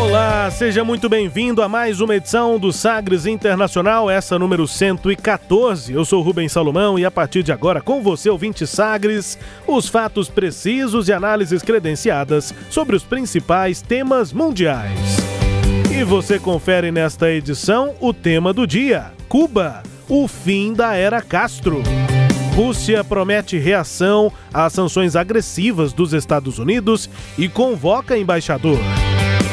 Olá, 0.00 0.50
seja 0.50 0.82
muito 0.82 1.10
bem-vindo 1.10 1.62
a 1.62 1.68
mais 1.68 2.00
uma 2.00 2.16
edição 2.16 2.58
do 2.58 2.72
Sagres 2.72 3.26
Internacional, 3.26 4.08
essa 4.08 4.38
número 4.38 4.66
114. 4.66 5.92
Eu 5.92 6.06
sou 6.06 6.22
Rubens 6.22 6.52
Salomão 6.52 6.98
e 6.98 7.04
a 7.04 7.10
partir 7.10 7.42
de 7.42 7.52
agora, 7.52 7.82
com 7.82 8.02
você, 8.02 8.30
ouvinte 8.30 8.66
Sagres, 8.66 9.38
os 9.66 9.88
fatos 9.88 10.30
precisos 10.30 11.08
e 11.08 11.12
análises 11.12 11.62
credenciadas 11.62 12.54
sobre 12.70 12.96
os 12.96 13.04
principais 13.04 13.82
temas 13.82 14.32
mundiais. 14.32 15.18
E 15.94 16.02
você 16.02 16.38
confere 16.38 16.90
nesta 16.90 17.30
edição 17.30 17.94
o 18.00 18.14
tema 18.14 18.54
do 18.54 18.66
dia: 18.66 19.12
Cuba, 19.28 19.82
o 20.08 20.26
fim 20.26 20.72
da 20.72 20.94
era 20.94 21.20
Castro. 21.20 21.82
Rússia 22.56 23.04
promete 23.04 23.58
reação 23.58 24.32
às 24.52 24.72
sanções 24.72 25.14
agressivas 25.14 25.92
dos 25.92 26.14
Estados 26.14 26.58
Unidos 26.58 27.08
e 27.36 27.50
convoca 27.50 28.16
embaixador. 28.16 28.78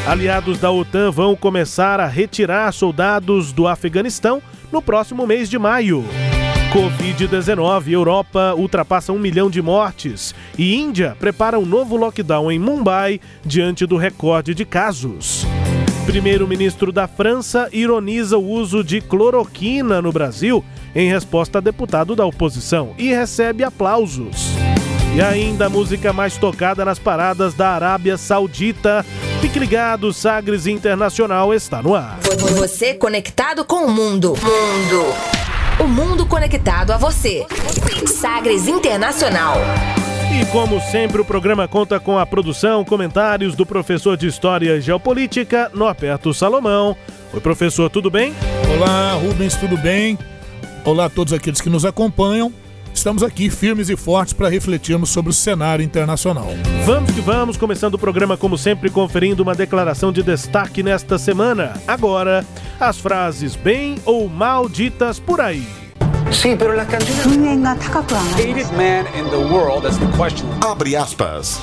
Aliados 0.08 0.58
da 0.58 0.72
OTAN 0.72 1.12
vão 1.12 1.36
começar 1.36 2.00
a 2.00 2.08
retirar 2.08 2.72
soldados 2.72 3.52
do 3.52 3.68
Afeganistão 3.68 4.42
no 4.72 4.82
próximo 4.82 5.28
mês 5.28 5.50
de 5.50 5.60
maio. 5.60 6.06
Covid-19, 6.72 7.92
Europa 7.92 8.54
ultrapassa 8.56 9.12
um 9.12 9.20
milhão 9.20 9.50
de 9.50 9.62
mortes 9.62 10.34
e 10.58 10.76
Índia 10.76 11.18
prepara 11.20 11.60
um 11.60 11.66
novo 11.66 11.98
lockdown 11.98 12.50
em 12.50 12.58
Mumbai 12.58 13.20
diante 13.46 13.86
do 13.86 13.98
recorde 13.98 14.56
de 14.56 14.64
casos. 14.64 15.46
Primeiro-ministro 16.06 16.94
da 16.94 17.06
França 17.06 17.68
ironiza 17.74 18.38
o 18.38 18.50
uso 18.50 18.86
de 18.86 19.02
cloroquina 19.02 20.02
no 20.02 20.14
Brasil 20.14 20.64
em 20.96 21.10
resposta 21.10 21.58
a 21.58 21.62
deputado 21.62 22.16
da 22.16 22.26
oposição 22.26 22.96
e 22.98 23.10
recebe 23.10 23.62
aplausos. 23.62 24.54
E 25.14 25.22
ainda 25.22 25.66
a 25.66 25.70
música 25.70 26.14
mais 26.14 26.38
tocada 26.38 26.86
nas 26.86 26.98
paradas 26.98 27.54
da 27.54 27.72
Arábia 27.72 28.18
Saudita. 28.18 29.06
Fique 29.42 29.60
ligado, 29.60 30.12
Sagres 30.12 30.66
Internacional 30.66 31.54
está 31.54 31.82
no 31.82 31.94
ar. 31.94 32.18
Você 32.58 32.96
conectado 32.96 33.64
com 33.64 33.86
o 33.86 33.90
mundo. 33.90 34.30
Mundo. 34.30 35.06
O 35.80 35.88
mundo 35.88 36.26
conectado 36.26 36.92
a 36.92 36.98
você. 36.98 37.46
Sagres 38.08 38.68
Internacional. 38.68 39.58
E 40.42 40.46
como 40.48 40.82
sempre, 40.82 41.22
o 41.22 41.26
programa 41.26 41.68
conta 41.68 42.00
com 42.00 42.18
a 42.18 42.26
produção, 42.26 42.84
comentários 42.84 43.56
do 43.56 43.66
professor 43.66 44.18
de 44.18 44.28
História 44.28 44.76
e 44.76 44.82
Geopolítica, 44.82 45.70
Norberto 45.74 46.34
Salomão. 46.34 46.98
Oi, 47.32 47.40
professor, 47.40 47.92
tudo 47.92 48.10
bem? 48.10 48.34
Olá, 48.76 49.14
Rubens, 49.14 49.56
tudo 49.56 49.78
bem? 49.78 50.18
Olá 50.84 51.06
a 51.06 51.10
todos 51.10 51.32
aqueles 51.32 51.62
que 51.62 51.70
nos 51.70 51.86
acompanham. 51.86 52.52
Estamos 52.98 53.22
aqui 53.22 53.52
firmes 53.52 53.90
e 53.90 53.96
fortes 53.96 54.34
para 54.34 54.50
refletirmos 54.50 55.12
sobre 55.12 55.30
o 55.30 55.34
cenário 55.34 55.86
internacional. 55.86 56.48
Vamos 56.84 57.12
que 57.12 57.22
vamos, 57.22 57.56
começando 57.56 57.94
o 57.94 58.00
programa 58.00 58.36
como 58.36 58.58
sempre 58.58 58.90
conferindo 58.90 59.44
uma 59.44 59.54
declaração 59.54 60.12
de 60.12 60.24
destaque 60.24 60.82
nesta 60.82 61.20
semana. 61.20 61.74
Agora, 61.88 62.44
as 62.80 63.00
frases 63.00 63.56
bem 63.56 63.98
ou 64.04 64.28
mal 64.28 64.68
ditas 64.68 65.20
por 65.20 65.40
aí. 65.40 65.64
Sí, 66.32 66.56
pero 66.58 66.74
las 66.74 66.88
canciones. 66.88 67.24
Hated 68.34 68.72
man 68.76 69.06
in 69.16 69.30
the 69.30 69.54
world, 69.54 69.84
that's 69.84 70.00
the 70.00 70.08
question. 70.18 70.50
Abre 70.66 70.96
aspas. 70.96 71.60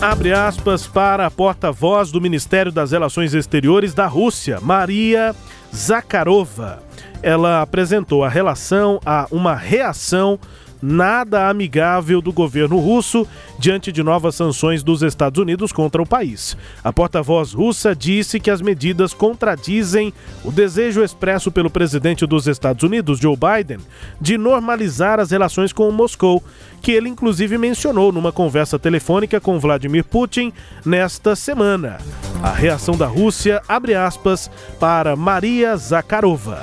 Abre 0.00 0.32
aspas 0.32 0.86
para 0.86 1.26
a 1.26 1.30
porta-voz 1.30 2.10
do 2.10 2.18
Ministério 2.18 2.72
das 2.72 2.92
Relações 2.92 3.34
Exteriores 3.34 3.92
da 3.92 4.06
Rússia, 4.06 4.58
Maria 4.62 5.36
Zakharova 5.70 6.83
ela 7.24 7.62
apresentou 7.62 8.22
a 8.22 8.28
relação 8.28 9.00
a 9.04 9.26
uma 9.30 9.54
reação 9.54 10.38
nada 10.84 11.48
amigável 11.48 12.20
do 12.20 12.30
governo 12.30 12.78
russo 12.78 13.26
diante 13.58 13.90
de 13.90 14.02
novas 14.02 14.34
sanções 14.34 14.82
dos 14.82 15.02
Estados 15.02 15.40
Unidos 15.40 15.72
contra 15.72 16.02
o 16.02 16.06
país. 16.06 16.54
A 16.82 16.92
porta-voz 16.92 17.54
russa 17.54 17.96
disse 17.96 18.38
que 18.38 18.50
as 18.50 18.60
medidas 18.60 19.14
contradizem 19.14 20.12
o 20.44 20.52
desejo 20.52 21.02
expresso 21.02 21.50
pelo 21.50 21.70
presidente 21.70 22.26
dos 22.26 22.46
Estados 22.46 22.82
Unidos, 22.82 23.18
Joe 23.18 23.34
Biden, 23.34 23.78
de 24.20 24.36
normalizar 24.36 25.18
as 25.18 25.30
relações 25.30 25.72
com 25.72 25.90
Moscou, 25.90 26.44
que 26.82 26.92
ele 26.92 27.08
inclusive 27.08 27.56
mencionou 27.56 28.12
numa 28.12 28.30
conversa 28.30 28.78
telefônica 28.78 29.40
com 29.40 29.58
Vladimir 29.58 30.04
Putin 30.04 30.52
nesta 30.84 31.34
semana. 31.34 31.96
A 32.42 32.50
reação 32.50 32.94
da 32.94 33.06
Rússia, 33.06 33.62
abre 33.66 33.94
aspas, 33.94 34.50
para 34.78 35.16
Maria 35.16 35.74
Zakharova. 35.78 36.62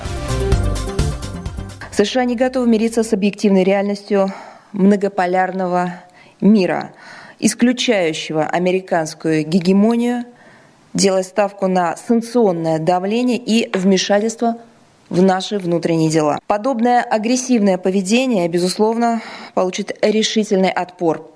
США 2.06 2.26
не 2.26 2.36
готовы 2.36 2.68
мириться 2.68 3.04
с 3.04 3.14
объективной 3.14 3.64
реальностью 3.64 4.34
многополярного 4.72 6.02
мира, 6.40 6.94
исключающего 7.38 8.44
американскую 8.44 9.46
гегемонию, 9.46 10.26
делая 10.96 11.22
ставку 11.22 11.68
на 11.68 11.96
санкционное 11.96 12.80
давление 12.80 13.38
и 13.38 13.70
вмешательство 13.78 14.58
в 15.10 15.22
наши 15.22 15.60
внутренние 15.60 16.10
дела. 16.10 16.40
Подобное 16.48 17.04
агрессивное 17.04 17.78
поведение, 17.78 18.48
безусловно, 18.48 19.22
получит 19.54 19.96
решительный 20.02 20.72
отпор. 20.72 21.30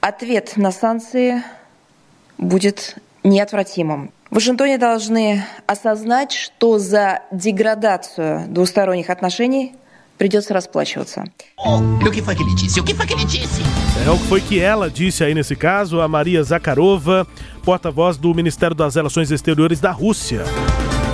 Ответ 0.00 0.52
на 0.56 0.70
санкции 0.70 1.42
будет 2.36 2.94
неотвратимым. 3.24 4.12
В 4.30 4.36
Вашингтоне 4.36 4.78
должны 4.78 5.44
осознать, 5.66 6.32
что 6.32 6.78
за 6.78 7.22
деградацию 7.32 8.44
двусторонних 8.46 9.10
отношений 9.10 9.74
придется 10.17 10.53
расплачиваться. 10.53 11.23
O 11.57 12.11
que 12.11 12.21
foi 12.21 12.35
que 12.35 12.43
ele 12.43 12.55
disse? 12.55 12.79
O 12.79 12.83
que 12.83 12.93
foi 12.93 13.05
que 13.05 13.13
ele 13.13 13.25
disse? 13.25 13.61
É 14.05 14.09
o 14.09 14.17
que 14.17 14.25
foi 14.25 14.41
que 14.41 14.59
ela 14.59 14.89
disse 14.89 15.23
aí 15.23 15.33
nesse 15.33 15.55
caso, 15.55 15.99
a 15.99 16.07
Maria 16.07 16.43
Zakharova, 16.43 17.27
porta-voz 17.63 18.17
do 18.17 18.33
Ministério 18.33 18.75
das 18.75 18.95
Relações 18.95 19.31
Exteriores 19.31 19.79
da 19.79 19.91
Rússia. 19.91 20.43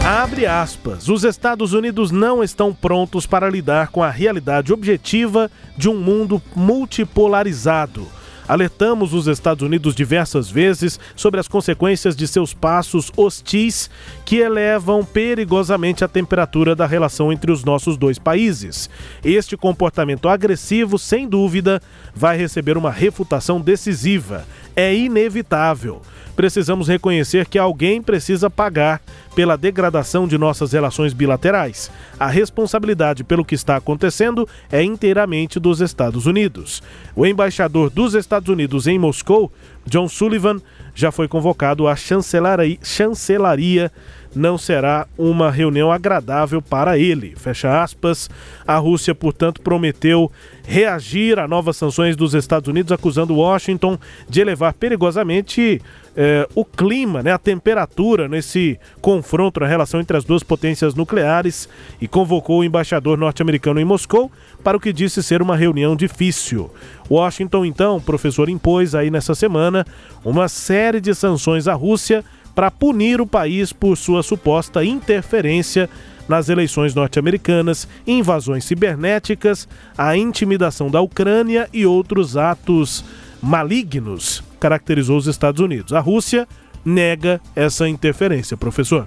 Abre 0.05 0.45
aspas. 0.45 1.07
Os 1.09 1.23
Estados 1.23 1.73
Unidos 1.73 2.11
não 2.11 2.43
estão 2.43 2.73
prontos 2.73 3.25
para 3.25 3.49
lidar 3.49 3.89
com 3.89 4.01
a 4.01 4.09
realidade 4.09 4.71
objetiva 4.71 5.51
de 5.77 5.89
um 5.89 5.95
mundo 5.99 6.41
multipolarizado 6.55 8.07
Alertamos 8.46 9.14
os 9.14 9.26
Estados 9.26 9.62
Unidos 9.62 9.94
diversas 9.94 10.50
vezes 10.50 11.00
sobre 11.16 11.40
as 11.40 11.48
consequências 11.48 12.14
de 12.14 12.28
seus 12.28 12.52
passos 12.52 13.10
hostis 13.16 13.88
que 14.24 14.36
elevam 14.36 15.04
perigosamente 15.04 16.04
a 16.04 16.08
temperatura 16.08 16.76
da 16.76 16.86
relação 16.86 17.32
entre 17.32 17.50
os 17.50 17.64
nossos 17.64 17.96
dois 17.96 18.18
países. 18.18 18.90
Este 19.24 19.56
comportamento 19.56 20.28
agressivo, 20.28 20.98
sem 20.98 21.26
dúvida, 21.26 21.80
vai 22.14 22.36
receber 22.36 22.76
uma 22.76 22.90
refutação 22.90 23.60
decisiva. 23.60 24.46
É 24.76 24.94
inevitável 24.94 26.02
precisamos 26.34 26.88
reconhecer 26.88 27.46
que 27.46 27.58
alguém 27.58 28.02
precisa 28.02 28.50
pagar 28.50 29.00
pela 29.34 29.56
degradação 29.56 30.28
de 30.28 30.36
nossas 30.38 30.72
relações 30.72 31.12
bilaterais. 31.12 31.90
A 32.18 32.26
responsabilidade 32.26 33.24
pelo 33.24 33.44
que 33.44 33.54
está 33.54 33.76
acontecendo 33.76 34.48
é 34.70 34.82
inteiramente 34.82 35.58
dos 35.58 35.80
Estados 35.80 36.26
Unidos. 36.26 36.82
O 37.14 37.26
embaixador 37.26 37.90
dos 37.90 38.14
Estados 38.14 38.48
Unidos 38.48 38.86
em 38.86 38.98
Moscou, 38.98 39.52
John 39.86 40.08
Sullivan, 40.08 40.60
já 40.94 41.10
foi 41.10 41.28
convocado 41.28 41.86
à 41.88 41.94
chancelaria, 41.96 43.90
não 44.34 44.58
será 44.58 45.06
uma 45.16 45.50
reunião 45.50 45.92
agradável 45.92 46.60
para 46.60 46.98
ele. 46.98 47.34
Fecha 47.36 47.82
aspas. 47.82 48.28
A 48.66 48.76
Rússia, 48.76 49.14
portanto, 49.14 49.60
prometeu 49.60 50.30
reagir 50.64 51.38
a 51.38 51.46
novas 51.46 51.76
sanções 51.76 52.16
dos 52.16 52.34
Estados 52.34 52.68
Unidos, 52.68 52.90
acusando 52.90 53.36
Washington 53.36 53.98
de 54.28 54.40
elevar 54.40 54.72
perigosamente 54.72 55.80
eh, 56.16 56.48
o 56.54 56.64
clima, 56.64 57.22
né, 57.22 57.32
a 57.32 57.38
temperatura 57.38 58.28
nesse 58.28 58.78
confronto 59.00 59.60
na 59.60 59.66
relação 59.66 60.00
entre 60.00 60.16
as 60.16 60.24
duas 60.24 60.42
potências 60.42 60.94
nucleares 60.94 61.68
e 62.00 62.06
convocou 62.06 62.60
o 62.60 62.64
embaixador 62.64 63.18
norte-americano 63.18 63.80
em 63.80 63.84
Moscou 63.84 64.30
para 64.62 64.76
o 64.76 64.80
que 64.80 64.92
disse 64.92 65.22
ser 65.22 65.42
uma 65.42 65.56
reunião 65.56 65.96
difícil. 65.96 66.70
Washington, 67.10 67.64
então, 67.64 68.00
professor, 68.00 68.48
impôs 68.48 68.94
aí 68.94 69.10
nessa 69.10 69.34
semana 69.34 69.84
uma 70.24 70.46
série 70.46 71.00
de 71.00 71.14
sanções 71.14 71.66
à 71.66 71.74
Rússia 71.74 72.24
para 72.54 72.70
punir 72.70 73.20
o 73.20 73.26
país 73.26 73.72
por 73.72 73.96
sua 73.96 74.22
suposta 74.22 74.84
interferência 74.84 75.90
nas 76.28 76.48
eleições 76.48 76.94
norte-americanas, 76.94 77.88
invasões 78.06 78.64
cibernéticas, 78.64 79.66
a 79.98 80.16
intimidação 80.16 80.88
da 80.88 81.00
Ucrânia 81.00 81.68
e 81.72 81.84
outros 81.84 82.36
atos 82.36 83.04
malignos. 83.42 84.43
Caracterizou 84.60 85.16
os 85.16 85.26
Estados 85.26 85.60
Unidos. 85.60 85.92
A 85.92 86.00
Rússia 86.00 86.46
nega 86.84 87.40
essa 87.54 87.88
interferência, 87.88 88.56
professor. 88.56 89.06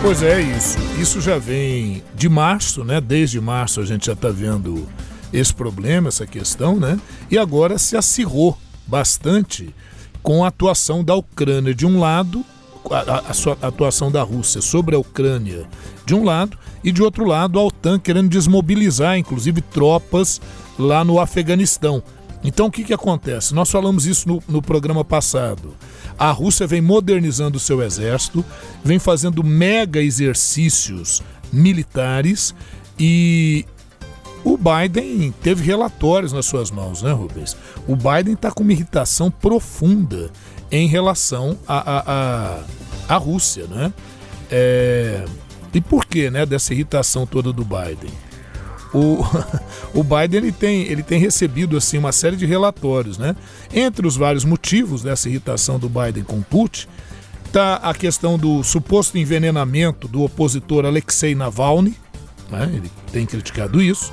Pois 0.00 0.22
é, 0.22 0.40
isso. 0.40 0.78
Isso 1.00 1.20
já 1.20 1.38
vem 1.38 2.02
de 2.14 2.28
março, 2.28 2.82
né? 2.82 3.00
Desde 3.00 3.40
março 3.40 3.80
a 3.80 3.84
gente 3.84 4.06
já 4.06 4.14
está 4.14 4.30
vendo 4.30 4.88
esse 5.32 5.54
problema, 5.54 6.08
essa 6.08 6.26
questão, 6.26 6.78
né? 6.78 6.98
E 7.30 7.38
agora 7.38 7.78
se 7.78 7.96
acirrou 7.96 8.58
bastante 8.86 9.74
com 10.22 10.44
a 10.44 10.48
atuação 10.48 11.04
da 11.04 11.14
Ucrânia 11.14 11.74
de 11.74 11.86
um 11.86 11.98
lado, 11.98 12.44
a, 12.90 12.98
a, 12.98 13.64
a 13.64 13.68
atuação 13.68 14.10
da 14.10 14.22
Rússia 14.22 14.60
sobre 14.60 14.94
a 14.94 14.98
Ucrânia 14.98 15.66
de 16.04 16.14
um 16.14 16.24
lado, 16.24 16.58
e 16.82 16.90
de 16.90 17.02
outro 17.02 17.24
lado 17.24 17.58
a 17.58 17.64
OTAN 17.64 17.98
querendo 17.98 18.28
desmobilizar, 18.28 19.16
inclusive, 19.16 19.60
tropas 19.60 20.40
lá 20.78 21.04
no 21.04 21.20
Afeganistão. 21.20 22.02
Então 22.44 22.66
o 22.66 22.70
que, 22.70 22.84
que 22.84 22.92
acontece? 22.92 23.54
Nós 23.54 23.70
falamos 23.70 24.06
isso 24.06 24.28
no, 24.28 24.42
no 24.48 24.60
programa 24.60 25.04
passado. 25.04 25.74
A 26.18 26.30
Rússia 26.30 26.66
vem 26.66 26.80
modernizando 26.80 27.56
o 27.56 27.60
seu 27.60 27.82
exército, 27.82 28.44
vem 28.84 28.98
fazendo 28.98 29.44
mega 29.44 30.00
exercícios 30.00 31.22
militares 31.52 32.54
e 32.98 33.64
o 34.44 34.58
Biden 34.58 35.32
teve 35.42 35.64
relatórios 35.64 36.32
nas 36.32 36.46
suas 36.46 36.70
mãos, 36.70 37.02
né, 37.02 37.12
Rubens? 37.12 37.56
O 37.86 37.94
Biden 37.94 38.34
está 38.34 38.50
com 38.50 38.62
uma 38.62 38.72
irritação 38.72 39.30
profunda 39.30 40.30
em 40.70 40.88
relação 40.88 41.56
à 41.66 41.78
a, 41.78 42.12
a, 43.08 43.14
a, 43.14 43.16
Rússia, 43.18 43.66
né? 43.66 43.92
É... 44.50 45.24
E 45.72 45.80
por 45.80 46.04
que, 46.04 46.30
né, 46.30 46.44
dessa 46.44 46.74
irritação 46.74 47.24
toda 47.24 47.52
do 47.52 47.64
Biden? 47.64 48.10
O, 48.92 49.24
o 49.94 50.02
Biden 50.02 50.38
ele 50.38 50.52
tem, 50.52 50.82
ele 50.82 51.02
tem 51.02 51.18
recebido 51.18 51.76
assim 51.76 51.98
uma 51.98 52.12
série 52.12 52.36
de 52.36 52.46
relatórios, 52.46 53.18
né? 53.18 53.34
Entre 53.72 54.06
os 54.06 54.16
vários 54.16 54.44
motivos 54.44 55.02
dessa 55.02 55.28
irritação 55.28 55.78
do 55.78 55.88
Biden 55.88 56.24
com 56.24 56.42
Putin, 56.42 56.86
está 57.46 57.76
a 57.76 57.94
questão 57.94 58.38
do 58.38 58.62
suposto 58.62 59.18
envenenamento 59.18 60.08
do 60.08 60.22
opositor 60.22 60.84
Alexei 60.84 61.34
Navalny, 61.34 61.94
né? 62.50 62.70
ele 62.72 62.90
tem 63.12 63.26
criticado 63.26 63.80
isso 63.80 64.12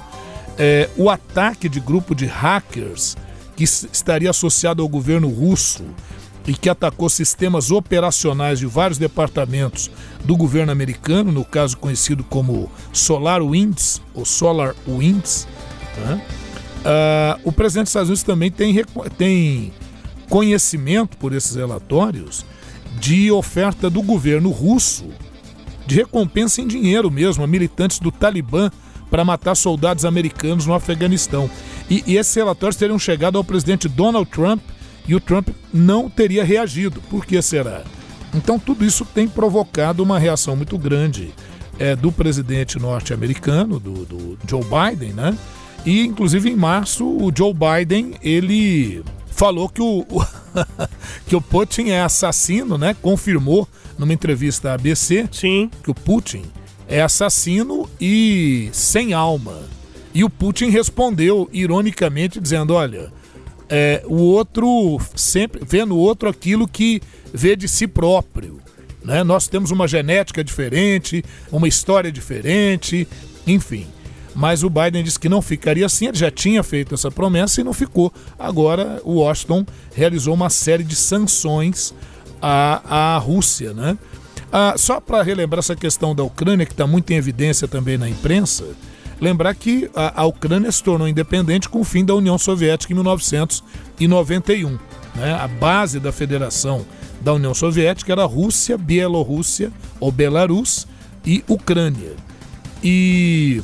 é, 0.59 0.89
o 0.97 1.09
ataque 1.09 1.69
de 1.69 1.79
grupo 1.79 2.13
de 2.13 2.25
hackers 2.25 3.15
que 3.55 3.63
estaria 3.63 4.29
associado 4.29 4.83
ao 4.83 4.89
governo 4.89 5.29
russo 5.29 5.85
e 6.49 6.53
que 6.55 6.67
atacou 6.67 7.07
sistemas 7.09 7.69
operacionais 7.69 8.57
de 8.57 8.65
vários 8.65 8.97
departamentos 8.97 9.91
do 10.25 10.35
governo 10.35 10.71
americano, 10.71 11.31
no 11.31 11.45
caso 11.45 11.77
conhecido 11.77 12.23
como 12.23 12.71
Solar 12.91 13.43
Winds 13.43 14.01
ou 14.15 14.25
Solar 14.25 14.73
Winds. 14.87 15.47
Né? 15.97 16.25
Uh, 16.79 17.49
o 17.49 17.51
presidente 17.51 17.83
dos 17.83 17.91
Estados 17.91 18.09
Unidos 18.09 18.23
também 18.23 18.49
tem, 18.49 18.83
tem 19.15 19.71
conhecimento 20.27 21.17
por 21.17 21.33
esses 21.33 21.55
relatórios 21.55 22.43
de 22.99 23.31
oferta 23.31 23.87
do 23.87 24.01
governo 24.01 24.49
russo 24.49 25.05
de 25.85 25.97
recompensa 25.97 26.61
em 26.61 26.67
dinheiro 26.67 27.11
mesmo 27.11 27.43
a 27.43 27.47
militantes 27.47 27.99
do 27.99 28.11
Talibã 28.11 28.71
para 29.11 29.23
matar 29.23 29.53
soldados 29.53 30.03
americanos 30.03 30.65
no 30.65 30.73
Afeganistão. 30.73 31.47
E, 31.87 32.03
e 32.07 32.17
esses 32.17 32.33
relatórios 32.33 32.75
teriam 32.75 32.97
chegado 32.97 33.37
ao 33.37 33.43
presidente 33.43 33.87
Donald 33.87 34.27
Trump 34.31 34.61
e 35.09 35.15
o 35.15 35.19
Trump 35.19 35.49
não 35.73 36.07
teria 36.07 36.43
reagido. 36.43 37.01
Por 37.09 37.25
que 37.25 37.41
será? 37.41 37.81
Então 38.31 38.59
tudo 38.59 38.85
isso 38.85 39.03
tem 39.03 39.27
provocado 39.27 40.03
uma 40.03 40.19
reação 40.19 40.55
muito 40.55 40.77
grande 40.77 41.33
é, 41.79 41.95
do 41.95 42.11
presidente 42.11 42.77
norte-americano, 42.77 43.79
do, 43.79 44.05
do, 44.05 44.37
Joe 44.47 44.61
Biden, 44.63 45.13
né? 45.13 45.35
E 45.83 46.05
inclusive 46.05 46.51
em 46.51 46.55
março 46.55 47.07
o 47.07 47.31
Joe 47.35 47.51
Biden 47.51 48.17
ele 48.21 49.03
falou 49.31 49.67
que 49.67 49.81
o, 49.81 50.05
que 51.25 51.35
o 51.35 51.41
Putin 51.41 51.89
é 51.89 52.01
assassino, 52.03 52.77
né? 52.77 52.95
Confirmou 53.01 53.67
numa 53.97 54.13
entrevista 54.13 54.69
à 54.69 54.73
ABC 54.75 55.27
Sim. 55.31 55.71
que 55.83 55.89
o 55.89 55.95
Putin 55.95 56.43
é 56.87 57.01
assassino 57.01 57.89
e 57.99 58.69
sem 58.73 59.13
alma. 59.13 59.63
E 60.13 60.23
o 60.23 60.29
Putin 60.29 60.69
respondeu 60.69 61.49
ironicamente 61.51 62.39
dizendo: 62.39 62.75
olha, 62.75 63.11
é, 63.69 64.03
o 64.05 64.15
outro 64.15 64.99
sempre 65.15 65.61
vê 65.63 65.85
no 65.85 65.97
outro 65.97 66.27
aquilo 66.27 66.67
que 66.67 67.01
vê 67.33 67.55
de 67.55 67.67
si 67.67 67.87
próprio. 67.87 68.59
Né? 69.03 69.23
Nós 69.23 69.47
temos 69.47 69.71
uma 69.71 69.87
genética 69.87 70.43
diferente, 70.43 71.23
uma 71.51 71.67
história 71.67 72.11
diferente, 72.11 73.07
enfim. 73.45 73.87
Mas 74.35 74.63
o 74.63 74.69
Biden 74.69 75.03
disse 75.03 75.19
que 75.19 75.29
não 75.29 75.41
ficaria 75.41 75.85
assim, 75.85 76.07
ele 76.07 76.17
já 76.17 76.31
tinha 76.31 76.63
feito 76.63 76.95
essa 76.95 77.11
promessa 77.11 77.61
e 77.61 77.63
não 77.63 77.73
ficou. 77.73 78.13
Agora, 78.37 79.01
o 79.03 79.15
Washington 79.15 79.65
realizou 79.93 80.33
uma 80.33 80.49
série 80.49 80.83
de 80.83 80.95
sanções 80.95 81.93
à, 82.41 83.15
à 83.15 83.17
Rússia, 83.17 83.73
né? 83.73 83.97
Ah, 84.51 84.75
só 84.77 84.99
para 84.99 85.21
relembrar 85.21 85.59
essa 85.59 85.75
questão 85.75 86.15
da 86.15 86.23
Ucrânia, 86.23 86.65
que 86.65 86.71
está 86.71 86.87
muito 86.87 87.11
em 87.11 87.15
evidência 87.15 87.67
também 87.67 87.97
na 87.97 88.09
imprensa, 88.09 88.65
lembrar 89.19 89.53
que 89.55 89.89
a, 89.95 90.21
a, 90.21 90.25
Ucrânia 90.25 90.71
se 90.71 90.83
tornou 90.83 91.07
independente 91.07 91.67
com 91.67 91.81
o 91.81 91.83
fim 91.83 92.05
da 92.05 92.15
União 92.15 92.37
Soviética 92.37 92.93
em 92.93 92.95
1991. 92.95 94.77
Né? 95.15 95.33
A 95.33 95.47
base 95.47 95.99
da 95.99 96.11
federação 96.11 96.85
da 97.21 97.33
União 97.33 97.53
Soviética 97.53 98.11
era 98.11 98.25
Rússia, 98.25 98.77
Bielorrússia 98.77 99.71
ou 99.99 100.11
Belarus 100.11 100.87
e 101.25 101.43
Ucrânia. 101.47 102.13
E 102.83 103.61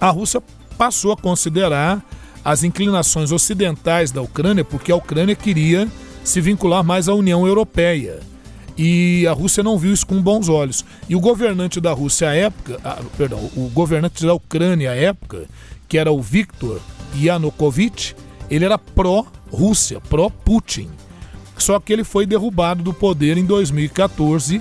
a 0.00 0.10
Rússia 0.10 0.42
passou 0.76 1.12
a 1.12 1.16
considerar 1.16 2.04
as 2.44 2.62
inclinações 2.62 3.32
ocidentais 3.32 4.10
da 4.10 4.20
Ucrânia, 4.20 4.64
porque 4.64 4.92
a 4.92 4.96
Ucrânia 4.96 5.34
queria 5.34 5.88
se 6.22 6.40
vincular 6.40 6.84
mais 6.84 7.08
à 7.08 7.14
União 7.14 7.46
Europeia. 7.46 8.20
E 8.76 9.26
a 9.26 9.32
Rússia 9.32 9.62
não 9.62 9.78
viu 9.78 9.92
isso 9.92 10.06
com 10.06 10.20
bons 10.20 10.48
olhos. 10.48 10.84
E 11.08 11.14
o 11.14 11.20
governante 11.20 11.80
da 11.80 11.92
Rússia 11.92 12.30
à 12.30 12.34
época, 12.34 12.80
ah, 12.84 13.00
perdão, 13.16 13.38
o 13.56 13.68
governante 13.68 14.24
da 14.26 14.34
Ucrânia 14.34 14.90
à 14.90 14.94
época, 14.94 15.46
que 15.88 15.96
era 15.96 16.10
o 16.10 16.20
Viktor 16.20 16.80
Yanukovych, 17.16 18.16
ele 18.50 18.64
era 18.64 18.76
pró-Rússia, 18.76 20.00
pró-Putin. 20.00 20.88
Só 21.56 21.78
que 21.78 21.92
ele 21.92 22.04
foi 22.04 22.26
derrubado 22.26 22.82
do 22.82 22.92
poder 22.92 23.38
em 23.38 23.44
2014. 23.44 24.60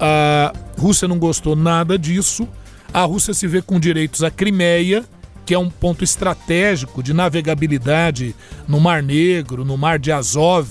A 0.00 0.52
Rússia 0.76 1.06
não 1.06 1.18
gostou 1.18 1.54
nada 1.54 1.96
disso. 1.96 2.48
A 2.92 3.04
Rússia 3.04 3.34
se 3.34 3.46
vê 3.46 3.62
com 3.62 3.78
direitos 3.78 4.24
à 4.24 4.30
Crimeia, 4.30 5.04
que 5.46 5.54
é 5.54 5.58
um 5.58 5.70
ponto 5.70 6.02
estratégico 6.02 7.02
de 7.02 7.14
navegabilidade 7.14 8.34
no 8.66 8.80
Mar 8.80 9.02
Negro, 9.02 9.64
no 9.64 9.76
Mar 9.76 9.98
de 9.98 10.10
Azov, 10.10 10.68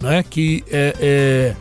né, 0.00 0.22
que 0.22 0.64
é, 0.70 0.94
é 1.00 1.56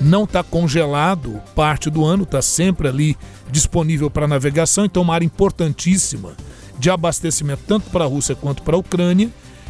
não 0.00 0.24
está 0.24 0.42
congelado 0.42 1.40
parte 1.54 1.90
do 1.90 2.04
ano, 2.04 2.22
está 2.22 2.40
sempre 2.40 2.88
ali 2.88 3.16
disponível 3.50 4.10
para 4.10 4.26
navegação, 4.26 4.84
então 4.84 5.02
uma 5.02 5.14
área 5.14 5.26
importantíssima 5.26 6.32
de 6.78 6.88
abastecimento 6.88 7.62
tanto 7.66 7.90
para 7.90 8.04
a 8.04 8.08
Rússia 8.08 8.34
quanto 8.34 8.62
para 8.62 8.76
a 8.76 8.78
Ucrânia. 8.78 9.28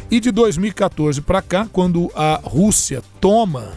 E 0.09 0.19
de 0.19 0.31
2014 0.31 1.21
para 1.21 1.41
cá, 1.41 1.67
quando 1.71 2.11
a 2.15 2.39
Rússia 2.43 3.01
toma 3.19 3.73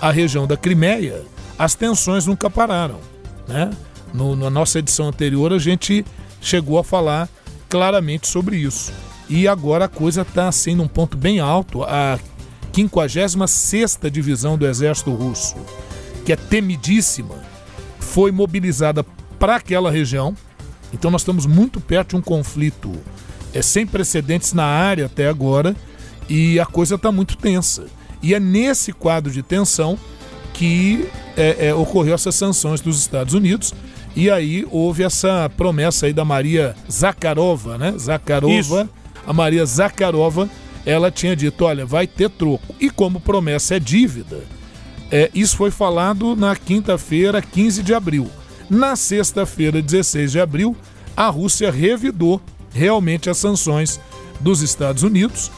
a 0.00 0.10
região 0.10 0.46
da 0.46 0.56
Crimeia, 0.56 1.24
as 1.58 1.74
tensões 1.74 2.26
nunca 2.26 2.48
pararam. 2.48 3.00
Né? 3.46 3.70
No, 4.12 4.36
na 4.36 4.50
nossa 4.50 4.78
edição 4.78 5.08
anterior, 5.08 5.52
a 5.52 5.58
gente 5.58 6.04
chegou 6.40 6.78
a 6.78 6.84
falar 6.84 7.28
claramente 7.68 8.26
sobre 8.26 8.56
isso. 8.56 8.92
E 9.28 9.46
agora 9.46 9.86
a 9.86 9.88
coisa 9.88 10.22
está 10.22 10.50
sendo 10.52 10.82
um 10.82 10.88
ponto 10.88 11.16
bem 11.16 11.40
alto. 11.40 11.82
A 11.82 12.18
56 12.72 13.98
Divisão 14.10 14.56
do 14.56 14.66
Exército 14.66 15.12
Russo 15.12 15.56
que 16.28 16.32
é 16.34 16.36
temidíssima, 16.36 17.36
foi 17.98 18.30
mobilizada 18.30 19.02
para 19.38 19.56
aquela 19.56 19.90
região. 19.90 20.36
Então 20.92 21.10
nós 21.10 21.22
estamos 21.22 21.46
muito 21.46 21.80
perto 21.80 22.10
de 22.10 22.16
um 22.16 22.20
conflito 22.20 22.92
é, 23.54 23.62
sem 23.62 23.86
precedentes 23.86 24.52
na 24.52 24.66
área 24.66 25.06
até 25.06 25.26
agora 25.26 25.74
e 26.28 26.60
a 26.60 26.66
coisa 26.66 26.96
está 26.96 27.10
muito 27.10 27.34
tensa. 27.34 27.86
E 28.22 28.34
é 28.34 28.40
nesse 28.40 28.92
quadro 28.92 29.32
de 29.32 29.42
tensão 29.42 29.98
que 30.52 31.08
é, 31.34 31.68
é, 31.68 31.74
ocorreu 31.74 32.12
essas 32.12 32.34
sanções 32.34 32.82
dos 32.82 32.98
Estados 32.98 33.32
Unidos. 33.32 33.72
E 34.14 34.30
aí 34.30 34.66
houve 34.70 35.04
essa 35.04 35.50
promessa 35.56 36.04
aí 36.04 36.12
da 36.12 36.26
Maria 36.26 36.76
Zakharova, 36.92 37.78
né? 37.78 37.94
Zakharova, 37.96 38.82
Isso. 38.82 38.88
a 39.26 39.32
Maria 39.32 39.64
Zakharova, 39.64 40.46
ela 40.84 41.10
tinha 41.10 41.34
dito, 41.34 41.64
olha, 41.64 41.86
vai 41.86 42.06
ter 42.06 42.28
troco. 42.28 42.74
E 42.78 42.90
como 42.90 43.18
promessa 43.18 43.76
é 43.76 43.80
dívida, 43.80 44.42
é, 45.10 45.30
isso 45.34 45.56
foi 45.56 45.70
falado 45.70 46.36
na 46.36 46.54
quinta-feira, 46.54 47.40
15 47.40 47.82
de 47.82 47.94
abril. 47.94 48.30
Na 48.68 48.94
sexta-feira, 48.96 49.80
16 49.80 50.32
de 50.32 50.40
abril, 50.40 50.76
a 51.16 51.28
Rússia 51.28 51.70
revidou 51.70 52.40
realmente 52.72 53.30
as 53.30 53.38
sanções 53.38 53.98
dos 54.40 54.60
Estados 54.60 55.02
Unidos, 55.02 55.50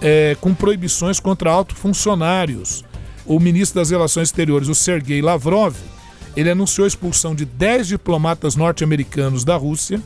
é, 0.00 0.36
com 0.40 0.52
proibições 0.54 1.20
contra 1.20 1.50
altos 1.50 1.78
funcionários. 1.78 2.84
O 3.24 3.38
ministro 3.38 3.80
das 3.80 3.90
Relações 3.90 4.28
Exteriores, 4.28 4.68
o 4.68 4.74
Sergei 4.74 5.22
Lavrov, 5.22 5.76
ele 6.36 6.50
anunciou 6.50 6.84
a 6.84 6.88
expulsão 6.88 7.34
de 7.34 7.44
10 7.44 7.88
diplomatas 7.88 8.56
norte-americanos 8.56 9.44
da 9.44 9.56
Rússia 9.56 10.00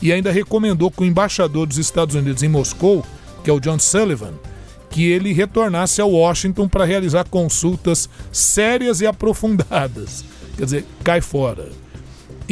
e 0.00 0.12
ainda 0.12 0.32
recomendou 0.32 0.90
que 0.90 1.02
o 1.02 1.06
embaixador 1.06 1.66
dos 1.66 1.78
Estados 1.78 2.14
Unidos 2.14 2.42
em 2.42 2.48
Moscou, 2.48 3.04
que 3.44 3.50
é 3.50 3.52
o 3.52 3.60
John 3.60 3.78
Sullivan, 3.78 4.32
que 4.90 5.04
ele 5.04 5.32
retornasse 5.32 6.02
a 6.02 6.04
Washington 6.04 6.68
para 6.68 6.84
realizar 6.84 7.24
consultas 7.24 8.08
sérias 8.32 9.00
e 9.00 9.06
aprofundadas. 9.06 10.24
Quer 10.56 10.64
dizer, 10.64 10.84
cai 11.02 11.20
fora. 11.20 11.70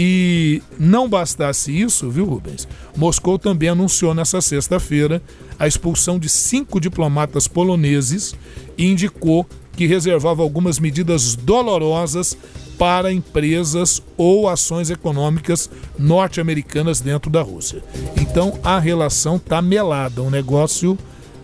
E 0.00 0.62
não 0.78 1.08
bastasse 1.08 1.76
isso, 1.76 2.08
viu, 2.08 2.24
Rubens? 2.24 2.68
Moscou 2.96 3.36
também 3.36 3.68
anunciou 3.68 4.14
nessa 4.14 4.40
sexta-feira 4.40 5.20
a 5.58 5.66
expulsão 5.66 6.20
de 6.20 6.28
cinco 6.28 6.80
diplomatas 6.80 7.48
poloneses 7.48 8.32
e 8.78 8.86
indicou 8.86 9.44
que 9.76 9.86
reservava 9.86 10.40
algumas 10.42 10.78
medidas 10.78 11.34
dolorosas 11.34 12.38
para 12.78 13.12
empresas 13.12 14.00
ou 14.16 14.48
ações 14.48 14.88
econômicas 14.88 15.68
norte-americanas 15.98 17.00
dentro 17.00 17.28
da 17.28 17.42
Rússia. 17.42 17.82
Então 18.20 18.56
a 18.62 18.78
relação 18.78 19.34
está 19.34 19.60
melada, 19.60 20.22
um 20.22 20.30
negócio 20.30 20.96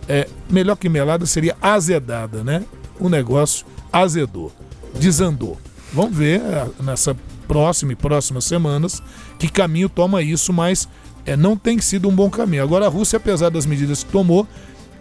é, 0.07 0.27
melhor 0.49 0.75
que 0.75 0.89
melada 0.89 1.25
seria 1.25 1.55
azedada, 1.61 2.43
né? 2.43 2.63
O 2.99 3.09
negócio 3.09 3.65
azedou, 3.91 4.51
desandou. 4.99 5.57
Vamos 5.93 6.15
ver 6.15 6.41
é, 6.41 6.67
nessa 6.83 7.15
próxima 7.47 7.93
e 7.93 7.95
próximas 7.95 8.45
semanas 8.45 9.01
que 9.39 9.47
caminho 9.47 9.89
toma 9.89 10.21
isso, 10.21 10.51
mas 10.51 10.87
é, 11.25 11.35
não 11.35 11.55
tem 11.57 11.79
sido 11.79 12.09
um 12.09 12.15
bom 12.15 12.29
caminho. 12.29 12.63
Agora 12.63 12.85
a 12.85 12.89
Rússia, 12.89 13.17
apesar 13.17 13.49
das 13.49 13.65
medidas 13.65 14.03
que 14.03 14.11
tomou, 14.11 14.47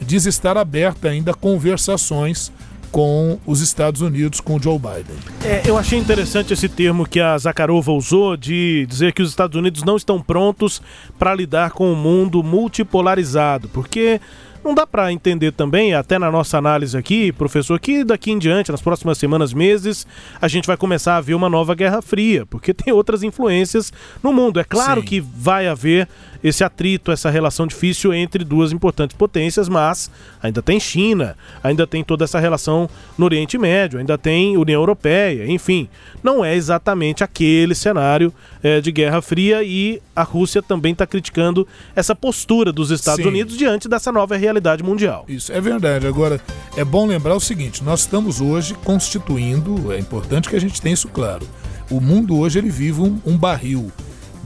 diz 0.00 0.26
estar 0.26 0.56
aberta 0.56 1.08
ainda 1.08 1.32
a 1.32 1.34
conversações 1.34 2.52
com 2.94 3.40
os 3.44 3.60
Estados 3.60 4.00
Unidos, 4.00 4.40
com 4.40 4.56
Joe 4.60 4.78
Biden. 4.78 5.16
É, 5.44 5.68
eu 5.68 5.76
achei 5.76 5.98
interessante 5.98 6.52
esse 6.52 6.68
termo 6.68 7.04
que 7.04 7.18
a 7.18 7.36
Zakharova 7.36 7.90
usou 7.90 8.36
de 8.36 8.86
dizer 8.88 9.12
que 9.12 9.20
os 9.20 9.30
Estados 9.30 9.56
Unidos 9.58 9.82
não 9.82 9.96
estão 9.96 10.22
prontos 10.22 10.80
para 11.18 11.34
lidar 11.34 11.72
com 11.72 11.88
o 11.88 11.92
um 11.92 11.96
mundo 11.96 12.40
multipolarizado, 12.40 13.68
porque 13.70 14.20
não 14.64 14.74
dá 14.74 14.86
para 14.86 15.12
entender 15.12 15.52
também, 15.52 15.92
até 15.94 16.18
na 16.18 16.30
nossa 16.30 16.56
análise 16.56 16.96
aqui, 16.96 17.30
professor, 17.32 17.78
que 17.78 18.02
daqui 18.02 18.30
em 18.30 18.38
diante, 18.38 18.72
nas 18.72 18.80
próximas 18.80 19.18
semanas, 19.18 19.52
meses, 19.52 20.06
a 20.40 20.48
gente 20.48 20.66
vai 20.66 20.76
começar 20.76 21.16
a 21.16 21.20
ver 21.20 21.34
uma 21.34 21.50
nova 21.50 21.74
Guerra 21.74 22.00
Fria, 22.00 22.46
porque 22.46 22.72
tem 22.74 22.92
outras 22.92 23.22
influências 23.22 23.92
no 24.22 24.32
mundo. 24.32 24.58
É 24.58 24.64
claro 24.64 25.02
Sim. 25.02 25.06
que 25.06 25.20
vai 25.20 25.68
haver 25.68 26.08
esse 26.44 26.62
atrito, 26.62 27.10
essa 27.10 27.30
relação 27.30 27.66
difícil 27.66 28.12
entre 28.12 28.44
duas 28.44 28.70
importantes 28.70 29.16
potências, 29.16 29.66
mas 29.66 30.10
ainda 30.42 30.60
tem 30.60 30.78
China, 30.78 31.34
ainda 31.62 31.86
tem 31.86 32.04
toda 32.04 32.24
essa 32.24 32.38
relação 32.38 32.88
no 33.16 33.24
Oriente 33.24 33.56
Médio, 33.56 33.98
ainda 33.98 34.18
tem 34.18 34.54
União 34.58 34.82
Europeia, 34.82 35.50
enfim. 35.50 35.88
Não 36.22 36.44
é 36.44 36.54
exatamente 36.54 37.24
aquele 37.24 37.74
cenário 37.74 38.30
é, 38.62 38.78
de 38.82 38.92
Guerra 38.92 39.22
Fria 39.22 39.64
e 39.64 40.02
a 40.14 40.22
Rússia 40.22 40.62
também 40.62 40.92
está 40.92 41.06
criticando 41.06 41.66
essa 41.96 42.14
postura 42.14 42.70
dos 42.70 42.90
Estados 42.90 43.22
Sim. 43.22 43.30
Unidos 43.30 43.56
diante 43.56 43.88
dessa 43.88 44.12
nova 44.12 44.36
realidade 44.36 44.82
mundial. 44.82 45.24
Isso 45.26 45.50
é 45.50 45.60
verdade. 45.62 46.06
Agora, 46.06 46.38
é 46.76 46.84
bom 46.84 47.06
lembrar 47.06 47.34
o 47.34 47.40
seguinte: 47.40 47.82
nós 47.82 48.00
estamos 48.00 48.42
hoje 48.42 48.74
constituindo, 48.84 49.90
é 49.90 49.98
importante 49.98 50.50
que 50.50 50.56
a 50.56 50.60
gente 50.60 50.80
tenha 50.82 50.92
isso 50.92 51.08
claro. 51.08 51.48
O 51.90 52.02
mundo 52.02 52.38
hoje 52.38 52.58
ele 52.58 52.70
vive 52.70 53.00
um, 53.00 53.18
um 53.24 53.36
barril 53.36 53.90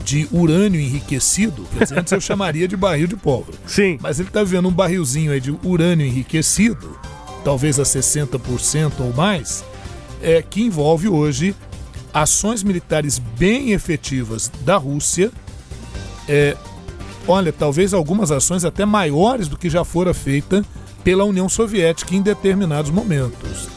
de 0.03 0.27
urânio 0.31 0.79
enriquecido, 0.79 1.65
que 1.65 1.93
antes 1.93 2.11
eu 2.11 2.21
chamaria 2.21 2.67
de 2.67 2.75
barril 2.75 3.07
de 3.07 3.15
pólvora. 3.15 3.57
Sim. 3.65 3.97
Mas 4.01 4.19
ele 4.19 4.29
está 4.29 4.43
vendo 4.43 4.67
um 4.67 4.71
barrilzinho 4.71 5.31
aí 5.31 5.39
de 5.39 5.51
urânio 5.63 6.05
enriquecido, 6.05 6.97
talvez 7.43 7.79
a 7.79 7.83
60% 7.83 8.93
ou 8.99 9.13
mais, 9.13 9.63
é, 10.21 10.41
que 10.41 10.61
envolve 10.61 11.07
hoje 11.07 11.55
ações 12.13 12.63
militares 12.63 13.19
bem 13.19 13.71
efetivas 13.71 14.51
da 14.61 14.77
Rússia. 14.77 15.31
É, 16.27 16.55
olha, 17.27 17.51
talvez 17.51 17.93
algumas 17.93 18.31
ações 18.31 18.65
até 18.65 18.85
maiores 18.85 19.47
do 19.47 19.57
que 19.57 19.69
já 19.69 19.83
fora 19.83 20.13
feita 20.13 20.65
pela 21.03 21.23
União 21.23 21.47
Soviética 21.47 22.15
em 22.15 22.21
determinados 22.21 22.91
momentos. 22.91 23.69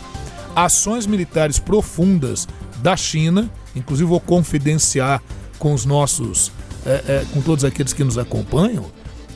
Ações 0.55 1.07
militares 1.07 1.59
profundas 1.59 2.47
da 2.83 2.97
China, 2.97 3.51
inclusive 3.75 4.09
vou 4.09 4.21
confidenciar 4.21 5.23
com 5.63 5.73
os 5.73 5.87
nossos, 5.87 6.51
é, 6.85 6.91
é, 7.07 7.27
com 7.33 7.41
todos 7.41 7.65
aqueles 7.65 7.93
que 7.93 8.03
nos 8.03 8.19
acompanham, 8.19 8.87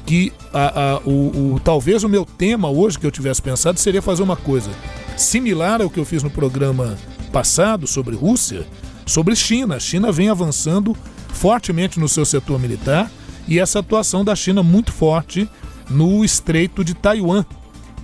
que 0.04 0.32
a, 0.52 0.94
a, 0.94 0.98
o, 1.04 1.54
o, 1.54 1.60
talvez 1.62 2.02
o 2.02 2.08
meu 2.08 2.24
tema 2.24 2.68
hoje 2.68 2.98
que 2.98 3.06
eu 3.06 3.12
tivesse 3.12 3.40
pensado 3.40 3.78
seria 3.78 4.02
fazer 4.02 4.24
uma 4.24 4.34
coisa 4.34 4.68
similar 5.16 5.80
ao 5.80 5.88
que 5.88 6.00
eu 6.00 6.04
fiz 6.04 6.24
no 6.24 6.30
programa 6.30 6.98
passado 7.30 7.86
sobre 7.86 8.16
Rússia, 8.16 8.66
sobre 9.06 9.36
China. 9.36 9.76
A 9.76 9.80
China 9.80 10.10
vem 10.10 10.28
avançando 10.28 10.96
fortemente 11.28 12.00
no 12.00 12.08
seu 12.08 12.24
setor 12.24 12.58
militar 12.58 13.08
e 13.46 13.60
essa 13.60 13.78
atuação 13.78 14.24
da 14.24 14.34
China 14.34 14.64
muito 14.64 14.90
forte 14.90 15.48
no 15.88 16.24
Estreito 16.24 16.82
de 16.82 16.92
Taiwan, 16.92 17.44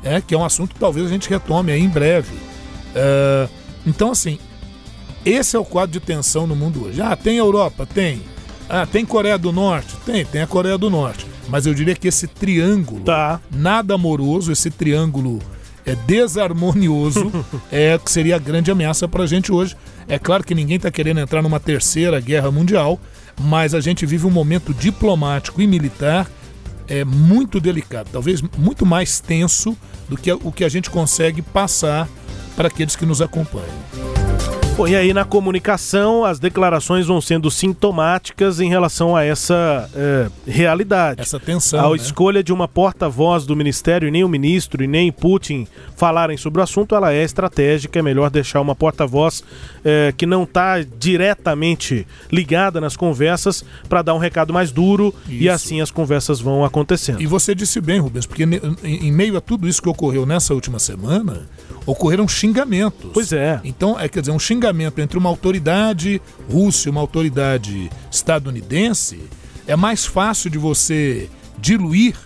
é, 0.04 0.20
que 0.20 0.32
é 0.32 0.38
um 0.38 0.44
assunto 0.44 0.74
que 0.74 0.80
talvez 0.80 1.06
a 1.06 1.10
gente 1.10 1.28
retome 1.28 1.72
aí 1.72 1.80
em 1.80 1.88
breve. 1.88 2.36
É, 2.94 3.48
então, 3.84 4.12
assim, 4.12 4.38
esse 5.24 5.56
é 5.56 5.58
o 5.58 5.64
quadro 5.64 5.92
de 5.92 6.00
tensão 6.00 6.46
no 6.46 6.56
mundo 6.56 6.84
hoje. 6.84 7.00
Ah, 7.00 7.16
tem 7.16 7.36
Europa? 7.36 7.86
Tem. 7.86 8.22
Ah, 8.68 8.86
tem 8.86 9.04
Coreia 9.04 9.38
do 9.38 9.52
Norte? 9.52 9.94
Tem, 10.04 10.24
tem 10.24 10.42
a 10.42 10.46
Coreia 10.46 10.78
do 10.78 10.90
Norte. 10.90 11.26
Mas 11.48 11.66
eu 11.66 11.74
diria 11.74 11.94
que 11.94 12.08
esse 12.08 12.26
triângulo 12.26 13.04
tá. 13.04 13.40
nada 13.50 13.94
amoroso, 13.94 14.50
esse 14.50 14.70
triângulo 14.70 15.40
é 15.84 15.94
desarmonioso, 15.94 17.30
é 17.70 17.98
que 17.98 18.10
seria 18.10 18.36
a 18.36 18.38
grande 18.38 18.70
ameaça 18.70 19.06
para 19.06 19.24
a 19.24 19.26
gente 19.26 19.52
hoje. 19.52 19.76
É 20.08 20.18
claro 20.18 20.44
que 20.44 20.54
ninguém 20.54 20.76
está 20.76 20.90
querendo 20.90 21.20
entrar 21.20 21.42
numa 21.42 21.60
terceira 21.60 22.20
guerra 22.20 22.50
mundial, 22.50 22.98
mas 23.40 23.74
a 23.74 23.80
gente 23.80 24.06
vive 24.06 24.26
um 24.26 24.30
momento 24.30 24.72
diplomático 24.72 25.60
e 25.60 25.66
militar 25.66 26.30
é 26.88 27.04
muito 27.04 27.60
delicado, 27.60 28.08
talvez 28.12 28.42
muito 28.58 28.84
mais 28.84 29.20
tenso 29.20 29.76
do 30.08 30.16
que 30.16 30.32
o 30.32 30.52
que 30.52 30.64
a 30.64 30.68
gente 30.68 30.90
consegue 30.90 31.40
passar 31.40 32.08
para 32.56 32.68
aqueles 32.68 32.96
que 32.96 33.06
nos 33.06 33.22
acompanham. 33.22 34.61
Bom, 34.74 34.88
e 34.88 34.96
aí 34.96 35.12
na 35.12 35.24
comunicação 35.24 36.24
as 36.24 36.38
declarações 36.38 37.06
vão 37.06 37.20
sendo 37.20 37.50
sintomáticas 37.50 38.58
em 38.58 38.70
relação 38.70 39.14
a 39.14 39.22
essa 39.22 39.88
é, 39.94 40.30
realidade. 40.46 41.20
Essa 41.20 41.38
tensão. 41.38 41.78
A 41.78 41.90
né? 41.90 41.96
escolha 41.96 42.42
de 42.42 42.54
uma 42.54 42.66
porta-voz 42.66 43.44
do 43.44 43.54
ministério, 43.54 44.08
e 44.08 44.10
nem 44.10 44.24
o 44.24 44.28
ministro 44.28 44.82
e 44.82 44.86
nem 44.86 45.12
Putin 45.12 45.68
falarem 45.94 46.38
sobre 46.38 46.60
o 46.60 46.62
assunto, 46.62 46.94
ela 46.94 47.12
é 47.12 47.22
estratégica. 47.22 47.98
É 47.98 48.02
melhor 48.02 48.30
deixar 48.30 48.62
uma 48.62 48.74
porta-voz 48.74 49.44
é, 49.84 50.14
que 50.16 50.24
não 50.24 50.44
está 50.44 50.80
diretamente 50.80 52.06
ligada 52.30 52.80
nas 52.80 52.96
conversas 52.96 53.62
para 53.90 54.00
dar 54.00 54.14
um 54.14 54.18
recado 54.18 54.54
mais 54.54 54.72
duro 54.72 55.14
isso. 55.28 55.42
e 55.42 55.48
assim 55.50 55.82
as 55.82 55.90
conversas 55.90 56.40
vão 56.40 56.64
acontecendo. 56.64 57.20
E 57.20 57.26
você 57.26 57.54
disse 57.54 57.78
bem, 57.78 58.00
Rubens, 58.00 58.24
porque 58.24 58.44
em 58.82 59.12
meio 59.12 59.36
a 59.36 59.40
tudo 59.40 59.68
isso 59.68 59.82
que 59.82 59.88
ocorreu 59.88 60.24
nessa 60.24 60.54
última 60.54 60.78
semana, 60.78 61.46
ocorreram 61.84 62.26
xingamentos. 62.26 63.10
Pois 63.12 63.32
é. 63.34 63.60
Então, 63.64 64.00
é 64.00 64.08
quer 64.08 64.20
dizer, 64.20 64.32
um 64.32 64.38
xingamento 64.38 64.61
entre 64.98 65.18
uma 65.18 65.28
autoridade 65.28 66.20
russa 66.50 66.88
e 66.88 66.90
uma 66.90 67.00
autoridade 67.00 67.90
estadunidense 68.10 69.20
é 69.66 69.76
mais 69.76 70.04
fácil 70.04 70.50
de 70.50 70.58
você 70.58 71.28
diluir 71.58 72.16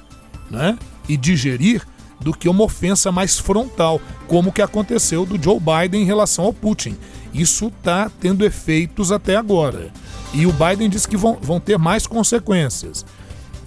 né, 0.50 0.78
e 1.08 1.16
digerir 1.16 1.82
do 2.20 2.32
que 2.32 2.48
uma 2.48 2.64
ofensa 2.64 3.12
mais 3.12 3.38
frontal, 3.38 4.00
como 4.26 4.52
que 4.52 4.62
aconteceu 4.62 5.26
do 5.26 5.42
Joe 5.42 5.60
Biden 5.60 6.02
em 6.02 6.06
relação 6.06 6.46
ao 6.46 6.52
Putin. 6.52 6.96
Isso 7.32 7.66
está 7.66 8.10
tendo 8.20 8.44
efeitos 8.44 9.12
até 9.12 9.36
agora. 9.36 9.92
E 10.32 10.46
o 10.46 10.52
Biden 10.52 10.88
disse 10.88 11.06
que 11.06 11.16
vão, 11.16 11.38
vão 11.40 11.60
ter 11.60 11.78
mais 11.78 12.06
consequências. 12.06 13.04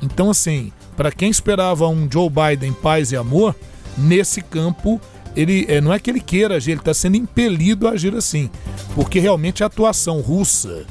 Então, 0.01 0.29
assim, 0.29 0.71
para 0.97 1.11
quem 1.11 1.29
esperava 1.29 1.87
um 1.87 2.09
Joe 2.11 2.29
Biden 2.29 2.73
paz 2.73 3.11
e 3.11 3.15
amor, 3.15 3.55
nesse 3.97 4.41
campo 4.41 4.99
ele 5.35 5.65
é, 5.67 5.79
não 5.81 5.93
é 5.93 5.99
que 5.99 6.09
ele 6.09 6.19
queira 6.19 6.55
agir, 6.55 6.71
ele 6.71 6.79
está 6.79 6.93
sendo 6.93 7.17
impelido 7.17 7.87
a 7.87 7.91
agir 7.91 8.15
assim. 8.15 8.49
Porque 8.95 9.19
realmente 9.19 9.63
a 9.63 9.67
atuação 9.67 10.19
russa 10.19 10.85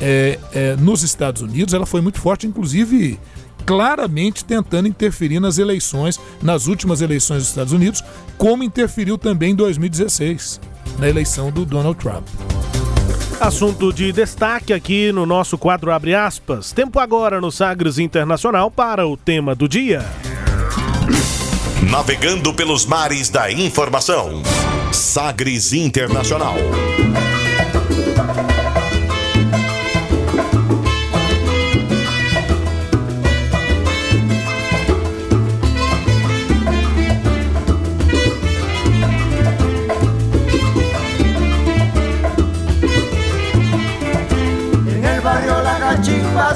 é, 0.00 0.38
é, 0.52 0.76
nos 0.76 1.02
Estados 1.02 1.42
Unidos 1.42 1.74
ela 1.74 1.86
foi 1.86 2.00
muito 2.00 2.20
forte, 2.20 2.46
inclusive 2.46 3.18
claramente 3.66 4.46
tentando 4.46 4.88
interferir 4.88 5.40
nas 5.40 5.58
eleições, 5.58 6.18
nas 6.40 6.66
últimas 6.66 7.02
eleições 7.02 7.40
dos 7.40 7.48
Estados 7.48 7.72
Unidos, 7.72 8.02
como 8.38 8.62
interferiu 8.62 9.18
também 9.18 9.52
em 9.52 9.54
2016, 9.54 10.58
na 10.98 11.06
eleição 11.06 11.50
do 11.50 11.66
Donald 11.66 11.98
Trump. 11.98 12.26
Assunto 13.38 13.92
de 13.92 14.10
destaque 14.10 14.72
aqui 14.72 15.12
no 15.12 15.24
nosso 15.24 15.56
quadro 15.56 15.92
Abre 15.92 16.14
aspas. 16.14 16.72
Tempo 16.72 16.98
agora 16.98 17.40
no 17.40 17.52
Sagres 17.52 17.98
Internacional 17.98 18.70
para 18.70 19.06
o 19.06 19.16
tema 19.16 19.54
do 19.54 19.68
dia. 19.68 20.04
Navegando 21.82 22.52
pelos 22.52 22.84
mares 22.84 23.28
da 23.30 23.50
informação. 23.50 24.42
Sagres 24.92 25.72
Internacional. 25.72 26.56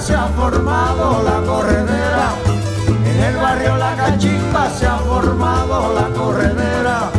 Se 0.00 0.14
ha 0.14 0.26
formado 0.26 1.22
la 1.22 1.40
corredera. 1.46 2.34
En 3.06 3.22
el 3.22 3.36
barrio 3.36 3.76
La 3.76 3.94
Cachimba 3.94 4.41
banda 4.52 4.70
se 4.70 4.86
ha 4.86 4.98
formado 4.98 5.94
la 5.94 6.08
corredera. 6.16 7.10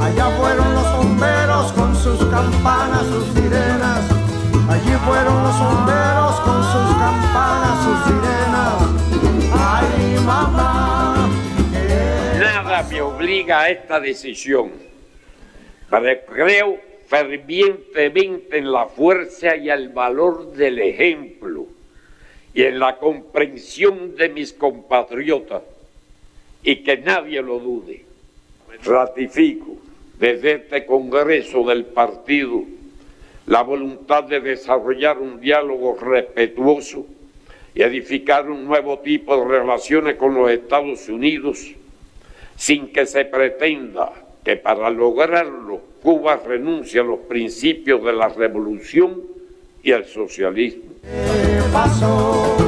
Allá 0.00 0.30
fueron 0.38 0.74
los 0.74 0.96
bomberos 0.96 1.72
con 1.72 1.94
sus 1.96 2.24
campanas, 2.26 3.06
sus 3.06 3.24
sirenas. 3.34 4.10
Allí 4.68 4.92
fueron 5.04 5.42
los 5.42 5.58
bomberos 5.58 6.40
con 6.40 6.62
sus 6.62 6.96
campanas, 6.96 7.84
sus 7.84 7.98
sirenas. 8.04 8.74
Ay, 9.52 10.18
mamá. 10.24 11.28
Eh. 11.74 12.38
Nada 12.40 12.82
me 12.88 13.00
obliga 13.00 13.60
a 13.62 13.70
esta 13.70 13.98
decisión, 13.98 14.72
pero 15.90 16.20
creo 16.26 16.78
fervientemente 17.08 18.58
en 18.58 18.70
la 18.70 18.86
fuerza 18.86 19.56
y 19.56 19.70
el 19.70 19.88
valor 19.88 20.52
del 20.52 20.78
ejemplo 20.78 21.66
y 22.52 22.62
en 22.64 22.78
la 22.78 22.98
comprensión 22.98 24.14
de 24.14 24.28
mis 24.28 24.52
compatriotas 24.52 25.62
y 26.62 26.76
que 26.82 26.98
nadie 26.98 27.42
lo 27.42 27.58
dude. 27.58 28.04
Ratifico 28.84 29.76
desde 30.18 30.52
este 30.54 30.86
Congreso 30.86 31.64
del 31.64 31.84
Partido 31.84 32.64
la 33.46 33.62
voluntad 33.62 34.24
de 34.24 34.40
desarrollar 34.40 35.18
un 35.18 35.40
diálogo 35.40 35.96
respetuoso 35.98 37.06
y 37.74 37.82
edificar 37.82 38.50
un 38.50 38.66
nuevo 38.66 38.98
tipo 38.98 39.36
de 39.36 39.58
relaciones 39.58 40.16
con 40.16 40.34
los 40.34 40.50
Estados 40.50 41.08
Unidos 41.08 41.72
sin 42.56 42.92
que 42.92 43.06
se 43.06 43.24
pretenda 43.24 44.12
que 44.44 44.56
para 44.56 44.90
lograrlo 44.90 45.80
Cuba 46.02 46.36
renuncie 46.36 47.00
a 47.00 47.04
los 47.04 47.20
principios 47.20 48.04
de 48.04 48.12
la 48.12 48.28
revolución 48.28 49.22
y 49.82 49.92
al 49.92 50.04
socialismo. 50.04 50.84
É 51.04 51.62
uma 51.62 52.67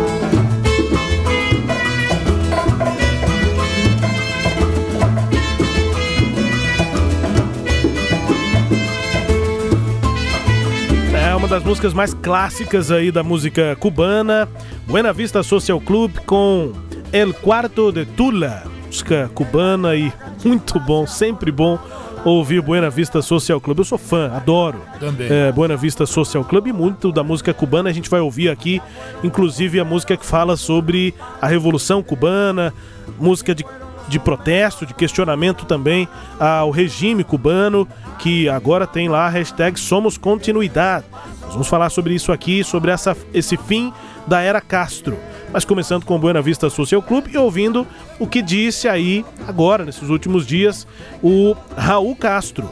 das 11.51 11.65
músicas 11.65 11.93
mais 11.93 12.15
clássicas 12.15 12.93
aí 12.93 13.11
da 13.11 13.25
música 13.25 13.75
cubana. 13.75 14.49
Buena 14.87 15.13
Vista 15.13 15.43
Social 15.43 15.81
Club 15.81 16.17
com 16.25 16.73
El 17.13 17.35
Quarto 17.35 17.91
de 17.91 18.07
Tula. 18.07 18.63
Música 18.87 19.29
cubana 19.35 19.97
e 19.97 20.13
muito 20.47 20.79
bom, 20.79 21.09
sempre 21.09 21.51
bom 21.51 21.77
ouvir 22.25 22.63
Buena 22.63 22.89
Vista 22.89 23.21
Social 23.21 23.61
Club. 23.61 23.79
Eu 23.79 23.85
sou 23.85 23.99
fã, 23.99 24.31
adoro. 24.33 24.81
Também. 25.01 25.27
É, 25.29 25.51
Buena 25.51 25.77
Vista 25.77 26.07
Social 26.07 26.45
Club 26.45 26.69
e 26.69 26.73
muito 26.73 27.11
da 27.11 27.25
música 27.25 27.53
cubana 27.53 27.91
a 27.91 27.93
gente 27.93 28.09
vai 28.09 28.21
ouvir 28.21 28.49
aqui, 28.49 28.81
inclusive 29.25 29.81
a 29.81 29.85
música 29.85 30.17
que 30.17 30.25
fala 30.25 30.57
sobre 30.57 31.13
a 31.43 31.49
Revolução 31.49 32.01
Cubana, 32.01 32.73
música 33.19 33.53
de 33.57 33.65
de 34.11 34.19
protesto, 34.19 34.85
de 34.85 34.93
questionamento 34.93 35.65
também 35.65 36.09
ao 36.39 36.71
regime 36.71 37.23
cubano, 37.25 37.89
que 38.19 38.49
agora 38.49 38.87
tem 38.87 39.09
lá 39.09 39.27
a 39.27 39.31
hashtag 39.31 39.79
Somos 39.79 40.19
Continuidade. 40.19 41.07
Nós 41.43 41.53
vamos 41.53 41.69
falar 41.69 41.89
sobre 41.91 42.13
isso 42.13 42.33
aqui, 42.33 42.63
sobre 42.65 42.91
essa, 42.91 43.17
esse 43.33 43.57
fim 43.57 43.93
da 44.27 44.43
era 44.43 44.61
Castro. 44.61 45.17
Mas 45.53 45.65
começando 45.65 46.05
com 46.05 46.17
o 46.17 46.19
Buena 46.19 46.43
Vista 46.43 46.69
Social 46.69 47.03
Club 47.03 47.29
e 47.33 47.39
ouvindo 47.39 47.87
o 48.19 48.27
que 48.27 48.43
disse 48.43 48.89
aí, 48.89 49.25
agora, 49.47 49.85
nesses 49.85 50.09
últimos 50.09 50.47
dias, 50.47 50.87
o 51.23 51.57
Raul 51.77 52.15
Castro. 52.15 52.69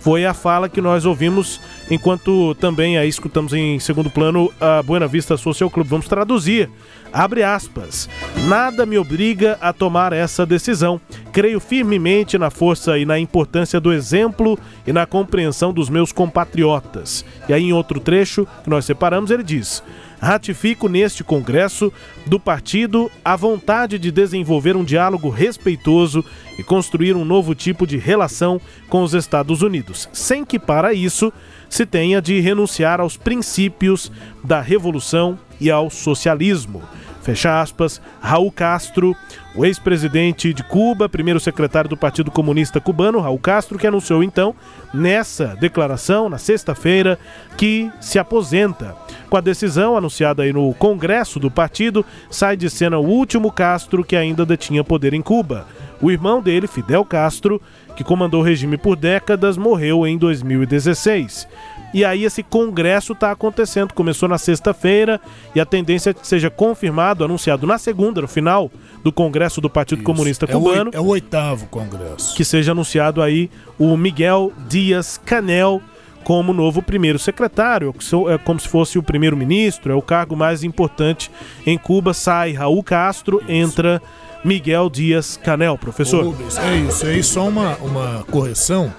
Foi 0.00 0.26
a 0.26 0.34
fala 0.34 0.68
que 0.68 0.82
nós 0.82 1.06
ouvimos 1.06 1.58
enquanto 1.90 2.54
também 2.56 2.98
aí 2.98 3.08
escutamos 3.08 3.54
em 3.54 3.78
segundo 3.78 4.10
plano 4.10 4.52
a 4.60 4.82
Buena 4.82 5.06
Vista 5.06 5.36
Social 5.38 5.70
Club. 5.70 5.86
Vamos 5.86 6.06
traduzir. 6.06 6.70
Abre 7.14 7.44
aspas. 7.44 8.08
Nada 8.48 8.84
me 8.84 8.98
obriga 8.98 9.56
a 9.60 9.72
tomar 9.72 10.12
essa 10.12 10.44
decisão. 10.44 11.00
Creio 11.32 11.60
firmemente 11.60 12.36
na 12.36 12.50
força 12.50 12.98
e 12.98 13.06
na 13.06 13.20
importância 13.20 13.78
do 13.78 13.92
exemplo 13.92 14.58
e 14.84 14.92
na 14.92 15.06
compreensão 15.06 15.72
dos 15.72 15.88
meus 15.88 16.10
compatriotas. 16.10 17.24
E 17.48 17.52
aí, 17.52 17.62
em 17.62 17.72
outro 17.72 18.00
trecho 18.00 18.48
que 18.64 18.68
nós 18.68 18.84
separamos, 18.84 19.30
ele 19.30 19.44
diz: 19.44 19.80
ratifico 20.20 20.88
neste 20.88 21.22
Congresso 21.22 21.92
do 22.26 22.40
partido 22.40 23.08
a 23.24 23.36
vontade 23.36 23.96
de 23.96 24.10
desenvolver 24.10 24.74
um 24.74 24.82
diálogo 24.82 25.28
respeitoso 25.28 26.24
e 26.58 26.64
construir 26.64 27.14
um 27.14 27.24
novo 27.24 27.54
tipo 27.54 27.86
de 27.86 27.96
relação 27.96 28.60
com 28.88 29.04
os 29.04 29.14
Estados 29.14 29.62
Unidos, 29.62 30.08
sem 30.12 30.44
que 30.44 30.58
para 30.58 30.92
isso 30.92 31.32
se 31.70 31.86
tenha 31.86 32.20
de 32.20 32.40
renunciar 32.40 33.00
aos 33.00 33.16
princípios 33.16 34.10
da 34.42 34.60
revolução 34.60 35.38
e 35.60 35.70
ao 35.70 35.90
socialismo. 35.90 36.82
Fecha 37.24 37.58
aspas, 37.58 38.02
Raul 38.20 38.52
Castro, 38.52 39.16
o 39.54 39.64
ex-presidente 39.64 40.52
de 40.52 40.62
Cuba, 40.62 41.08
primeiro 41.08 41.40
secretário 41.40 41.88
do 41.88 41.96
Partido 41.96 42.30
Comunista 42.30 42.82
Cubano, 42.82 43.18
Raul 43.18 43.38
Castro, 43.38 43.78
que 43.78 43.86
anunciou 43.86 44.22
então, 44.22 44.54
nessa 44.92 45.56
declaração, 45.58 46.28
na 46.28 46.36
sexta-feira, 46.36 47.18
que 47.56 47.90
se 47.98 48.18
aposenta. 48.18 48.94
Com 49.30 49.38
a 49.38 49.40
decisão 49.40 49.96
anunciada 49.96 50.42
aí 50.42 50.52
no 50.52 50.74
Congresso 50.74 51.40
do 51.40 51.50
partido, 51.50 52.04
sai 52.28 52.58
de 52.58 52.68
cena 52.68 52.98
o 52.98 53.06
último 53.06 53.50
Castro 53.50 54.04
que 54.04 54.16
ainda 54.16 54.44
detinha 54.44 54.84
poder 54.84 55.14
em 55.14 55.22
Cuba. 55.22 55.66
O 56.00 56.10
irmão 56.10 56.42
dele, 56.42 56.66
Fidel 56.66 57.04
Castro, 57.04 57.60
que 57.96 58.04
comandou 58.04 58.40
o 58.40 58.44
regime 58.44 58.76
por 58.76 58.96
décadas, 58.96 59.56
morreu 59.56 60.06
em 60.06 60.18
2016. 60.18 61.46
E 61.94 62.04
aí 62.04 62.24
esse 62.24 62.42
congresso 62.42 63.12
está 63.12 63.30
acontecendo. 63.30 63.94
Começou 63.94 64.28
na 64.28 64.36
sexta-feira 64.36 65.20
e 65.54 65.60
a 65.60 65.64
tendência 65.64 66.10
é 66.10 66.14
que 66.14 66.26
seja 66.26 66.50
confirmado, 66.50 67.24
anunciado 67.24 67.68
na 67.68 67.78
segunda, 67.78 68.20
no 68.20 68.26
final 68.26 68.68
do 69.04 69.12
Congresso 69.12 69.60
do 69.60 69.70
Partido 69.70 69.98
Isso. 69.98 70.06
Comunista 70.06 70.46
Cubano. 70.46 70.90
É 70.92 70.98
o, 70.98 71.00
é 71.00 71.00
o 71.00 71.06
oitavo 71.06 71.66
congresso. 71.66 72.34
Que 72.34 72.44
seja 72.44 72.72
anunciado 72.72 73.22
aí 73.22 73.48
o 73.78 73.96
Miguel 73.96 74.52
Dias 74.68 75.20
Canel 75.24 75.80
como 76.24 76.54
novo 76.54 76.82
primeiro 76.82 77.18
secretário, 77.18 77.94
é 78.30 78.38
como 78.38 78.58
se 78.58 78.66
fosse 78.66 78.98
o 78.98 79.02
primeiro-ministro, 79.02 79.92
é 79.92 79.94
o 79.94 80.00
cargo 80.00 80.34
mais 80.34 80.64
importante 80.64 81.30
em 81.66 81.76
Cuba. 81.76 82.14
Sai 82.14 82.52
Raul 82.52 82.82
Castro, 82.82 83.42
entra 83.46 84.00
Miguel 84.44 84.90
Dias 84.90 85.38
Canel, 85.42 85.78
professor. 85.78 86.24
Rubens, 86.24 86.58
é 86.58 86.76
isso, 86.76 87.06
é 87.06 87.22
só 87.22 87.48
uma, 87.48 87.76
uma 87.76 88.24
correção 88.30 88.92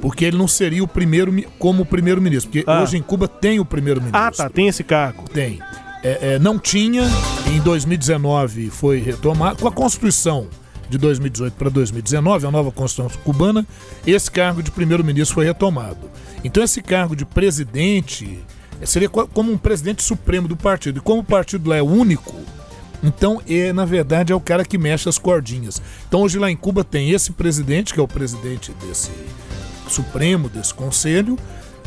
porque 0.00 0.24
ele 0.24 0.36
não 0.36 0.48
seria 0.48 0.82
o 0.82 0.88
primeiro 0.88 1.32
como 1.60 1.86
primeiro-ministro. 1.86 2.50
Porque 2.50 2.68
ah. 2.68 2.82
hoje 2.82 2.96
em 2.96 3.02
Cuba 3.02 3.28
tem 3.28 3.60
o 3.60 3.64
primeiro-ministro. 3.64 4.20
Ah, 4.20 4.32
tá, 4.32 4.50
tem 4.50 4.66
esse 4.66 4.82
cargo. 4.82 5.28
Tem. 5.30 5.60
É, 6.02 6.34
é, 6.34 6.38
não 6.40 6.58
tinha, 6.58 7.04
em 7.46 7.60
2019 7.60 8.68
foi 8.70 8.98
retomado, 8.98 9.58
com 9.58 9.68
a 9.68 9.72
Constituição 9.72 10.48
de 10.90 10.98
2018 10.98 11.54
para 11.54 11.70
2019, 11.70 12.46
a 12.46 12.50
nova 12.50 12.72
Constituição 12.72 13.22
cubana, 13.22 13.64
esse 14.04 14.28
cargo 14.28 14.60
de 14.60 14.72
primeiro-ministro 14.72 15.36
foi 15.36 15.44
retomado. 15.44 16.10
Então, 16.42 16.62
esse 16.64 16.82
cargo 16.82 17.14
de 17.14 17.24
presidente 17.24 18.40
seria 18.84 19.08
como 19.08 19.52
um 19.52 19.56
presidente 19.56 20.02
supremo 20.02 20.48
do 20.48 20.56
partido. 20.56 20.98
E 20.98 21.00
como 21.00 21.20
o 21.20 21.24
partido 21.24 21.70
lá 21.70 21.76
é 21.76 21.82
único, 21.82 22.34
então, 23.02 23.40
é, 23.48 23.72
na 23.72 23.84
verdade, 23.84 24.32
é 24.32 24.36
o 24.36 24.40
cara 24.40 24.64
que 24.64 24.78
mexe 24.78 25.08
as 25.08 25.18
cordinhas. 25.18 25.82
Então, 26.06 26.22
hoje 26.22 26.38
lá 26.38 26.50
em 26.50 26.56
Cuba 26.56 26.84
tem 26.84 27.10
esse 27.10 27.32
presidente, 27.32 27.92
que 27.92 28.00
é 28.00 28.02
o 28.02 28.08
presidente 28.08 28.72
desse 28.86 29.10
Supremo, 29.88 30.48
desse 30.48 30.72
conselho, 30.72 31.36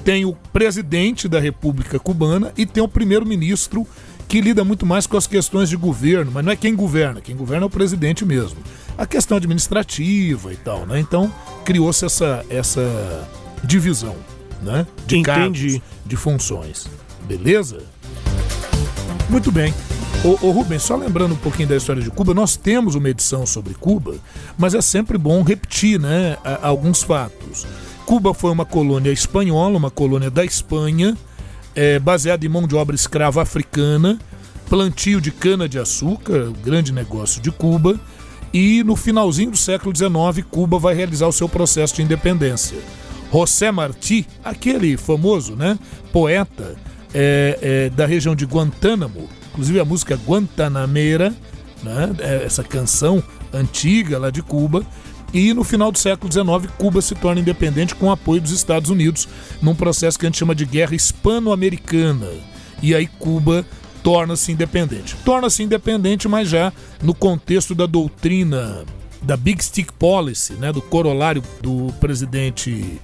tem 0.04 0.26
o 0.26 0.34
presidente 0.54 1.28
da 1.28 1.40
República 1.40 1.98
Cubana 1.98 2.54
e 2.56 2.66
tem 2.66 2.84
o 2.84 2.88
primeiro-ministro 2.88 3.88
que 4.28 4.42
lida 4.42 4.64
muito 4.64 4.86
mais 4.86 5.08
com 5.08 5.18
as 5.18 5.28
questões 5.28 5.70
de 5.70 5.76
governo, 5.76 6.32
mas 6.32 6.46
não 6.46 6.52
é 6.52 6.56
quem 6.56 6.76
governa, 6.76 7.22
quem 7.22 7.36
governa 7.36 7.66
é 7.66 7.68
o 7.68 7.70
presidente 7.70 8.26
mesmo. 8.26 8.58
A 8.98 9.06
questão 9.06 9.38
administrativa 9.38 10.54
e 10.54 10.58
tal, 10.58 10.86
né? 10.86 11.00
Então 11.00 11.34
criou-se 11.64 12.06
essa, 12.06 12.46
essa 12.50 13.28
divisão, 13.64 14.16
né? 14.62 14.86
De 15.06 15.18
Entendi. 15.18 15.24
cargos, 15.24 15.82
de 16.06 16.16
funções. 16.16 16.88
Beleza? 17.28 17.84
Muito 19.30 19.52
bem. 19.52 19.74
Ô, 20.24 20.48
ô 20.48 20.52
Rubens, 20.52 20.84
só 20.84 20.96
lembrando 20.96 21.34
um 21.34 21.38
pouquinho 21.38 21.70
da 21.70 21.76
história 21.76 22.02
de 22.02 22.10
Cuba, 22.10 22.34
nós 22.34 22.56
temos 22.56 22.96
uma 22.96 23.10
edição 23.10 23.46
sobre 23.46 23.74
Cuba, 23.74 24.16
mas 24.58 24.74
é 24.74 24.82
sempre 24.82 25.18
bom 25.18 25.44
repetir 25.44 26.00
né, 26.00 26.38
alguns 26.62 27.04
fatos. 27.04 27.66
Cuba 28.06 28.34
foi 28.34 28.52
uma 28.52 28.66
colônia 28.66 29.12
espanhola, 29.12 29.78
uma 29.78 29.92
colônia 29.92 30.30
da 30.30 30.44
Espanha, 30.44 31.16
é, 31.76 32.00
baseada 32.00 32.46
em 32.46 32.50
mão 32.50 32.68
de 32.68 32.76
obra 32.76 32.96
escrava 32.96 33.42
africana, 33.42 34.20
plantio 34.70 35.22
de 35.22 35.32
cana-de-açúcar, 35.32 36.52
grande 36.64 36.92
negócio 36.92 37.42
de 37.42 37.52
Cuba, 37.52 38.00
e 38.54 38.84
no 38.84 38.96
finalzinho 38.96 39.52
do 39.52 39.58
século 39.58 39.96
XIX, 39.96 40.46
Cuba 40.50 40.80
vai 40.80 40.96
realizar 40.96 41.28
o 41.28 41.34
seu 41.34 41.50
processo 41.50 41.96
de 41.96 42.02
independência. 42.02 42.78
José 43.32 43.72
Martí, 43.72 44.26
aquele 44.44 44.96
famoso 44.98 45.56
né, 45.56 45.78
poeta 46.12 46.76
é, 47.14 47.60
é, 47.62 47.90
da 47.90 48.06
região 48.06 48.36
de 48.36 48.46
Guantánamo, 48.46 49.28
inclusive 49.56 49.80
a 49.80 49.86
música 49.86 50.20
Guantanameira, 50.28 51.34
né, 51.82 52.14
é, 52.20 52.44
essa 52.44 52.62
canção 52.62 53.24
antiga 53.54 54.20
lá 54.20 54.30
de 54.30 54.42
Cuba, 54.42 54.86
e 55.34 55.54
no 55.54 55.64
final 55.64 55.92
do 55.92 55.98
século 55.98 56.32
XIX, 56.32 56.72
Cuba 56.78 57.02
se 57.02 57.16
torna 57.16 57.42
independente 57.42 57.96
com 57.96 58.08
o 58.08 58.12
apoio 58.12 58.42
dos 58.42 58.52
Estados 58.52 58.90
Unidos, 58.90 59.28
num 59.62 59.74
processo 59.74 60.20
que 60.20 60.26
a 60.26 60.30
gente 60.30 60.38
chama 60.38 60.54
de 60.54 60.66
guerra 60.66 60.96
hispano-americana. 60.96 62.28
E 62.82 62.94
aí 62.94 63.08
Cuba 63.08 63.66
torna-se 64.04 64.52
independente. 64.52 65.16
Torna-se 65.26 65.64
independente, 65.64 66.28
mas 66.28 66.48
já 66.50 66.72
no 67.02 67.14
contexto 67.14 67.74
da 67.74 67.86
doutrina 67.86 68.86
da 69.22 69.36
Big 69.36 69.64
Stick 69.64 69.92
Policy, 69.94 70.54
né, 70.54 70.72
do 70.72 70.82
corolário 70.82 71.42
do 71.62 71.92
presidente 72.00 73.02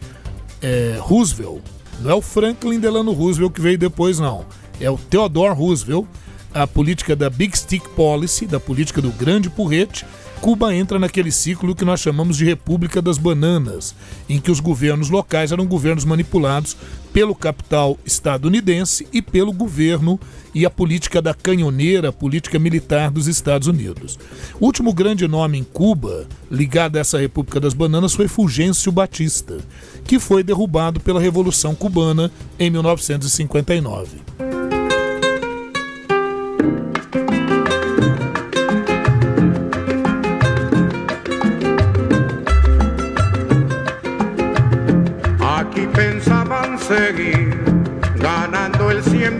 é, 0.62 0.98
Roosevelt, 1.00 1.62
Não 2.00 2.12
é 2.12 2.14
o 2.14 2.22
Franklin 2.22 2.80
Delano 2.80 3.12
Roosevelt 3.12 3.54
que 3.54 3.62
veio 3.62 3.78
depois, 3.78 4.20
não. 4.20 4.46
É 4.80 4.90
o 4.90 4.98
Theodore 4.98 5.54
Roosevelt, 5.54 6.08
a 6.54 6.68
política 6.68 7.16
da 7.16 7.30
Big 7.30 7.58
Stick 7.58 7.88
Policy, 7.90 8.46
da 8.46 8.60
política 8.60 9.02
do 9.02 9.12
grande 9.12 9.50
porrete, 9.50 10.06
Cuba 10.42 10.74
entra 10.74 10.98
naquele 10.98 11.32
ciclo 11.32 11.76
que 11.76 11.86
nós 11.86 12.00
chamamos 12.00 12.36
de 12.36 12.44
República 12.44 13.00
das 13.00 13.20
Bananas, 13.20 13.94
em 14.28 14.40
que 14.40 14.50
os 14.50 14.60
governos 14.60 15.08
locais 15.12 15.52
eram 15.52 15.68
governos 15.68 16.04
manipulados 16.04 16.76
pelo 17.14 17.36
capital 17.36 17.96
estadunidense 18.04 19.08
e 19.14 19.22
pelo 19.22 19.54
governo 19.54 20.20
e 20.56 20.66
a 20.66 20.70
política 20.70 21.22
da 21.22 21.36
canhoneira, 21.36 22.10
a 22.10 22.12
política 22.12 22.58
militar 22.58 23.12
dos 23.12 23.28
Estados 23.28 23.68
Unidos. 23.68 24.18
O 24.60 24.66
último 24.66 24.92
grande 24.96 25.28
nome 25.28 25.60
em 25.60 25.64
Cuba, 25.64 26.28
ligado 26.50 26.96
a 26.96 27.02
essa 27.02 27.20
República 27.20 27.60
das 27.60 27.76
Bananas, 27.76 28.14
foi 28.14 28.28
Fulgêncio 28.28 28.92
Batista, 28.92 29.60
que 30.06 30.20
foi 30.20 30.42
derrubado 30.42 31.00
pela 31.00 31.22
Revolução 31.22 31.76
Cubana 31.76 32.32
em 32.58 32.72
1959. 32.72 34.51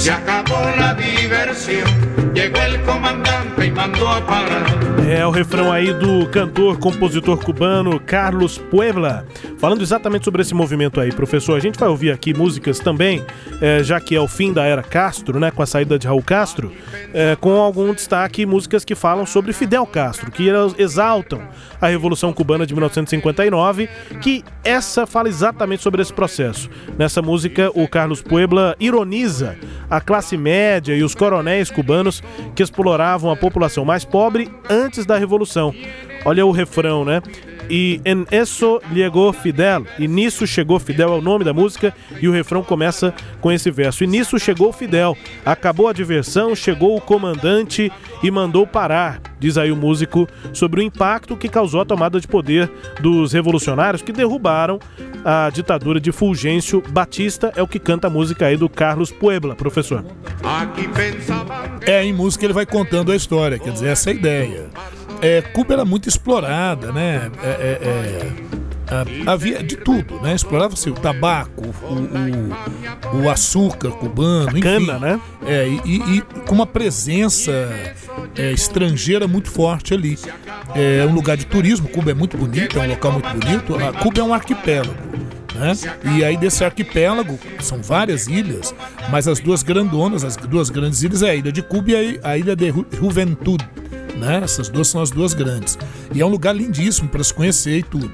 Se 0.00 0.08
el 2.38 2.80
comandante 2.86 3.72
a 3.76 4.26
parar. 4.26 4.80
É 5.10 5.26
o 5.26 5.30
refrão 5.30 5.72
aí 5.72 5.92
do 5.92 6.26
cantor, 6.28 6.78
compositor 6.78 7.36
cubano 7.36 7.98
Carlos 7.98 8.58
Puebla, 8.58 9.26
falando 9.58 9.82
exatamente 9.82 10.24
sobre 10.24 10.40
esse 10.40 10.54
movimento 10.54 11.00
aí, 11.00 11.12
professor. 11.12 11.56
A 11.56 11.60
gente 11.60 11.78
vai 11.78 11.88
ouvir 11.88 12.12
aqui 12.12 12.32
músicas 12.32 12.78
também, 12.78 13.24
é, 13.60 13.82
já 13.82 14.00
que 14.00 14.14
é 14.14 14.20
o 14.20 14.28
fim 14.28 14.52
da 14.52 14.64
era 14.64 14.84
Castro, 14.84 15.40
né, 15.40 15.50
com 15.50 15.62
a 15.62 15.66
saída 15.66 15.98
de 15.98 16.06
Raul 16.06 16.22
Castro, 16.22 16.72
é, 17.12 17.36
com 17.36 17.60
algum 17.60 17.92
destaque 17.92 18.46
músicas 18.46 18.84
que 18.84 18.94
falam 18.94 19.26
sobre 19.26 19.52
Fidel 19.52 19.84
Castro, 19.84 20.30
que 20.30 20.48
exaltam 20.78 21.42
a 21.80 21.88
Revolução 21.88 22.32
Cubana 22.32 22.64
de 22.64 22.72
1959, 22.72 23.88
que 24.20 24.44
essa 24.62 25.06
fala 25.06 25.28
exatamente 25.28 25.82
sobre 25.82 26.02
esse 26.02 26.12
processo. 26.12 26.70
Nessa 26.96 27.20
música, 27.20 27.70
o 27.74 27.88
Carlos 27.88 28.22
Puebla 28.22 28.76
ironiza 28.78 29.56
a 29.90 30.00
classe 30.00 30.36
média 30.36 30.94
e 30.94 31.02
os 31.02 31.14
coronéis 31.14 31.70
cubanos 31.70 32.22
que 32.54 32.62
exploravam 32.62 33.30
a 33.30 33.36
população 33.36 33.84
mais 33.84 34.04
pobre 34.04 34.48
antes 34.70 35.04
da 35.04 35.18
Revolução. 35.18 35.74
Olha 36.24 36.46
o 36.46 36.52
refrão, 36.52 37.04
né? 37.04 37.20
E 37.70 38.00
en 38.04 38.26
eso 38.32 38.80
llegó 38.92 39.32
Fidel. 39.32 39.86
E 39.96 40.08
nisso 40.08 40.44
chegou 40.44 40.80
Fidel 40.80 41.12
é 41.12 41.16
o 41.16 41.22
nome 41.22 41.44
da 41.44 41.52
música 41.52 41.94
e 42.20 42.26
o 42.26 42.32
refrão 42.32 42.64
começa 42.64 43.14
com 43.40 43.52
esse 43.52 43.70
verso. 43.70 44.02
E 44.02 44.08
nisso 44.08 44.40
chegou 44.40 44.72
Fidel. 44.72 45.16
Acabou 45.46 45.86
a 45.86 45.92
diversão, 45.92 46.56
chegou 46.56 46.96
o 46.96 47.00
comandante 47.00 47.92
e 48.24 48.30
mandou 48.30 48.66
parar. 48.66 49.20
Diz 49.38 49.56
aí 49.56 49.70
o 49.70 49.76
músico 49.76 50.28
sobre 50.52 50.80
o 50.80 50.82
impacto 50.82 51.36
que 51.36 51.48
causou 51.48 51.80
a 51.80 51.84
tomada 51.84 52.20
de 52.20 52.26
poder 52.26 52.68
dos 53.00 53.32
revolucionários 53.32 54.02
que 54.02 54.12
derrubaram 54.12 54.80
a 55.24 55.48
ditadura 55.50 56.00
de 56.00 56.10
Fulgêncio 56.10 56.82
Batista. 56.90 57.52
É 57.54 57.62
o 57.62 57.68
que 57.68 57.78
canta 57.78 58.08
a 58.08 58.10
música 58.10 58.46
aí 58.46 58.56
do 58.56 58.68
Carlos 58.68 59.12
Puebla, 59.12 59.54
professor. 59.54 60.04
É, 61.86 62.04
em 62.04 62.12
música 62.12 62.44
ele 62.44 62.52
vai 62.52 62.66
contando 62.66 63.12
a 63.12 63.16
história, 63.16 63.60
quer 63.60 63.70
dizer, 63.70 63.88
essa 63.88 64.10
é 64.10 64.12
a 64.12 64.16
ideia 64.16 64.70
é, 65.22 65.42
Cuba 65.42 65.74
era 65.74 65.84
muito 65.84 66.08
explorada, 66.08 66.92
né? 66.92 67.30
É, 67.42 67.48
é, 67.48 67.78
é 67.82 68.60
havia 69.26 69.62
de 69.62 69.76
tudo, 69.76 70.20
né? 70.20 70.34
Explorava-se 70.34 70.90
o 70.90 70.94
tabaco, 70.94 71.62
o, 71.62 73.18
o, 73.18 73.22
o 73.22 73.30
açúcar 73.30 73.90
cubano, 73.92 74.56
a 74.56 74.60
cana, 74.60 74.98
né? 74.98 75.20
É, 75.46 75.68
e, 75.84 76.16
e, 76.16 76.20
com 76.46 76.54
uma 76.54 76.66
presença 76.66 77.52
é, 78.36 78.52
estrangeira 78.52 79.28
muito 79.28 79.50
forte 79.50 79.94
ali. 79.94 80.18
É 80.74 81.06
um 81.06 81.14
lugar 81.14 81.36
de 81.36 81.46
turismo, 81.46 81.88
Cuba 81.88 82.10
é 82.10 82.14
muito 82.14 82.36
bonito, 82.36 82.78
é 82.78 82.82
um 82.82 82.88
local 82.88 83.12
muito 83.12 83.28
bonito. 83.28 83.76
A 83.76 83.92
Cuba 83.92 84.20
é 84.20 84.24
um 84.24 84.34
arquipélago. 84.34 84.94
Né? 85.54 85.72
E 86.16 86.24
aí 86.24 86.36
desse 86.36 86.64
arquipélago, 86.64 87.38
são 87.60 87.82
várias 87.82 88.26
ilhas, 88.26 88.74
mas 89.10 89.28
as 89.28 89.40
duas 89.40 89.62
grandonas, 89.62 90.24
as 90.24 90.36
duas 90.36 90.70
grandes 90.70 91.02
ilhas 91.02 91.22
é 91.22 91.30
a 91.30 91.34
ilha 91.34 91.52
de 91.52 91.62
Cuba 91.62 91.90
e 91.90 92.20
a 92.22 92.36
ilha 92.36 92.56
de 92.56 92.72
Juventude 92.92 93.68
né? 94.16 94.40
Essas 94.42 94.68
duas 94.68 94.88
são 94.88 95.00
as 95.00 95.10
duas 95.10 95.34
grandes. 95.34 95.78
E 96.14 96.20
é 96.20 96.26
um 96.26 96.28
lugar 96.28 96.54
lindíssimo 96.54 97.08
para 97.08 97.24
se 97.24 97.32
conhecer 97.32 97.78
e 97.78 97.82
tudo. 97.82 98.12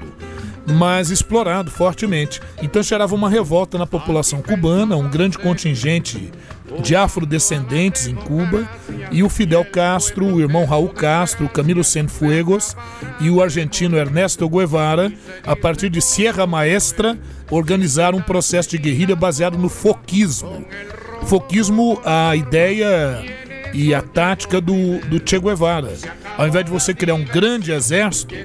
Mas 0.65 1.09
explorado 1.09 1.71
fortemente. 1.71 2.41
Então 2.61 2.83
gerava 2.83 3.15
uma 3.15 3.29
revolta 3.29 3.77
na 3.77 3.87
população 3.87 4.41
cubana, 4.41 4.97
um 4.97 5.09
grande 5.09 5.37
contingente 5.37 6.31
de 6.81 6.95
afrodescendentes 6.95 8.07
em 8.07 8.15
Cuba, 8.15 8.69
e 9.11 9.23
o 9.23 9.29
Fidel 9.29 9.63
Castro, 9.63 10.25
o 10.25 10.41
irmão 10.41 10.65
Raul 10.65 10.89
Castro, 10.89 11.47
Camilo 11.47 11.83
Cienfuegos 11.83 12.75
e 13.21 13.29
o 13.29 13.41
argentino 13.41 13.97
Ernesto 13.97 14.49
Guevara, 14.49 15.11
a 15.45 15.55
partir 15.55 15.89
de 15.89 16.01
Sierra 16.01 16.45
Maestra, 16.45 17.17
organizaram 17.49 18.17
um 18.17 18.21
processo 18.21 18.69
de 18.69 18.77
guerrilha 18.77 19.15
baseado 19.15 19.57
no 19.57 19.69
foquismo. 19.69 20.65
Foquismo, 21.25 22.01
a 22.03 22.35
ideia 22.35 23.46
e 23.73 23.93
a 23.93 24.01
tática 24.01 24.59
do, 24.59 24.99
do 25.07 25.21
Che 25.23 25.39
Guevara. 25.39 25.93
Ao 26.37 26.47
invés 26.47 26.65
de 26.65 26.71
você 26.71 26.93
criar 26.93 27.15
um 27.15 27.23
grande 27.23 27.71
exército, 27.71 28.35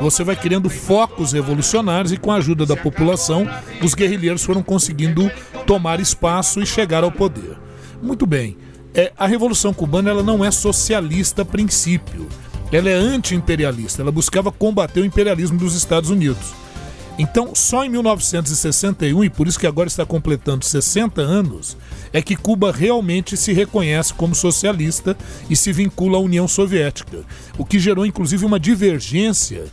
você 0.00 0.22
vai 0.22 0.36
criando 0.36 0.70
focos 0.70 1.32
revolucionários 1.32 2.12
e 2.12 2.16
com 2.16 2.30
a 2.30 2.36
ajuda 2.36 2.64
da 2.64 2.76
população, 2.76 3.48
os 3.82 3.94
guerrilheiros 3.94 4.44
foram 4.44 4.62
conseguindo 4.62 5.30
tomar 5.66 6.00
espaço 6.00 6.60
e 6.60 6.66
chegar 6.66 7.04
ao 7.04 7.12
poder. 7.12 7.56
Muito 8.02 8.26
bem. 8.26 8.56
É, 8.94 9.12
a 9.16 9.26
Revolução 9.26 9.72
Cubana 9.72 10.10
ela 10.10 10.22
não 10.22 10.44
é 10.44 10.50
socialista 10.50 11.42
a 11.42 11.44
princípio. 11.44 12.26
Ela 12.72 12.90
é 12.90 12.94
anti-imperialista. 12.94 14.02
Ela 14.02 14.12
buscava 14.12 14.50
combater 14.50 15.00
o 15.00 15.04
imperialismo 15.04 15.58
dos 15.58 15.74
Estados 15.74 16.10
Unidos. 16.10 16.54
Então, 17.22 17.54
só 17.54 17.84
em 17.84 17.90
1961, 17.90 19.24
e 19.24 19.28
por 19.28 19.46
isso 19.46 19.60
que 19.60 19.66
agora 19.66 19.88
está 19.88 20.06
completando 20.06 20.64
60 20.64 21.20
anos, 21.20 21.76
é 22.14 22.22
que 22.22 22.34
Cuba 22.34 22.72
realmente 22.72 23.36
se 23.36 23.52
reconhece 23.52 24.14
como 24.14 24.34
socialista 24.34 25.14
e 25.50 25.54
se 25.54 25.70
vincula 25.70 26.16
à 26.16 26.20
União 26.22 26.48
Soviética, 26.48 27.18
o 27.58 27.64
que 27.66 27.78
gerou 27.78 28.06
inclusive 28.06 28.46
uma 28.46 28.58
divergência 28.58 29.66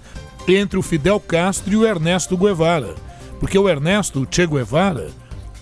entre 0.45 0.77
o 0.77 0.81
Fidel 0.81 1.21
Castro 1.21 1.71
e 1.71 1.77
o 1.77 1.87
Ernesto 1.87 2.35
Guevara, 2.35 2.95
porque 3.39 3.57
o 3.57 3.69
Ernesto, 3.69 4.23
o 4.23 4.27
Che 4.29 4.45
Guevara, 4.45 5.09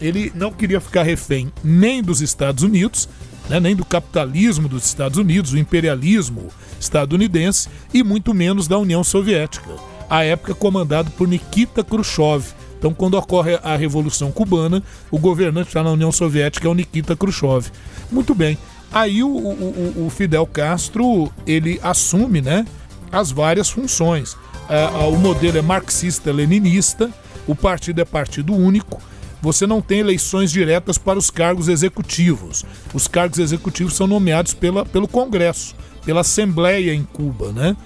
ele 0.01 0.31
não 0.33 0.51
queria 0.51 0.81
ficar 0.81 1.03
refém 1.03 1.53
nem 1.63 2.01
dos 2.01 2.19
Estados 2.19 2.63
Unidos, 2.63 3.07
né, 3.47 3.59
nem 3.59 3.75
do 3.75 3.85
capitalismo 3.85 4.67
dos 4.67 4.87
Estados 4.87 5.19
Unidos, 5.19 5.53
o 5.53 5.57
imperialismo 5.59 6.47
estadunidense, 6.79 7.69
e 7.93 8.03
muito 8.03 8.33
menos 8.33 8.67
da 8.67 8.79
União 8.79 9.03
Soviética 9.03 9.94
à 10.09 10.23
época 10.23 10.53
comandado 10.53 11.11
por 11.11 11.27
Nikita 11.27 11.83
Khrushchev. 11.83 12.45
Então, 12.77 12.93
quando 12.93 13.15
ocorre 13.15 13.59
a 13.63 13.75
Revolução 13.75 14.31
Cubana, 14.31 14.83
o 15.09 15.17
governante 15.17 15.75
lá 15.75 15.83
na 15.83 15.91
União 15.91 16.11
Soviética 16.11 16.67
é 16.67 16.71
o 16.71 16.73
Nikita 16.73 17.15
Khrushchev. 17.15 17.71
Muito 18.11 18.35
bem. 18.35 18.57
Aí 18.91 19.23
o, 19.23 19.27
o, 19.27 20.05
o 20.05 20.09
Fidel 20.09 20.45
Castro 20.45 21.31
ele 21.45 21.79
assume 21.81 22.41
né, 22.41 22.65
as 23.11 23.31
várias 23.31 23.69
funções. 23.69 24.37
É, 24.69 24.85
o 25.07 25.17
modelo 25.17 25.57
é 25.57 25.61
marxista-leninista, 25.61 27.11
o 27.47 27.55
partido 27.55 28.01
é 28.01 28.05
partido 28.05 28.53
único, 28.53 29.01
você 29.41 29.67
não 29.67 29.79
tem 29.79 29.99
eleições 29.99 30.51
diretas 30.51 30.97
para 30.97 31.19
os 31.19 31.29
cargos 31.29 31.67
executivos. 31.67 32.65
Os 32.93 33.07
cargos 33.07 33.37
executivos 33.37 33.93
são 33.93 34.07
nomeados 34.07 34.55
pela, 34.55 34.83
pelo 34.83 35.07
Congresso, 35.07 35.75
pela 36.03 36.21
Assembleia 36.21 36.93
em 36.93 37.03
Cuba, 37.03 37.51
né? 37.51 37.77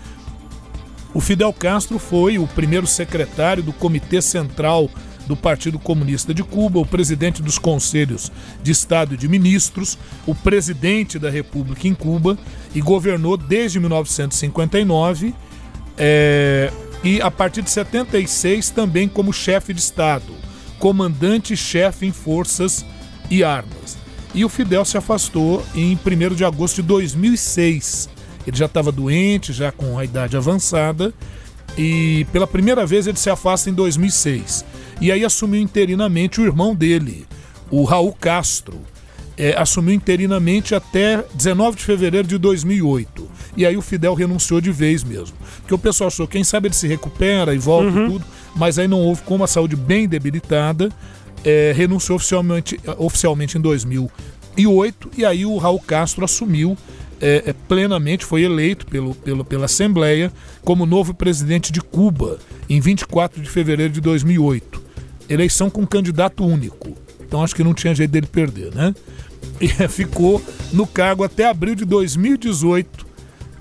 O 1.14 1.20
Fidel 1.20 1.52
Castro 1.52 1.98
foi 1.98 2.38
o 2.38 2.48
primeiro 2.48 2.86
secretário 2.86 3.64
do 3.64 3.74
Comitê 3.74 4.22
Central 4.22 4.90
do 5.26 5.36
Partido 5.36 5.78
Comunista 5.78 6.34
de 6.34 6.44
Cuba, 6.44 6.80
o 6.80 6.86
presidente 6.86 7.42
dos 7.42 7.58
Conselhos 7.58 8.32
de 8.64 8.72
Estado 8.72 9.14
e 9.14 9.18
de 9.18 9.28
Ministros, 9.28 9.98
o 10.26 10.34
presidente 10.34 11.20
da 11.20 11.30
República 11.30 11.88
em 11.88 11.94
Cuba 11.94 12.38
e 12.74 12.82
governou 12.82 13.38
desde 13.38 13.80
1959 13.80 15.34
é, 15.98 16.72
e 17.04 17.22
a 17.22 17.30
partir 17.30 17.62
de 17.62 17.70
76 17.70 18.70
também 18.70 19.08
como 19.08 19.34
chefe 19.34 19.74
de 19.74 19.80
Estado, 19.80 20.34
comandante-chefe 20.80 22.06
em 22.06 22.12
forças 22.12 22.86
e 23.30 23.44
armas. 23.44 23.98
E 24.34 24.46
o 24.46 24.50
Fidel 24.50 24.86
se 24.86 24.98
afastou 24.98 25.64
em 25.76 25.94
1 25.96 26.36
de 26.36 26.46
agosto 26.46 26.82
de 26.82 26.88
2006 26.88 28.10
Ele 28.50 28.58
já 28.58 28.66
estava 28.66 28.92
doente, 28.92 29.54
já 29.54 29.72
com 29.72 30.00
a 30.00 30.04
idade 30.04 30.36
avançada, 30.36 31.14
e 31.78 32.26
pela 32.34 32.48
primeira 32.48 32.84
vez 32.84 33.06
ele 33.06 33.18
se 33.18 33.30
afasta 33.30 33.70
em 33.70 33.74
2006. 33.74 34.66
E 35.00 35.12
aí 35.12 35.24
assumiu 35.24 35.62
interinamente 35.62 36.42
o 36.42 36.46
irmão 36.46 36.74
dele, 36.74 37.28
o 37.70 37.84
Raul 37.84 38.12
Castro. 38.12 38.82
É, 39.38 39.56
assumiu 39.56 39.94
interinamente 39.94 40.74
até 40.76 41.24
19 41.34 41.78
de 41.78 41.84
fevereiro 41.84 42.28
de 42.28 42.38
2008. 42.40 43.30
E 43.56 43.66
aí 43.66 43.78
o 43.78 43.82
Fidel 43.82 44.16
renunciou 44.16 44.60
de 44.60 44.72
vez 44.72 45.04
mesmo. 45.04 45.38
Porque 45.60 45.74
o 45.74 45.78
pessoal 45.78 46.08
achou, 46.08 46.28
quem 46.28 46.44
sabe 46.44 46.68
ele 46.68 46.76
se 46.76 46.88
recupera 46.88 47.54
e 47.54 47.58
volta 47.60 47.88
uhum. 47.88 48.06
e 48.06 48.10
tudo, 48.10 48.26
mas 48.56 48.80
aí 48.80 48.88
não 48.88 49.00
houve, 49.00 49.22
com 49.22 49.36
uma 49.36 49.48
saúde 49.48 49.76
bem 49.76 50.10
debilitada, 50.10 50.90
é, 51.46 51.72
renunciou 51.74 52.16
oficialmente, 52.16 52.80
oficialmente 52.98 53.58
em 53.58 53.62
2008 53.62 55.12
e 55.16 55.24
aí 55.24 55.46
o 55.46 55.56
Raul 55.58 55.80
Castro 55.80 56.26
assumiu 56.26 56.76
é, 57.22 57.44
é, 57.48 57.54
plenamente, 57.54 58.26
foi 58.26 58.44
eleito 58.44 58.86
pelo, 58.86 59.14
pelo, 59.14 59.44
pela 59.44 59.66
Assembleia 59.66 60.32
como 60.64 60.86
novo 60.86 61.14
presidente 61.14 61.72
de 61.72 61.82
Cuba 61.82 62.40
em 62.70 62.80
24 62.80 63.42
de 63.42 63.50
fevereiro 63.50 63.94
de 63.94 64.02
2008. 64.02 64.82
Eleição 65.30 65.70
com 65.70 65.86
candidato 65.86 66.46
único. 66.46 66.96
Então 67.22 67.44
acho 67.44 67.56
que 67.56 67.64
não 67.64 67.74
tinha 67.74 67.94
jeito 67.94 68.12
dele 68.12 68.28
perder, 68.28 68.74
né? 68.74 68.94
E 69.62 69.68
ficou 69.90 70.42
no 70.72 70.88
cargo 70.88 71.24
até 71.24 71.46
abril 71.46 71.76
de 71.76 71.84
2018, 71.84 73.06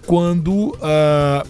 quando 0.07 0.71
uh, 0.71 1.49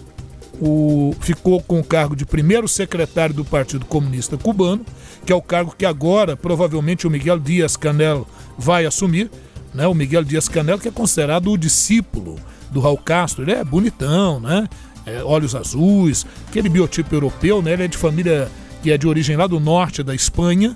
o, 0.59 1.15
ficou 1.21 1.61
com 1.61 1.79
o 1.79 1.83
cargo 1.83 2.15
de 2.15 2.25
primeiro 2.25 2.67
secretário 2.67 3.33
do 3.33 3.45
Partido 3.45 3.85
Comunista 3.85 4.37
Cubano, 4.37 4.85
que 5.25 5.31
é 5.31 5.35
o 5.35 5.41
cargo 5.41 5.73
que 5.77 5.85
agora 5.85 6.35
provavelmente 6.35 7.07
o 7.07 7.09
Miguel 7.09 7.39
Dias 7.39 7.77
Canel 7.77 8.27
vai 8.57 8.85
assumir. 8.85 9.29
Né? 9.73 9.87
O 9.87 9.93
Miguel 9.93 10.23
Dias 10.23 10.47
Canel, 10.47 10.79
que 10.79 10.87
é 10.87 10.91
considerado 10.91 11.51
o 11.51 11.57
discípulo 11.57 12.37
do 12.71 12.79
Raul 12.79 12.97
Castro, 12.97 13.43
ele 13.43 13.51
é 13.51 13.63
bonitão, 13.63 14.39
né? 14.39 14.67
É, 15.05 15.23
olhos 15.23 15.55
azuis, 15.55 16.25
aquele 16.47 16.69
biotipo 16.69 17.15
europeu, 17.15 17.61
né? 17.61 17.73
Ele 17.73 17.83
é 17.83 17.87
de 17.87 17.97
família 17.97 18.49
que 18.81 18.91
é 18.91 18.97
de 18.97 19.07
origem 19.07 19.35
lá 19.35 19.47
do 19.47 19.59
norte 19.59 20.03
da 20.03 20.13
Espanha 20.13 20.75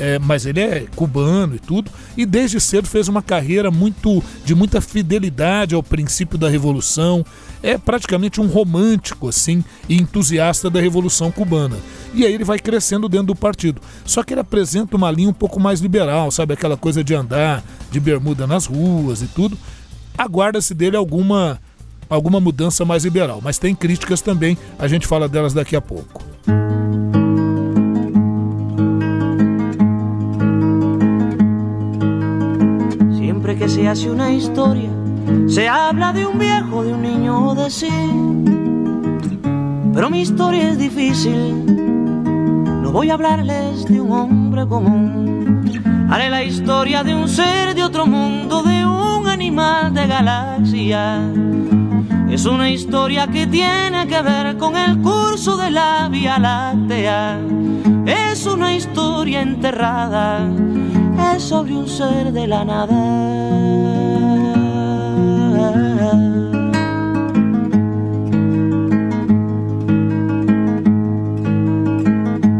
é, 0.00 0.18
mas 0.18 0.46
ele 0.46 0.60
é 0.60 0.86
cubano 0.96 1.54
e 1.54 1.58
tudo, 1.58 1.90
e 2.16 2.24
desde 2.24 2.58
cedo 2.58 2.88
fez 2.88 3.06
uma 3.06 3.22
carreira 3.22 3.70
muito 3.70 4.24
de 4.44 4.54
muita 4.54 4.80
fidelidade 4.80 5.74
ao 5.74 5.82
princípio 5.82 6.38
da 6.38 6.48
revolução. 6.48 7.24
É 7.62 7.76
praticamente 7.76 8.40
um 8.40 8.46
romântico 8.46 9.28
assim 9.28 9.62
e 9.86 10.00
entusiasta 10.00 10.70
da 10.70 10.80
revolução 10.80 11.30
cubana. 11.30 11.76
E 12.14 12.24
aí 12.24 12.32
ele 12.32 12.44
vai 12.44 12.58
crescendo 12.58 13.08
dentro 13.08 13.28
do 13.28 13.36
partido. 13.36 13.82
Só 14.06 14.22
que 14.22 14.32
ele 14.32 14.40
apresenta 14.40 14.96
uma 14.96 15.10
linha 15.10 15.28
um 15.28 15.34
pouco 15.34 15.60
mais 15.60 15.80
liberal, 15.80 16.30
sabe 16.30 16.54
aquela 16.54 16.76
coisa 16.76 17.04
de 17.04 17.14
andar 17.14 17.62
de 17.90 18.00
bermuda 18.00 18.46
nas 18.46 18.64
ruas 18.64 19.20
e 19.20 19.26
tudo. 19.26 19.58
Aguarda-se 20.16 20.72
dele 20.72 20.96
alguma 20.96 21.60
alguma 22.08 22.40
mudança 22.40 22.84
mais 22.84 23.04
liberal, 23.04 23.40
mas 23.40 23.56
tem 23.56 23.72
críticas 23.72 24.20
também, 24.20 24.58
a 24.78 24.88
gente 24.88 25.06
fala 25.06 25.28
delas 25.28 25.54
daqui 25.54 25.76
a 25.76 25.80
pouco. 25.80 26.24
Que 33.60 33.68
se 33.68 33.86
hace 33.86 34.10
una 34.10 34.32
historia, 34.32 34.88
se 35.46 35.68
habla 35.68 36.14
de 36.14 36.24
un 36.24 36.38
viejo, 36.38 36.82
de 36.82 36.94
un 36.94 37.02
niño, 37.02 37.54
de 37.54 37.68
sí. 37.68 37.90
Pero 39.92 40.08
mi 40.08 40.22
historia 40.22 40.70
es 40.70 40.78
difícil, 40.78 41.66
no 42.82 42.90
voy 42.90 43.10
a 43.10 43.14
hablarles 43.14 43.84
de 43.84 44.00
un 44.00 44.12
hombre 44.12 44.66
común. 44.66 46.08
Haré 46.08 46.30
la 46.30 46.42
historia 46.42 47.04
de 47.04 47.14
un 47.14 47.28
ser 47.28 47.74
de 47.74 47.82
otro 47.82 48.06
mundo, 48.06 48.62
de 48.62 48.86
un 48.86 49.28
animal 49.28 49.92
de 49.92 50.06
galaxia. 50.06 51.20
Es 52.30 52.46
una 52.46 52.70
historia 52.70 53.26
que 53.26 53.46
tiene 53.46 54.06
que 54.06 54.22
ver 54.22 54.56
con 54.56 54.74
el 54.74 54.96
curso 55.02 55.58
de 55.58 55.70
la 55.70 56.08
Vía 56.08 56.38
Láctea. 56.38 57.38
Es 58.06 58.46
una 58.46 58.74
historia 58.74 59.42
enterrada 59.42 60.48
es 61.36 61.42
sobre 61.42 61.72
un 61.74 61.88
ser 61.88 62.32
de 62.32 62.46
la 62.46 62.64
nada. 62.64 62.96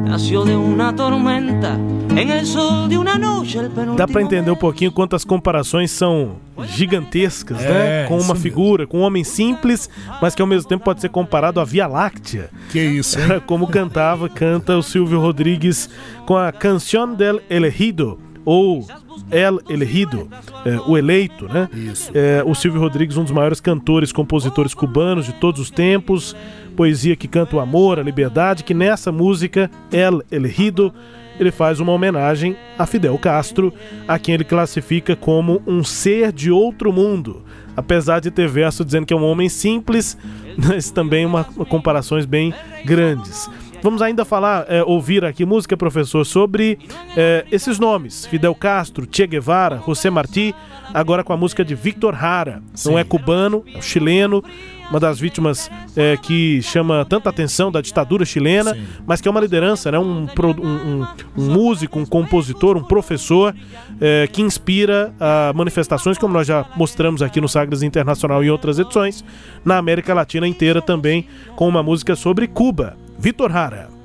Nació 0.04 0.44
de 0.44 0.56
una 0.56 0.94
tormenta 0.94 1.78
en 2.16 2.30
el 2.30 2.46
sol 2.46 2.88
de 2.88 2.98
una 2.98 3.16
noche 3.16 3.58
el 3.58 3.70
Dá 3.96 4.06
para 4.06 4.22
entender 4.22 4.50
um 4.50 4.56
pouquinho 4.56 4.92
quantas 4.92 5.24
comparações 5.24 5.90
são 5.90 6.36
gigantescas, 6.66 7.60
é, 7.62 7.68
né? 7.68 8.06
Com 8.08 8.18
uma 8.18 8.34
figura, 8.34 8.82
mesmo. 8.82 8.90
com 8.90 8.98
um 8.98 9.02
homem 9.02 9.24
simples, 9.24 9.88
mas 10.20 10.34
que 10.34 10.42
ao 10.42 10.48
mesmo 10.48 10.68
tempo 10.68 10.84
pode 10.84 11.00
ser 11.00 11.08
comparado 11.08 11.60
à 11.60 11.64
Via 11.64 11.86
Láctea. 11.86 12.50
Que 12.70 12.80
isso, 12.80 13.18
hein? 13.18 13.40
Como 13.46 13.66
cantava, 13.66 14.28
canta 14.28 14.76
o 14.76 14.82
Silvio 14.82 15.20
Rodrigues 15.20 15.88
com 16.26 16.36
a 16.36 16.52
Canción 16.52 17.16
del 17.16 17.40
Elegido 17.48 18.18
ou 18.44 18.86
El 19.30 19.60
Elegido, 19.68 20.28
é, 20.64 20.78
o 20.86 20.96
eleito, 20.96 21.46
né? 21.46 21.68
É, 22.14 22.42
o 22.44 22.54
Silvio 22.54 22.80
Rodrigues, 22.80 23.16
um 23.16 23.22
dos 23.22 23.32
maiores 23.32 23.60
cantores, 23.60 24.12
compositores 24.12 24.74
cubanos 24.74 25.26
de 25.26 25.32
todos 25.34 25.60
os 25.60 25.70
tempos, 25.70 26.34
poesia 26.76 27.14
que 27.16 27.28
canta 27.28 27.56
o 27.56 27.60
amor, 27.60 27.98
a 27.98 28.02
liberdade, 28.02 28.64
que 28.64 28.74
nessa 28.74 29.12
música, 29.12 29.70
El 29.92 30.22
Elegido, 30.30 30.92
ele 31.38 31.50
faz 31.50 31.80
uma 31.80 31.92
homenagem 31.92 32.56
a 32.78 32.86
Fidel 32.86 33.16
Castro, 33.18 33.72
a 34.06 34.18
quem 34.18 34.34
ele 34.34 34.44
classifica 34.44 35.16
como 35.16 35.62
um 35.66 35.82
ser 35.82 36.32
de 36.32 36.50
outro 36.50 36.92
mundo. 36.92 37.42
Apesar 37.76 38.20
de 38.20 38.30
ter 38.30 38.48
verso 38.48 38.84
dizendo 38.84 39.06
que 39.06 39.14
é 39.14 39.16
um 39.16 39.24
homem 39.24 39.48
simples, 39.48 40.18
mas 40.58 40.90
também 40.90 41.24
uma, 41.24 41.46
uma 41.56 41.64
comparações 41.64 42.26
bem 42.26 42.52
grandes. 42.84 43.48
Vamos 43.82 44.02
ainda 44.02 44.24
falar, 44.24 44.66
é, 44.68 44.82
ouvir 44.82 45.24
aqui 45.24 45.44
música, 45.44 45.76
professor, 45.76 46.24
sobre 46.24 46.78
é, 47.16 47.46
esses 47.50 47.78
nomes: 47.78 48.26
Fidel 48.26 48.54
Castro, 48.54 49.06
Che 49.10 49.26
Guevara, 49.26 49.82
José 49.84 50.10
Martí, 50.10 50.54
agora 50.92 51.24
com 51.24 51.32
a 51.32 51.36
música 51.36 51.64
de 51.64 51.74
Victor 51.74 52.14
Hara. 52.14 52.62
Sim. 52.74 52.90
Não 52.90 52.98
é 52.98 53.04
cubano, 53.04 53.64
é 53.74 53.80
chileno, 53.80 54.44
uma 54.90 54.98
das 54.98 55.18
vítimas 55.18 55.70
é, 55.96 56.16
que 56.16 56.60
chama 56.62 57.06
tanta 57.08 57.30
atenção 57.30 57.70
da 57.70 57.80
ditadura 57.80 58.24
chilena, 58.24 58.74
Sim. 58.74 58.82
mas 59.06 59.20
que 59.20 59.28
é 59.28 59.30
uma 59.30 59.40
liderança, 59.40 59.90
né? 59.90 59.98
um, 59.98 60.26
um, 60.26 61.06
um 61.38 61.50
músico, 61.50 61.98
um 61.98 62.04
compositor, 62.04 62.76
um 62.76 62.82
professor 62.82 63.54
é, 64.00 64.28
que 64.30 64.42
inspira 64.42 65.14
a 65.18 65.52
manifestações, 65.54 66.18
como 66.18 66.34
nós 66.34 66.46
já 66.46 66.66
mostramos 66.76 67.22
aqui 67.22 67.40
no 67.40 67.48
Sagres 67.48 67.82
Internacional 67.82 68.42
e 68.44 68.50
outras 68.50 68.78
edições, 68.78 69.24
na 69.64 69.78
América 69.78 70.12
Latina 70.12 70.46
inteira 70.46 70.82
também, 70.82 71.26
com 71.56 71.68
uma 71.68 71.82
música 71.82 72.16
sobre 72.16 72.46
Cuba. 72.48 72.96
Vitor 73.20 73.99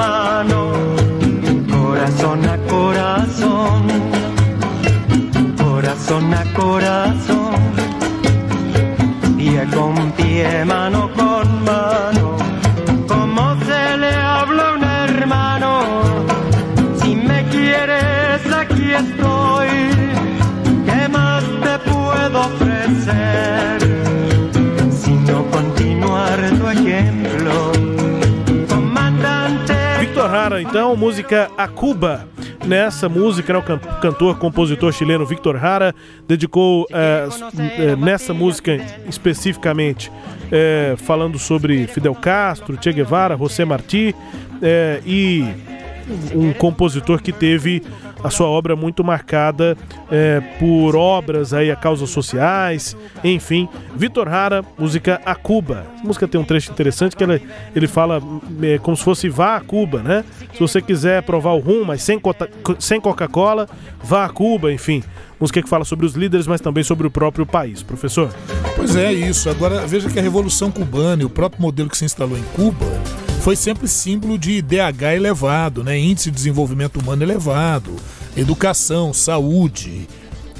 mano, 0.00 0.60
corazón 1.70 2.40
a 2.54 2.56
corazón, 2.74 3.82
corazón 5.62 6.34
a 6.42 6.44
corazón, 6.60 7.60
y 9.38 9.50
con 9.74 9.94
pie, 10.12 10.64
Então, 30.60 30.96
música 30.96 31.50
A 31.56 31.66
Cuba. 31.66 32.28
nessa 32.66 33.08
música, 33.08 33.52
né, 33.52 33.58
o 33.58 33.62
cantor, 34.00 34.38
compositor 34.38 34.92
chileno 34.92 35.24
Victor 35.24 35.56
Hara 35.56 35.94
dedicou 36.28 36.86
é, 36.90 37.96
nessa 37.96 38.34
música 38.34 38.76
especificamente 39.08 40.12
é, 40.52 40.94
falando 40.98 41.38
sobre 41.38 41.86
Fidel 41.86 42.14
Castro, 42.14 42.76
Che 42.80 42.92
Guevara, 42.92 43.36
José 43.36 43.64
Martí 43.64 44.14
é, 44.60 45.00
e 45.06 45.44
um 46.34 46.52
compositor 46.52 47.22
que 47.22 47.32
teve 47.32 47.82
a 48.22 48.30
sua 48.30 48.46
obra 48.46 48.76
muito 48.76 49.02
marcada 49.02 49.76
é, 50.10 50.40
por 50.58 50.96
obras 50.96 51.52
aí 51.52 51.70
a 51.70 51.76
causas 51.76 52.10
sociais, 52.10 52.96
enfim. 53.24 53.68
Vitor 53.94 54.28
Hara, 54.28 54.64
música 54.78 55.20
A 55.24 55.34
Cuba. 55.34 55.86
A 56.02 56.06
música 56.06 56.28
tem 56.28 56.40
um 56.40 56.44
trecho 56.44 56.70
interessante 56.70 57.16
que 57.16 57.24
ele, 57.24 57.42
ele 57.74 57.88
fala 57.88 58.22
é, 58.62 58.78
como 58.78 58.96
se 58.96 59.02
fosse 59.02 59.28
vá 59.28 59.56
a 59.56 59.60
Cuba, 59.60 60.02
né? 60.02 60.24
Se 60.52 60.60
você 60.60 60.82
quiser 60.82 61.22
provar 61.22 61.52
o 61.52 61.58
rum, 61.58 61.84
mas 61.84 62.02
sem, 62.02 62.20
sem 62.78 63.00
Coca-Cola, 63.00 63.68
vá 64.02 64.24
a 64.24 64.28
Cuba, 64.28 64.72
enfim. 64.72 65.02
Música 65.38 65.62
que 65.62 65.68
fala 65.68 65.84
sobre 65.84 66.04
os 66.04 66.14
líderes, 66.14 66.46
mas 66.46 66.60
também 66.60 66.84
sobre 66.84 67.06
o 67.06 67.10
próprio 67.10 67.46
país. 67.46 67.82
Professor? 67.82 68.30
Pois 68.76 68.94
é, 68.94 69.10
isso. 69.10 69.48
Agora, 69.48 69.86
veja 69.86 70.10
que 70.10 70.18
a 70.18 70.22
Revolução 70.22 70.70
Cubana 70.70 71.22
e 71.22 71.24
o 71.24 71.30
próprio 71.30 71.62
modelo 71.62 71.88
que 71.88 71.96
se 71.96 72.04
instalou 72.04 72.36
em 72.36 72.42
Cuba 72.54 72.86
foi 73.40 73.56
sempre 73.56 73.88
símbolo 73.88 74.38
de 74.38 74.60
DH 74.60 75.14
elevado, 75.16 75.82
né? 75.82 75.98
índice 75.98 76.30
de 76.30 76.36
desenvolvimento 76.36 77.00
humano 77.00 77.22
elevado, 77.22 77.96
educação, 78.36 79.14
saúde. 79.14 80.06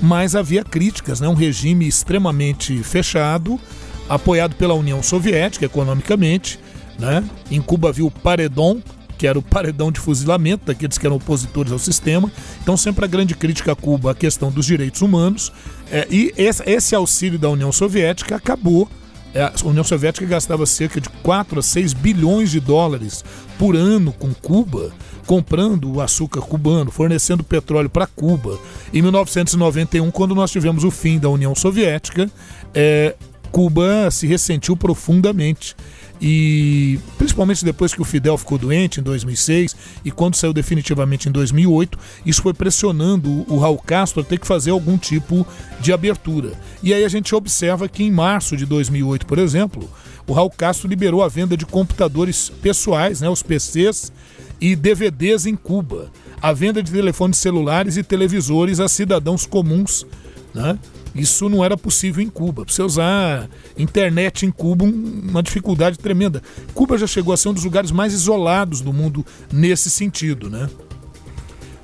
Mas 0.01 0.35
havia 0.35 0.65
críticas, 0.65 1.21
né? 1.21 1.29
um 1.29 1.35
regime 1.35 1.87
extremamente 1.87 2.83
fechado, 2.83 3.61
apoiado 4.09 4.57
pela 4.57 4.73
União 4.73 5.03
Soviética 5.03 5.67
economicamente. 5.67 6.59
Né? 6.99 7.23
Em 7.51 7.61
Cuba 7.61 7.91
havia 7.91 8.05
o 8.05 8.11
paredão, 8.11 8.83
que 9.19 9.27
era 9.27 9.39
o 9.39 9.43
paredão 9.43 9.93
de 9.93 10.01
fuzilamento 10.01 10.65
daqueles 10.65 10.97
que 10.97 11.05
eram 11.05 11.17
opositores 11.17 11.73
ao 11.73 11.79
sistema. 11.79 12.33
Então, 12.63 12.79
sempre 12.79 13.05
a 13.05 13.09
grande 13.09 13.35
crítica 13.35 13.73
a 13.73 13.77
Cuba, 13.77 14.13
a 14.13 14.15
questão 14.15 14.51
dos 14.51 14.65
direitos 14.65 15.03
humanos. 15.03 15.53
É, 15.93 16.09
e 16.11 16.33
esse, 16.39 16.95
auxílio 16.95 17.39
da 17.39 17.51
União 17.51 17.71
Soviética 17.71 18.37
acabou 18.37 18.89
a 19.35 19.69
União 19.69 19.85
Soviética 19.85 20.27
gastava 20.27 20.67
cerca 20.67 21.01
de 21.01 21.09
4 21.09 21.61
a 21.61 21.63
6 21.63 21.93
bilhões 21.93 22.51
de 22.51 22.59
dólares 22.59 23.25
por 23.59 23.77
ano 23.77 24.13
com 24.13 24.35
Cuba, 24.35 24.93
comprando 25.27 25.93
o 25.93 26.01
açúcar 26.01 26.41
cubano, 26.41 26.91
fornecendo 26.91 27.45
petróleo 27.45 27.89
para 27.89 28.07
Cuba. 28.07 28.59
Em 28.93 29.01
1991, 29.03 30.11
quando 30.11 30.35
nós 30.35 30.51
tivemos 30.51 30.83
o 30.83 30.91
fim 30.91 31.19
da 31.19 31.29
União 31.29 31.55
Soviética, 31.55 32.29
é, 32.75 33.15
Cuba 33.53 34.11
se 34.11 34.27
ressentiu 34.27 34.77
profundamente 34.77 35.77
e 36.21 36.99
principalmente 37.17 37.65
depois 37.65 37.95
que 37.95 38.03
o 38.03 38.05
Fidel 38.05 38.37
ficou 38.37 38.59
doente 38.59 39.01
em 39.01 39.03
2006 39.03 39.75
e 40.05 40.11
quando 40.11 40.35
saiu 40.35 40.53
definitivamente 40.53 41.29
em 41.29 41.33
2008, 41.33 41.99
isso 42.27 42.43
foi 42.43 42.53
pressionando 42.53 43.47
o 43.49 43.59
Raul 43.59 43.79
Castro 43.79 44.21
a 44.21 44.25
ter 44.25 44.39
que 44.39 44.47
fazer 44.47 44.71
algum 44.71 44.99
tipo 44.99 45.47
de 45.81 45.93
abertura. 45.93 46.53
E 46.83 46.93
aí 46.93 47.05
a 47.05 47.09
gente 47.09 47.35
observa 47.35 47.89
que 47.89 48.03
em 48.03 48.11
março 48.11 48.57
de 48.57 48.67
2008, 48.67 49.25
por 49.25 49.39
exemplo, 49.39 49.89
o 50.27 50.33
Raul 50.33 50.51
Castro 50.51 50.89
liberou 50.89 51.23
a 51.23 51.29
venda 51.29 51.57
de 51.57 51.65
computadores 51.65 52.51
pessoais, 52.63 53.23
né, 53.23 53.29
os 53.29 53.43
PCs 53.43 54.13
e 54.61 54.77
DVDs 54.77 55.47
em 55.47 55.57
Cuba, 55.57 56.11
a 56.41 56.53
venda 56.53 56.83
de 56.83 56.93
telefones 56.93 57.39
celulares 57.39 57.97
e 57.97 58.03
televisores 58.03 58.79
a 58.79 58.89
cidadãos 58.89 59.47
comuns, 59.47 60.07
né? 60.55 60.79
Isso 61.15 61.49
não 61.49 61.65
era 61.65 61.77
possível 61.77 62.23
em 62.23 62.29
Cuba. 62.29 62.65
Você 62.67 62.83
usar 62.83 63.49
internet 63.77 64.47
em 64.47 64.51
Cuba, 64.51 64.85
uma 64.85 65.43
dificuldade 65.43 65.99
tremenda. 65.99 66.43
Cuba 66.73 66.97
já 66.97 67.07
chegou 67.07 67.35
a 67.35 67.37
ser 67.37 67.49
um 67.49 67.55
dos 67.55 67.65
lugares 67.65 67.91
mais 67.91 68.13
isolados 68.13 68.81
do 68.81 68.93
mundo 68.93 69.25
nesse 69.53 69.91
sentido, 69.91 70.49
né? 70.49 70.69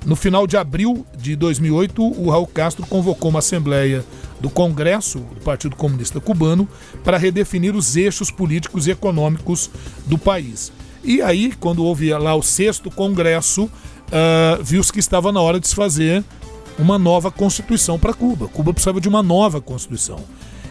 No 0.05 0.15
final 0.15 0.47
de 0.47 0.55
abril 0.55 1.05
de 1.17 1.35
2008, 1.35 2.01
o 2.01 2.29
Raul 2.29 2.47
Castro 2.47 2.85
convocou 2.85 3.29
uma 3.29 3.39
assembleia 3.39 4.05
do 4.39 4.49
Congresso 4.49 5.19
do 5.19 5.41
Partido 5.41 5.75
Comunista 5.75 6.21
Cubano 6.21 6.67
para 7.03 7.17
redefinir 7.17 7.75
os 7.75 7.97
eixos 7.97 8.31
políticos 8.31 8.87
e 8.87 8.91
econômicos 8.91 9.69
do 10.05 10.17
país. 10.17 10.71
E 11.03 11.21
aí, 11.21 11.51
quando 11.59 11.83
houve 11.83 12.13
lá 12.13 12.35
o 12.35 12.41
sexto 12.41 12.89
Congresso, 12.89 13.65
uh, 13.65 14.63
viu-se 14.63 14.93
que 14.93 14.99
estava 14.99 15.31
na 15.31 15.41
hora 15.41 15.59
de 15.59 15.67
se 15.67 15.75
fazer 15.75 16.23
uma 16.77 16.97
nova 16.97 17.31
Constituição 17.31 17.97
para 17.97 18.13
Cuba. 18.13 18.47
Cuba 18.47 18.73
precisava 18.73 19.01
de 19.01 19.09
uma 19.09 19.23
nova 19.23 19.59
Constituição. 19.59 20.19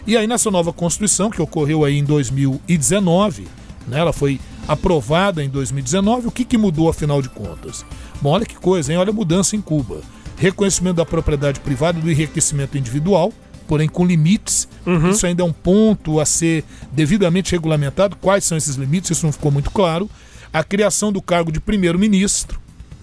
E 0.05 0.15
aí 0.15 0.25
nessa 0.25 0.49
nova 0.49 0.71
Constituição, 0.71 1.29
que 1.29 1.41
ocorreu 1.41 1.83
aí 1.83 1.97
em 1.97 2.03
2019, 2.03 3.47
né, 3.87 3.99
ela 3.99 4.13
foi 4.13 4.39
aprovada 4.67 5.43
em 5.43 5.49
2019, 5.49 6.27
o 6.27 6.31
que, 6.31 6.43
que 6.43 6.57
mudou 6.57 6.89
afinal 6.89 7.21
de 7.21 7.29
contas? 7.29 7.85
Bom, 8.21 8.31
olha 8.31 8.45
que 8.45 8.55
coisa, 8.55 8.91
hein? 8.91 8.97
Olha 8.97 9.11
a 9.11 9.13
mudança 9.13 9.55
em 9.55 9.61
Cuba. 9.61 10.01
Reconhecimento 10.37 10.97
da 10.97 11.05
propriedade 11.05 11.59
privada 11.59 11.97
e 11.97 12.01
do 12.01 12.11
enriquecimento 12.11 12.77
individual, 12.77 13.31
porém 13.67 13.87
com 13.87 14.05
limites. 14.05 14.67
Uhum. 14.85 15.09
Isso 15.09 15.25
ainda 15.25 15.41
é 15.41 15.45
um 15.45 15.53
ponto 15.53 16.19
a 16.19 16.25
ser 16.25 16.63
devidamente 16.91 17.51
regulamentado. 17.51 18.15
Quais 18.17 18.43
são 18.43 18.57
esses 18.57 18.75
limites? 18.75 19.11
Isso 19.11 19.25
não 19.25 19.33
ficou 19.33 19.51
muito 19.51 19.71
claro. 19.71 20.09
A 20.53 20.63
criação 20.63 21.11
do 21.11 21.21
cargo 21.21 21.51
de 21.51 21.59
primeiro-ministro, 21.59 22.59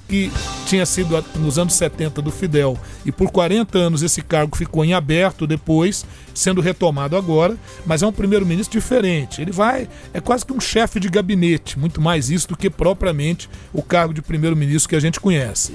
que 0.09 0.31
tinha 0.67 0.85
sido 0.85 1.23
nos 1.37 1.59
anos 1.59 1.75
70 1.75 2.21
do 2.21 2.31
Fidel 2.31 2.79
e 3.05 3.13
por 3.13 3.31
40 3.31 3.79
anos 3.79 4.03
esse 4.03 4.23
cargo 4.23 4.57
ficou 4.57 4.85
em 4.85 4.93
aberto 4.93 5.47
depois, 5.47 6.05
sendo 6.35 6.61
retomado 6.61 7.17
agora, 7.17 7.57
mas 7.87 8.03
é 8.03 8.07
um 8.07 8.13
primeiro-ministro 8.13 8.79
diferente. 8.79 9.41
Ele 9.41 9.53
vai, 9.53 9.89
é 10.13 10.21
quase 10.21 10.45
que 10.45 10.53
um 10.53 10.61
chefe 10.61 11.01
de 11.01 11.09
gabinete, 11.09 11.79
muito 11.79 12.01
mais 12.01 12.31
isso 12.31 12.49
do 12.49 12.57
que 12.57 12.69
propriamente 12.69 13.49
o 13.73 13.83
cargo 13.83 14.13
de 14.13 14.23
primeiro-ministro 14.23 14.89
que 14.89 14.97
a 14.97 15.01
gente 15.01 15.21
conhece. 15.21 15.75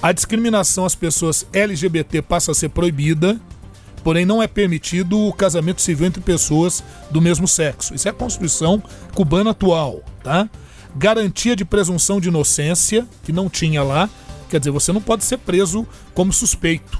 A 0.00 0.12
discriminação 0.12 0.84
às 0.84 0.94
pessoas 0.94 1.46
LGBT 1.52 2.22
passa 2.22 2.52
a 2.52 2.54
ser 2.54 2.68
proibida, 2.68 3.40
porém 4.04 4.24
não 4.24 4.42
é 4.42 4.46
permitido 4.46 5.18
o 5.18 5.32
casamento 5.32 5.82
civil 5.82 6.06
entre 6.06 6.22
pessoas 6.22 6.84
do 7.10 7.20
mesmo 7.20 7.48
sexo. 7.48 7.94
Isso 7.94 8.06
é 8.06 8.10
a 8.10 8.14
Constituição 8.14 8.82
cubana 9.12 9.50
atual, 9.50 10.02
tá? 10.22 10.48
Garantia 10.98 11.54
de 11.54 11.64
presunção 11.64 12.20
de 12.20 12.28
inocência, 12.28 13.06
que 13.22 13.32
não 13.32 13.48
tinha 13.48 13.82
lá. 13.82 14.10
Quer 14.50 14.58
dizer, 14.58 14.70
você 14.70 14.92
não 14.92 15.00
pode 15.00 15.24
ser 15.24 15.38
preso 15.38 15.86
como 16.12 16.32
suspeito. 16.32 16.98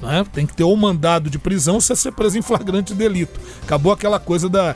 Né? 0.00 0.24
Tem 0.32 0.46
que 0.46 0.54
ter 0.54 0.64
ou 0.64 0.76
mandado 0.76 1.28
de 1.28 1.38
prisão 1.38 1.80
você 1.80 1.94
ser 1.94 2.12
preso 2.12 2.38
em 2.38 2.42
flagrante 2.42 2.94
delito. 2.94 3.38
Acabou 3.62 3.92
aquela 3.92 4.18
coisa 4.18 4.48
da 4.48 4.74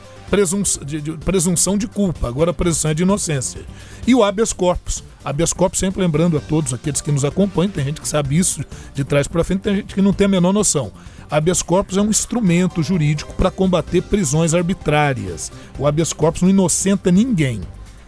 de, 0.83 0.99
de, 0.99 1.11
presunção 1.17 1.77
de 1.77 1.87
culpa, 1.87 2.27
agora 2.27 2.49
a 2.49 2.53
presunção 2.53 2.89
é 2.89 2.93
de 2.95 3.03
inocência. 3.03 3.61
E 4.07 4.15
o 4.15 4.23
habeas 4.23 4.51
corpus. 4.51 5.03
Habeas 5.23 5.53
corpus, 5.53 5.79
sempre 5.79 6.01
lembrando 6.01 6.35
a 6.35 6.39
todos 6.39 6.73
aqueles 6.73 7.01
que 7.01 7.11
nos 7.11 7.23
acompanham, 7.23 7.71
tem 7.71 7.85
gente 7.85 8.01
que 8.01 8.07
sabe 8.07 8.35
isso 8.35 8.63
de 8.95 9.03
trás 9.03 9.27
para 9.27 9.43
frente, 9.43 9.61
tem 9.61 9.75
gente 9.75 9.93
que 9.93 10.01
não 10.01 10.11
tem 10.11 10.25
a 10.25 10.29
menor 10.29 10.51
noção. 10.51 10.91
Habeas 11.29 11.61
corpus 11.61 11.97
é 11.97 12.01
um 12.01 12.09
instrumento 12.09 12.81
jurídico 12.81 13.31
para 13.35 13.51
combater 13.51 14.01
prisões 14.01 14.55
arbitrárias. 14.55 15.51
O 15.77 15.85
habeas 15.85 16.11
corpus 16.11 16.41
não 16.41 16.49
inocenta 16.49 17.11
ninguém 17.11 17.61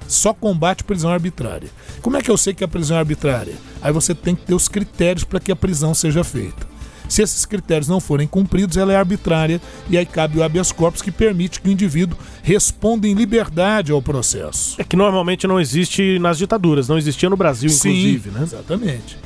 só 0.08 0.34
combate 0.34 0.84
prisão 0.84 1.12
arbitrária. 1.12 1.70
Como 2.02 2.18
é 2.18 2.22
que 2.22 2.30
eu 2.30 2.38
sei 2.38 2.54
que 2.54 2.64
a 2.64 2.68
prisão 2.68 2.98
é 2.98 3.00
arbitrária? 3.00 3.56
Aí 3.82 3.92
você 3.92 4.14
tem 4.14 4.36
que 4.36 4.46
ter 4.46 4.54
os 4.54 4.68
critérios 4.68 5.24
para 5.24 5.40
que 5.40 5.52
a 5.52 5.56
prisão 5.56 5.94
seja 5.94 6.24
feita. 6.24 6.76
Se 7.08 7.22
esses 7.22 7.46
critérios 7.46 7.88
não 7.88 8.00
forem 8.00 8.28
cumpridos, 8.28 8.78
ela 8.78 8.92
é 8.92 8.96
arbitrária 8.96 9.62
e 9.90 9.98
aí 9.98 10.06
cabe 10.06 10.40
o 10.40 10.44
habeas 10.44 10.72
corpus 10.72 11.02
que 11.02 11.12
permite 11.12 11.62
que 11.62 11.70
o 11.70 11.72
indivíduo 11.72 12.18
responda 12.42 13.08
em 13.08 13.14
liberdade 13.14 13.92
ao 13.92 14.02
processo. 14.02 14.76
É 14.80 14.84
que 14.84 14.96
normalmente 14.96 15.46
não 15.46 15.60
existe 15.60 16.18
nas 16.20 16.38
ditaduras, 16.38 16.88
não 16.88 16.98
existia 16.98 17.30
no 17.30 17.38
Brasil, 17.38 17.70
inclusive, 17.70 18.30
Sim, 18.30 18.36
né? 18.36 18.44
Exatamente. 18.44 19.18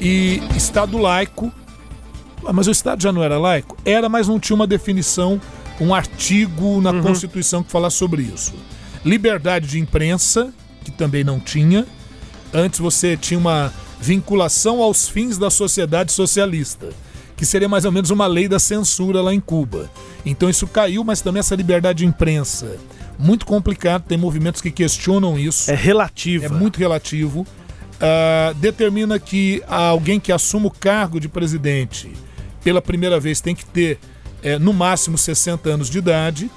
E 0.00 0.42
Estado 0.56 0.98
laico. 0.98 1.52
Ah, 2.44 2.52
mas 2.52 2.66
o 2.66 2.70
Estado 2.70 3.02
já 3.02 3.12
não 3.12 3.22
era 3.22 3.38
laico? 3.38 3.76
Era, 3.84 4.08
mas 4.08 4.26
não 4.26 4.40
tinha 4.40 4.56
uma 4.56 4.66
definição, 4.66 5.40
um 5.80 5.94
artigo 5.94 6.80
na 6.80 6.90
uhum. 6.90 7.02
Constituição 7.02 7.62
que 7.62 7.70
falasse 7.70 7.96
sobre 7.96 8.22
isso 8.22 8.54
liberdade 9.08 9.66
de 9.66 9.78
imprensa, 9.78 10.52
que 10.84 10.90
também 10.90 11.24
não 11.24 11.40
tinha. 11.40 11.86
Antes 12.52 12.78
você 12.78 13.16
tinha 13.16 13.38
uma 13.38 13.72
vinculação 14.00 14.82
aos 14.82 15.08
fins 15.08 15.38
da 15.38 15.50
sociedade 15.50 16.12
socialista, 16.12 16.90
que 17.36 17.46
seria 17.46 17.68
mais 17.68 17.84
ou 17.84 17.92
menos 17.92 18.10
uma 18.10 18.26
lei 18.26 18.46
da 18.48 18.58
censura 18.58 19.22
lá 19.22 19.32
em 19.32 19.40
Cuba. 19.40 19.90
Então 20.24 20.48
isso 20.48 20.66
caiu, 20.66 21.02
mas 21.02 21.20
também 21.20 21.40
essa 21.40 21.54
liberdade 21.54 21.98
de 21.98 22.06
imprensa. 22.06 22.76
Muito 23.18 23.46
complicado, 23.46 24.04
tem 24.06 24.18
movimentos 24.18 24.60
que 24.60 24.70
questionam 24.70 25.38
isso. 25.38 25.70
É 25.70 25.74
relativo. 25.74 26.44
É 26.44 26.48
muito 26.48 26.78
relativo. 26.78 27.40
Uh, 27.40 28.54
determina 28.54 29.18
que 29.18 29.62
alguém 29.66 30.20
que 30.20 30.30
assuma 30.30 30.68
o 30.68 30.70
cargo 30.70 31.18
de 31.18 31.28
presidente 31.28 32.12
pela 32.62 32.80
primeira 32.80 33.18
vez 33.18 33.40
tem 33.40 33.56
que 33.56 33.64
ter 33.64 33.98
é, 34.40 34.56
no 34.56 34.72
máximo 34.72 35.18
60 35.18 35.68
anos 35.68 35.90
de 35.90 35.98
idade 35.98 36.48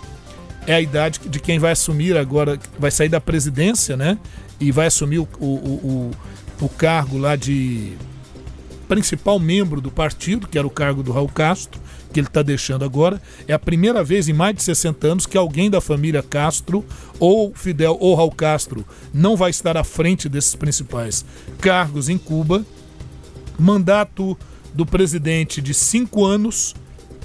é 0.67 0.73
a 0.73 0.81
idade 0.81 1.19
de 1.27 1.39
quem 1.39 1.59
vai 1.59 1.71
assumir 1.71 2.17
agora, 2.17 2.59
vai 2.77 2.91
sair 2.91 3.09
da 3.09 3.19
presidência, 3.19 3.97
né? 3.97 4.17
E 4.59 4.71
vai 4.71 4.87
assumir 4.87 5.19
o, 5.19 5.27
o, 5.39 5.45
o, 5.45 6.11
o 6.61 6.69
cargo 6.69 7.17
lá 7.17 7.35
de 7.35 7.93
principal 8.87 9.39
membro 9.39 9.79
do 9.79 9.89
partido, 9.89 10.47
que 10.47 10.57
era 10.57 10.67
o 10.67 10.69
cargo 10.69 11.01
do 11.01 11.11
Raul 11.11 11.29
Castro, 11.29 11.79
que 12.11 12.19
ele 12.19 12.27
está 12.27 12.41
deixando 12.41 12.83
agora. 12.83 13.21
É 13.47 13.53
a 13.53 13.59
primeira 13.59 14.03
vez 14.03 14.27
em 14.27 14.33
mais 14.33 14.55
de 14.55 14.63
60 14.63 15.07
anos 15.07 15.25
que 15.25 15.37
alguém 15.37 15.69
da 15.69 15.79
família 15.79 16.21
Castro, 16.21 16.85
ou 17.17 17.53
Fidel 17.55 17.97
ou 17.99 18.13
Raul 18.15 18.31
Castro, 18.31 18.85
não 19.13 19.37
vai 19.37 19.49
estar 19.49 19.77
à 19.77 19.83
frente 19.83 20.27
desses 20.27 20.55
principais 20.55 21.25
cargos 21.59 22.09
em 22.09 22.17
Cuba. 22.17 22.65
Mandato 23.57 24.37
do 24.73 24.85
presidente 24.85 25.61
de 25.61 25.73
cinco 25.73 26.25
anos, 26.25 26.75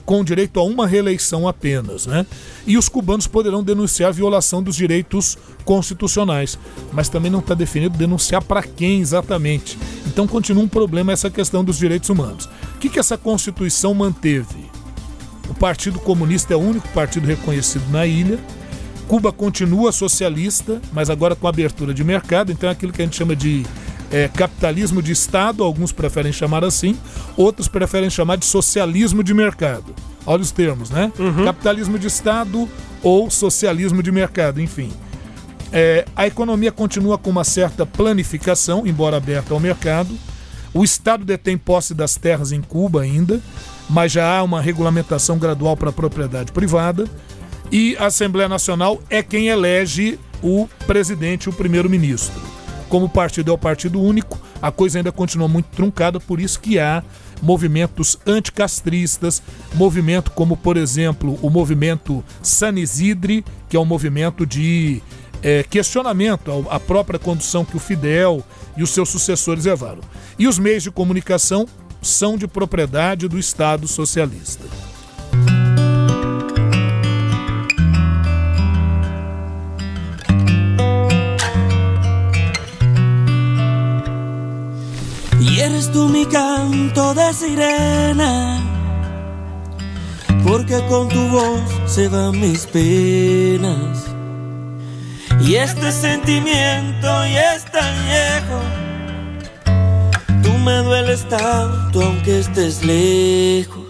com 0.06 0.22
direito 0.22 0.60
a 0.60 0.62
uma 0.62 0.86
reeleição 0.86 1.48
apenas, 1.48 2.06
né? 2.06 2.24
E 2.64 2.78
os 2.78 2.88
cubanos 2.88 3.26
poderão 3.26 3.62
denunciar 3.62 4.10
a 4.10 4.12
violação 4.12 4.62
dos 4.62 4.76
direitos 4.76 5.36
constitucionais, 5.64 6.56
mas 6.92 7.08
também 7.08 7.30
não 7.30 7.40
está 7.40 7.54
definido 7.54 7.98
denunciar 7.98 8.42
para 8.42 8.62
quem 8.62 9.00
exatamente. 9.00 9.76
Então 10.06 10.26
continua 10.26 10.62
um 10.62 10.68
problema 10.68 11.12
essa 11.12 11.28
questão 11.28 11.64
dos 11.64 11.76
direitos 11.76 12.08
humanos. 12.08 12.48
O 12.76 12.78
que, 12.78 12.88
que 12.88 13.00
essa 13.00 13.18
Constituição 13.18 13.92
manteve? 13.92 14.70
O 15.48 15.54
Partido 15.54 15.98
Comunista 15.98 16.54
é 16.54 16.56
o 16.56 16.60
único 16.60 16.88
partido 16.90 17.26
reconhecido 17.26 17.90
na 17.90 18.06
ilha. 18.06 18.38
Cuba 19.08 19.32
continua 19.32 19.92
socialista, 19.92 20.80
mas 20.92 21.10
agora 21.10 21.34
com 21.34 21.48
abertura 21.48 21.92
de 21.92 22.04
mercado, 22.04 22.52
então 22.52 22.68
é 22.68 22.72
aquilo 22.72 22.92
que 22.92 23.02
a 23.02 23.04
gente 23.04 23.16
chama 23.16 23.34
de 23.34 23.64
é, 24.10 24.28
capitalismo 24.28 25.02
de 25.02 25.12
Estado, 25.12 25.62
alguns 25.62 25.92
preferem 25.92 26.32
chamar 26.32 26.64
assim, 26.64 26.96
outros 27.36 27.68
preferem 27.68 28.10
chamar 28.10 28.36
de 28.36 28.46
socialismo 28.46 29.22
de 29.22 29.34
mercado. 29.34 29.94
Olha 30.24 30.42
os 30.42 30.50
termos, 30.50 30.90
né? 30.90 31.12
Uhum. 31.18 31.44
Capitalismo 31.44 31.98
de 31.98 32.06
Estado 32.06 32.68
ou 33.02 33.30
socialismo 33.30 34.02
de 34.02 34.10
mercado, 34.10 34.60
enfim. 34.60 34.92
É, 35.72 36.04
a 36.16 36.26
economia 36.26 36.72
continua 36.72 37.18
com 37.18 37.30
uma 37.30 37.44
certa 37.44 37.84
planificação, 37.84 38.86
embora 38.86 39.16
aberta 39.16 39.54
ao 39.54 39.60
mercado. 39.60 40.16
O 40.74 40.84
Estado 40.84 41.24
detém 41.24 41.56
posse 41.56 41.94
das 41.94 42.16
terras 42.16 42.52
em 42.52 42.60
Cuba 42.60 43.02
ainda, 43.02 43.40
mas 43.88 44.12
já 44.12 44.36
há 44.38 44.42
uma 44.42 44.60
regulamentação 44.60 45.38
gradual 45.38 45.76
para 45.76 45.90
a 45.90 45.92
propriedade 45.92 46.52
privada. 46.52 47.04
E 47.70 47.96
a 47.98 48.06
Assembleia 48.06 48.48
Nacional 48.48 49.00
é 49.10 49.22
quem 49.22 49.48
elege 49.48 50.18
o 50.42 50.68
presidente, 50.86 51.48
o 51.48 51.52
primeiro-ministro. 51.52 52.55
Como 52.88 53.06
o 53.06 53.08
partido 53.08 53.50
é 53.50 53.54
o 53.54 53.58
partido 53.58 54.00
único, 54.00 54.38
a 54.60 54.70
coisa 54.70 54.98
ainda 54.98 55.12
continua 55.12 55.48
muito 55.48 55.66
truncada, 55.66 56.20
por 56.20 56.40
isso 56.40 56.60
que 56.60 56.78
há 56.78 57.02
movimentos 57.42 58.16
anticastristas, 58.26 59.42
movimento 59.74 60.30
como, 60.30 60.56
por 60.56 60.76
exemplo, 60.76 61.38
o 61.42 61.50
movimento 61.50 62.24
San 62.42 62.78
Isidre, 62.78 63.44
que 63.68 63.76
é 63.76 63.80
um 63.80 63.84
movimento 63.84 64.46
de 64.46 65.02
é, 65.42 65.62
questionamento 65.62 66.66
à 66.70 66.80
própria 66.80 67.18
condução 67.18 67.64
que 67.64 67.76
o 67.76 67.80
Fidel 67.80 68.42
e 68.76 68.82
os 68.82 68.90
seus 68.90 69.08
sucessores 69.08 69.64
levaram. 69.64 70.00
E 70.38 70.46
os 70.46 70.58
meios 70.58 70.82
de 70.82 70.90
comunicação 70.90 71.66
são 72.00 72.36
de 72.38 72.46
propriedade 72.46 73.28
do 73.28 73.38
Estado 73.38 73.86
socialista. 73.88 74.64
Eres 85.76 85.92
tú 85.92 86.08
mi 86.08 86.24
canto 86.24 87.12
de 87.12 87.32
sirena, 87.34 88.60
porque 90.42 90.82
con 90.88 91.08
tu 91.08 91.28
voz 91.28 91.60
se 91.86 92.08
van 92.08 92.40
mis 92.40 92.66
penas. 92.66 94.06
Y 95.40 95.56
este 95.56 95.92
sentimiento 95.92 97.06
ya 97.06 97.56
es 97.56 97.64
tan 97.66 97.94
viejo, 98.06 98.58
tú 100.42 100.52
me 100.64 100.78
dueles 100.78 101.28
tanto 101.28 102.02
aunque 102.02 102.40
estés 102.40 102.82
lejos. 102.82 103.84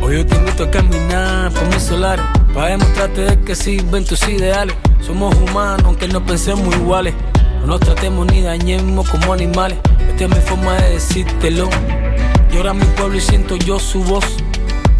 Hoy 0.00 0.16
yo 0.16 0.26
te 0.26 0.34
invito 0.34 0.64
a 0.64 0.70
caminar 0.70 1.52
por 1.52 1.66
mi 1.68 1.78
solar, 1.78 2.18
para 2.54 2.68
demostrarte 2.68 3.38
que 3.44 3.54
sirven 3.54 4.04
tus 4.04 4.26
ideales. 4.28 4.74
Somos 5.00 5.34
humanos 5.36 5.82
aunque 5.84 6.08
no 6.08 6.24
pensemos 6.24 6.74
iguales. 6.74 7.14
No 7.62 7.68
nos 7.68 7.80
tratemos 7.80 8.26
ni 8.26 8.40
dañemos 8.40 9.08
como 9.08 9.32
animales. 9.32 9.78
Esta 10.08 10.24
es 10.24 10.30
mi 10.30 10.40
forma 10.40 10.74
de 10.74 10.94
decírtelo. 10.94 11.70
Llora 12.52 12.74
mi 12.74 12.84
pueblo 12.96 13.16
y 13.16 13.20
siento 13.20 13.56
yo 13.56 13.78
su 13.78 14.02
voz. 14.02 14.24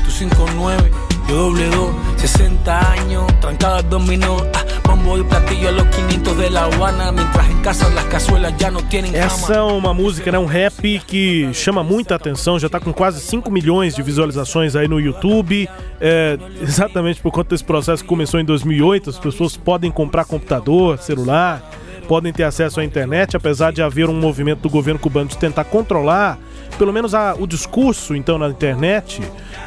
Tu 0.05 0.11
59, 0.13 0.91
yo 1.29 1.35
doble 1.35 1.67
2, 1.67 1.91
60 2.19 2.93
años, 2.93 3.27
trancada 3.41 3.83
dominó. 3.83 4.37
Ah, 4.55 4.65
bombo 4.85 5.17
platillo 5.29 5.71
a 5.71 5.73
los 5.73 5.87
500 5.89 6.39
de 6.39 6.51
La 6.51 6.67
Habana. 6.67 7.11
Mientras 7.11 7.51
en 7.51 7.61
casa 7.63 7.91
las 7.91 8.05
cazuelas 8.05 8.57
ya 8.57 8.71
no 8.71 8.81
tienen 8.83 9.13
Essa 9.13 9.55
é 9.55 9.61
uma 9.61 9.93
música, 9.93 10.31
né, 10.31 10.39
um 10.39 10.47
rap 10.47 11.01
que 11.01 11.53
chama 11.53 11.83
muita 11.83 12.15
atenção, 12.15 12.61
já 12.61 12.69
tá 12.69 12.79
com 12.79 12.93
quase 12.93 13.21
5 13.21 13.51
milhões 13.51 13.97
de 13.97 14.03
visualizações 14.03 14.77
aí 14.77 14.87
no 14.87 15.01
YouTube. 15.01 15.69
É, 16.01 16.39
exatamente 16.61 17.21
por 17.21 17.33
conta 17.33 17.51
desse 17.51 17.65
processo 17.65 18.05
que 18.05 18.09
começou 18.09 18.39
em 18.39 18.45
2008, 18.45 19.11
as 19.11 19.19
pessoas 19.19 19.57
podem 19.57 19.91
comprar 19.91 20.25
computador, 20.25 20.99
celular, 20.99 21.63
podem 22.03 22.33
ter 22.33 22.45
acesso 22.45 22.81
à 22.81 22.85
internet, 22.85 23.37
apesar 23.37 23.73
de 23.73 23.83
haver 23.83 24.09
um 24.09 24.19
movimento 24.19 24.61
do 24.61 24.71
governo 24.71 25.01
cubano 25.01 25.29
de 25.29 25.39
tentar 25.39 25.65
controlar, 25.65 26.39
pelo 26.79 26.93
menos 26.93 27.15
a, 27.15 27.35
o 27.39 27.47
discurso 27.47 28.15
então 28.15 28.39
na 28.39 28.49
internet 28.49 29.23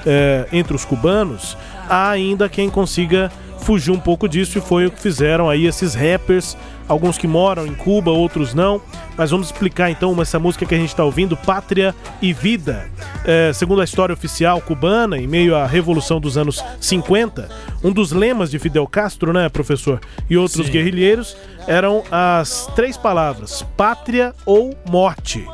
é, 0.05 0.47
entre 0.51 0.75
os 0.75 0.86
cubanos, 0.86 1.57
há 1.89 2.09
ainda 2.09 2.49
quem 2.49 2.69
consiga 2.69 3.31
fugir 3.60 3.91
um 3.91 3.99
pouco 3.99 4.28
disso 4.28 4.58
e 4.58 4.62
foi 4.62 4.86
o 4.86 4.91
que 4.91 4.99
fizeram 4.99 5.49
aí 5.49 5.66
esses 5.66 5.93
rappers, 5.93 6.58
alguns 6.88 7.18
que 7.18 7.28
moram 7.28 7.66
em 7.66 7.74
Cuba, 7.74 8.12
outros 8.12 8.53
não. 8.53 8.82
Mas 9.18 9.32
vamos 9.32 9.47
explicar 9.47 9.89
então 9.89 10.20
essa 10.22 10.38
música 10.38 10.66
que 10.66 10.76
a 10.76 10.78
gente 10.78 10.89
está 10.89 11.03
ouvindo, 11.03 11.38
Pátria 11.38 11.95
e 12.22 12.34
Vida. 12.34 12.89
É, 13.24 13.51
segundo 13.53 13.82
a 13.82 13.84
história 13.84 14.14
oficial 14.14 14.62
cubana, 14.62 15.18
em 15.18 15.28
meio 15.28 15.56
à 15.56 15.66
Revolução 15.66 16.20
dos 16.20 16.38
anos 16.38 16.64
50, 16.80 17.49
um 17.84 17.91
dos 17.91 18.12
lemas 18.12 18.51
de 18.51 18.60
Fidel 18.60 18.86
Castro, 18.88 19.34
né, 19.34 19.49
professor, 19.49 19.99
e 20.30 20.38
outros 20.38 20.68
Sim. 20.68 20.72
guerrilheiros 20.72 21.36
eram 21.68 22.03
as 22.12 22.68
três 22.76 22.97
palavras: 22.97 23.66
pátria 23.76 24.34
ou 24.45 24.76
morte. 24.89 25.45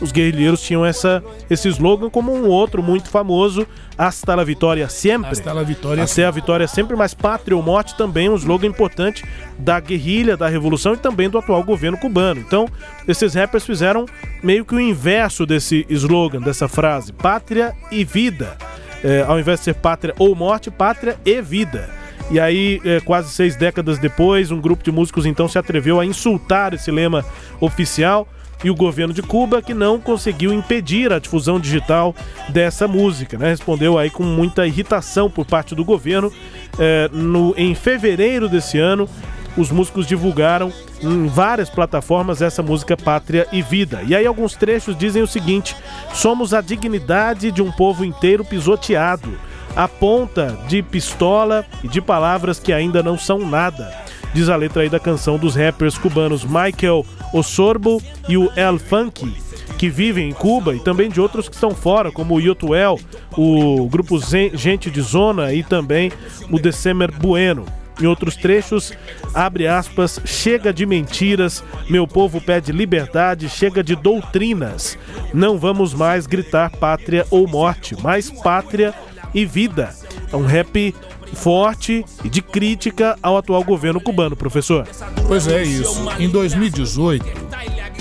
Os 0.00 0.12
guerrilheiros 0.12 0.62
tinham 0.62 0.84
essa, 0.84 1.22
esse 1.48 1.68
slogan 1.68 2.08
como 2.08 2.32
um 2.32 2.46
outro 2.46 2.82
muito 2.82 3.08
famoso, 3.08 3.66
Hasta 4.00 4.34
la 4.34 4.44
vitória 4.44 4.88
sempre. 4.88 5.30
Hasta 5.30 5.52
la 5.52 5.62
vitória 5.62 6.02
Até 6.02 6.24
a 6.24 6.30
vitória 6.30 6.66
sempre, 6.66 6.96
mas 6.96 7.12
pátria 7.12 7.54
ou 7.54 7.62
morte 7.62 7.94
também 7.98 8.28
é 8.28 8.30
um 8.30 8.34
slogan 8.34 8.68
importante 8.68 9.22
da 9.58 9.78
guerrilha, 9.78 10.38
da 10.38 10.48
revolução 10.48 10.94
e 10.94 10.96
também 10.96 11.28
do 11.28 11.36
atual 11.36 11.62
governo 11.62 11.98
cubano. 11.98 12.40
Então, 12.40 12.66
esses 13.06 13.34
rappers 13.34 13.66
fizeram 13.66 14.06
meio 14.42 14.64
que 14.64 14.74
o 14.74 14.80
inverso 14.80 15.44
desse 15.44 15.84
slogan, 15.90 16.40
dessa 16.40 16.66
frase, 16.66 17.12
pátria 17.12 17.74
e 17.92 18.02
vida. 18.02 18.56
É, 19.04 19.22
ao 19.28 19.38
invés 19.38 19.60
de 19.60 19.66
ser 19.66 19.74
pátria 19.74 20.14
ou 20.18 20.34
morte, 20.34 20.70
pátria 20.70 21.18
e 21.22 21.42
vida. 21.42 21.90
E 22.30 22.40
aí, 22.40 22.80
é, 22.82 23.00
quase 23.00 23.28
seis 23.28 23.54
décadas 23.54 23.98
depois, 23.98 24.50
um 24.50 24.62
grupo 24.62 24.82
de 24.82 24.90
músicos 24.90 25.26
então 25.26 25.46
se 25.46 25.58
atreveu 25.58 26.00
a 26.00 26.06
insultar 26.06 26.72
esse 26.72 26.90
lema 26.90 27.22
oficial 27.60 28.26
e 28.62 28.70
o 28.70 28.74
governo 28.74 29.14
de 29.14 29.22
Cuba 29.22 29.62
que 29.62 29.74
não 29.74 29.98
conseguiu 29.98 30.52
impedir 30.52 31.12
a 31.12 31.18
difusão 31.18 31.58
digital 31.58 32.14
dessa 32.48 32.86
música, 32.86 33.38
né? 33.38 33.50
Respondeu 33.50 33.98
aí 33.98 34.10
com 34.10 34.22
muita 34.22 34.66
irritação 34.66 35.30
por 35.30 35.46
parte 35.46 35.74
do 35.74 35.84
governo. 35.84 36.32
É, 36.78 37.08
no, 37.12 37.54
em 37.56 37.74
fevereiro 37.74 38.48
desse 38.48 38.78
ano, 38.78 39.08
os 39.56 39.70
músicos 39.70 40.06
divulgaram 40.06 40.72
em 41.02 41.26
várias 41.26 41.70
plataformas 41.70 42.42
essa 42.42 42.62
música 42.62 42.96
Pátria 42.96 43.46
e 43.50 43.62
Vida. 43.62 44.02
E 44.06 44.14
aí 44.14 44.26
alguns 44.26 44.54
trechos 44.54 44.96
dizem 44.96 45.22
o 45.22 45.26
seguinte: 45.26 45.74
somos 46.12 46.54
a 46.54 46.60
dignidade 46.60 47.50
de 47.50 47.62
um 47.62 47.72
povo 47.72 48.04
inteiro 48.04 48.44
pisoteado, 48.44 49.38
a 49.74 49.88
ponta 49.88 50.58
de 50.68 50.82
pistola 50.82 51.64
e 51.82 51.88
de 51.88 52.00
palavras 52.00 52.58
que 52.58 52.72
ainda 52.72 53.02
não 53.02 53.18
são 53.18 53.38
nada. 53.38 53.92
Diz 54.32 54.48
a 54.48 54.54
letra 54.54 54.82
aí 54.82 54.88
da 54.88 55.00
canção 55.00 55.38
dos 55.38 55.56
rappers 55.56 55.98
cubanos 55.98 56.44
Michael 56.44 57.04
Osorbo 57.32 58.02
e 58.28 58.36
o 58.36 58.50
El 58.56 58.78
Funk, 58.78 59.32
que 59.78 59.88
vivem 59.88 60.28
em 60.28 60.32
Cuba, 60.32 60.74
e 60.74 60.80
também 60.80 61.08
de 61.08 61.20
outros 61.20 61.48
que 61.48 61.54
estão 61.54 61.70
fora, 61.70 62.10
como 62.10 62.34
o 62.34 62.40
Yotuel, 62.40 62.98
o 63.36 63.88
grupo 63.88 64.18
Zen- 64.18 64.50
Gente 64.54 64.90
de 64.90 65.00
Zona 65.00 65.52
e 65.52 65.62
também 65.62 66.12
o 66.50 66.58
December 66.58 67.10
Bueno. 67.12 67.64
Em 68.00 68.06
outros 68.06 68.34
trechos, 68.34 68.94
abre 69.34 69.66
aspas, 69.66 70.18
chega 70.24 70.72
de 70.72 70.86
mentiras, 70.86 71.62
meu 71.88 72.06
povo 72.06 72.40
pede 72.40 72.72
liberdade, 72.72 73.46
chega 73.48 73.84
de 73.84 73.94
doutrinas. 73.94 74.96
Não 75.34 75.58
vamos 75.58 75.92
mais 75.92 76.26
gritar 76.26 76.70
pátria 76.70 77.26
ou 77.30 77.46
morte, 77.46 77.94
mas 78.02 78.30
pátria 78.30 78.94
e 79.34 79.44
vida. 79.44 79.94
É 80.32 80.36
um 80.36 80.46
rap 80.46 80.94
forte 81.34 82.04
e 82.24 82.28
de 82.28 82.42
crítica 82.42 83.16
ao 83.22 83.36
atual 83.36 83.62
governo 83.64 84.00
cubano, 84.00 84.36
professor. 84.36 84.86
Pois 85.26 85.46
é, 85.46 85.62
isso. 85.62 86.04
Em 86.18 86.28
2018, 86.28 87.24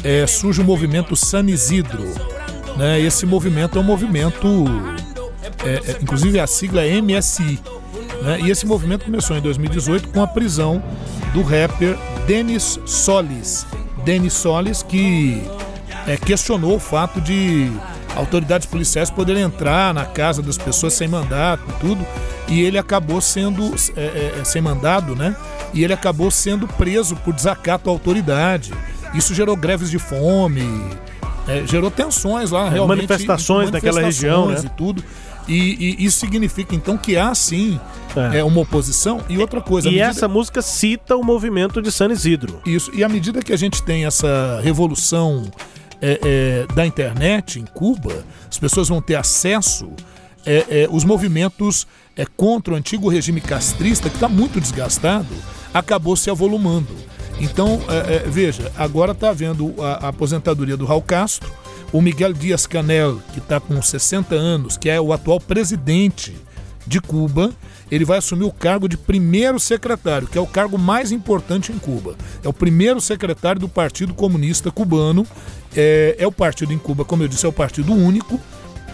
é, 0.04 0.26
surge 0.28 0.62
o 0.62 0.64
movimento 0.64 1.16
San 1.16 1.46
Isidro. 1.46 2.04
Né? 2.78 3.00
Esse 3.02 3.26
movimento 3.26 3.78
é 3.78 3.82
um 3.82 3.84
movimento, 3.84 4.66
é, 5.64 5.92
é, 5.92 5.98
inclusive 6.02 6.40
a 6.40 6.48
sigla 6.48 6.84
é 6.84 7.02
MSI. 7.02 7.60
Né? 8.22 8.42
E 8.42 8.50
esse 8.50 8.66
movimento 8.66 9.06
começou 9.06 9.38
em 9.38 9.42
2018 9.42 10.10
com 10.10 10.22
a 10.22 10.28
prisão 10.28 10.82
do 11.34 11.42
rapper 11.42 11.98
Denis 12.26 12.80
Solis. 12.86 13.66
Denis 14.04 14.34
Solis, 14.34 14.82
que 14.82 15.44
é, 16.08 16.18
questionou 16.18 16.76
o 16.76 16.80
fato 16.80 17.22
de 17.22 17.72
autoridades 18.16 18.68
policiais 18.68 19.10
poderem 19.10 19.44
entrar 19.44 19.94
na 19.94 20.06
casa 20.06 20.42
das 20.42 20.58
pessoas 20.58 20.94
sem 20.94 21.08
mandato 21.08 21.64
e 21.70 21.74
tudo. 21.80 22.06
E 22.50 22.62
ele 22.62 22.78
acabou 22.78 23.22
sendo, 23.22 23.76
é, 23.96 24.02
é, 24.02 24.40
é, 24.40 24.44
sem 24.44 24.62
mandado, 24.62 25.16
né? 25.16 25.36
E 25.74 25.84
ele 25.84 25.94
acabou 25.94 26.32
sendo 26.32 26.68
preso 26.68 27.16
por 27.18 27.34
desacato 27.34 27.90
à 27.90 27.94
autoridade. 27.94 28.74
Isso 29.14 29.36
gerou 29.36 29.56
greves 29.56 29.90
de 29.90 30.00
fome, 30.00 30.64
é, 31.48 31.66
gerou 31.66 31.92
tensões 31.92 32.52
lá, 32.52 32.70
realmente. 32.70 32.98
Manifestações, 32.98 33.72
naquela 33.72 34.02
região, 34.02 34.50
né? 34.50 34.62
E 34.64 34.70
tudo. 34.70 35.04
E, 35.48 35.98
e, 36.00 36.06
isso 36.06 36.20
significa 36.20 36.76
então 36.76 36.96
que 36.96 37.18
há 37.18 37.34
sim 37.34 37.80
é. 38.34 38.40
é 38.40 38.44
uma 38.44 38.62
oposição. 38.62 39.22
E 39.28 39.38
outra 39.40 39.60
coisa. 39.60 39.88
E 39.88 39.94
medida... 39.94 40.10
essa 40.10 40.28
música 40.28 40.62
cita 40.62 41.18
o 41.18 41.24
movimento 41.24 41.82
de 41.82 41.92
San 41.92 42.12
Isidro. 42.12 42.62
Isso. 42.66 42.92
E 42.94 43.04
à 43.04 43.10
medida 43.10 43.42
que 43.42 43.52
a 43.52 43.58
gente 43.58 43.82
tem 43.82 44.06
essa 44.06 44.60
revolução 44.64 45.50
é, 46.02 46.20
é, 46.70 46.74
da 46.74 46.86
internet 46.86 47.60
em 47.60 47.66
Cuba, 47.66 48.24
as 48.50 48.58
pessoas 48.60 48.88
vão 48.88 49.02
ter 49.02 49.16
acesso. 49.16 49.90
É, 50.46 50.84
é, 50.84 50.88
os 50.90 51.04
movimentos 51.04 51.86
é, 52.20 52.26
contra 52.36 52.74
o 52.74 52.78
antigo 52.78 53.08
regime 53.08 53.40
castrista, 53.40 54.10
que 54.10 54.18
está 54.18 54.28
muito 54.28 54.60
desgastado, 54.60 55.34
acabou 55.74 56.18
se 56.18 56.30
avolumando. 56.30 56.94
Então, 57.40 57.80
veja, 58.26 58.70
agora 58.78 59.14
está 59.14 59.30
havendo 59.30 59.74
a, 59.82 60.08
a 60.08 60.08
aposentadoria 60.10 60.76
do 60.76 60.86
Raul 60.86 61.02
Castro, 61.02 61.50
o 61.94 62.02
Miguel 62.02 62.34
Dias 62.34 62.68
Canel, 62.68 63.22
que 63.32 63.40
está 63.40 63.62
com 63.62 63.82
60 63.82 64.36
anos, 64.36 64.76
que 64.76 64.90
é 64.90 65.00
o 65.00 65.14
atual 65.14 65.40
presidente 65.40 66.36
de 66.86 67.00
Cuba, 67.00 67.52
ele 67.90 68.04
vai 68.04 68.18
assumir 68.18 68.44
o 68.44 68.52
cargo 68.52 68.90
de 68.90 68.98
primeiro 68.98 69.60
secretário, 69.60 70.28
que 70.28 70.38
é 70.38 70.42
o 70.42 70.46
cargo 70.46 70.78
mais 70.78 71.14
importante 71.14 71.72
em 71.72 71.80
Cuba. 71.80 72.16
É 72.44 72.50
o 72.50 72.54
primeiro 72.54 73.00
secretário 73.00 73.62
do 73.62 73.70
Partido 73.70 74.14
Comunista 74.14 74.70
Cubano. 74.70 75.26
É, 75.76 76.16
é 76.20 76.28
o 76.28 76.32
partido 76.32 76.74
em 76.74 76.78
Cuba, 76.78 77.06
como 77.06 77.24
eu 77.24 77.28
disse, 77.28 77.46
é 77.46 77.50
o 77.50 77.54
partido 77.54 77.94
único. 77.94 78.40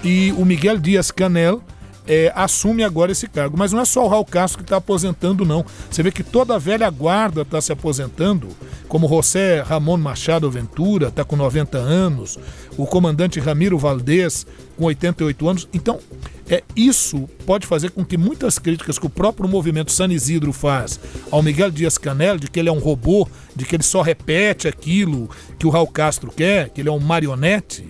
E 0.04 0.32
o 0.38 0.46
Miguel 0.46 0.78
Dias 0.78 1.10
Canel 1.10 1.64
é, 2.08 2.32
assume 2.36 2.84
agora 2.84 3.12
esse 3.12 3.28
cargo. 3.28 3.58
Mas 3.58 3.72
não 3.72 3.82
é 3.82 3.86
só 3.86 4.06
o 4.06 4.08
Raul 4.08 4.26
Castro 4.26 4.60
que 4.60 4.66
está 4.66 4.78
aposentando, 4.78 5.46
não. 5.46 5.66
Você 5.90 6.04
vê 6.04 6.12
que 6.12 6.24
toda 6.24 6.56
a 6.56 6.60
velha 6.60 6.90
guarda 6.90 7.42
está 7.42 7.60
se 7.62 7.72
aposentando, 7.72 8.50
como 8.88 9.08
José 9.08 9.62
Ramon 9.62 9.98
Machado 9.98 10.50
Ventura, 10.50 11.08
está 11.08 11.24
com 11.24 11.36
90 11.36 11.78
anos, 11.78 12.38
o 12.78 12.86
comandante 12.86 13.40
Ramiro 13.40 13.78
Valdez, 13.78 14.46
com 14.78 14.86
88 14.86 15.50
anos. 15.50 15.70
Então, 15.74 16.00
é, 16.48 16.64
isso 16.76 17.28
pode 17.46 17.66
fazer 17.66 17.90
com 17.90 18.06
que 18.06 18.18
muitas 18.18 18.60
críticas 18.60 19.00
que 19.00 19.06
o 19.06 19.10
próprio 19.10 19.50
movimento 19.50 19.92
San 19.92 20.12
Isidro 20.12 20.54
faz 20.54 21.00
ao 21.32 21.42
Miguel 21.42 21.72
Dias 21.72 21.98
Canel, 21.98 22.38
de 22.38 22.50
que 22.50 22.60
ele 22.60 22.70
é 22.70 22.72
um 22.72 22.80
robô, 22.80 23.28
de 23.56 23.66
que 23.66 23.76
ele 23.76 23.84
só 23.84 24.02
repete 24.02 24.68
aquilo 24.68 25.30
que 25.58 25.66
o 25.66 25.70
Raul 25.72 25.88
Castro 25.88 26.32
quer, 26.32 26.70
que 26.70 26.82
ele 26.82 26.90
é 26.90 26.92
um 26.92 27.00
marionete, 27.00 27.88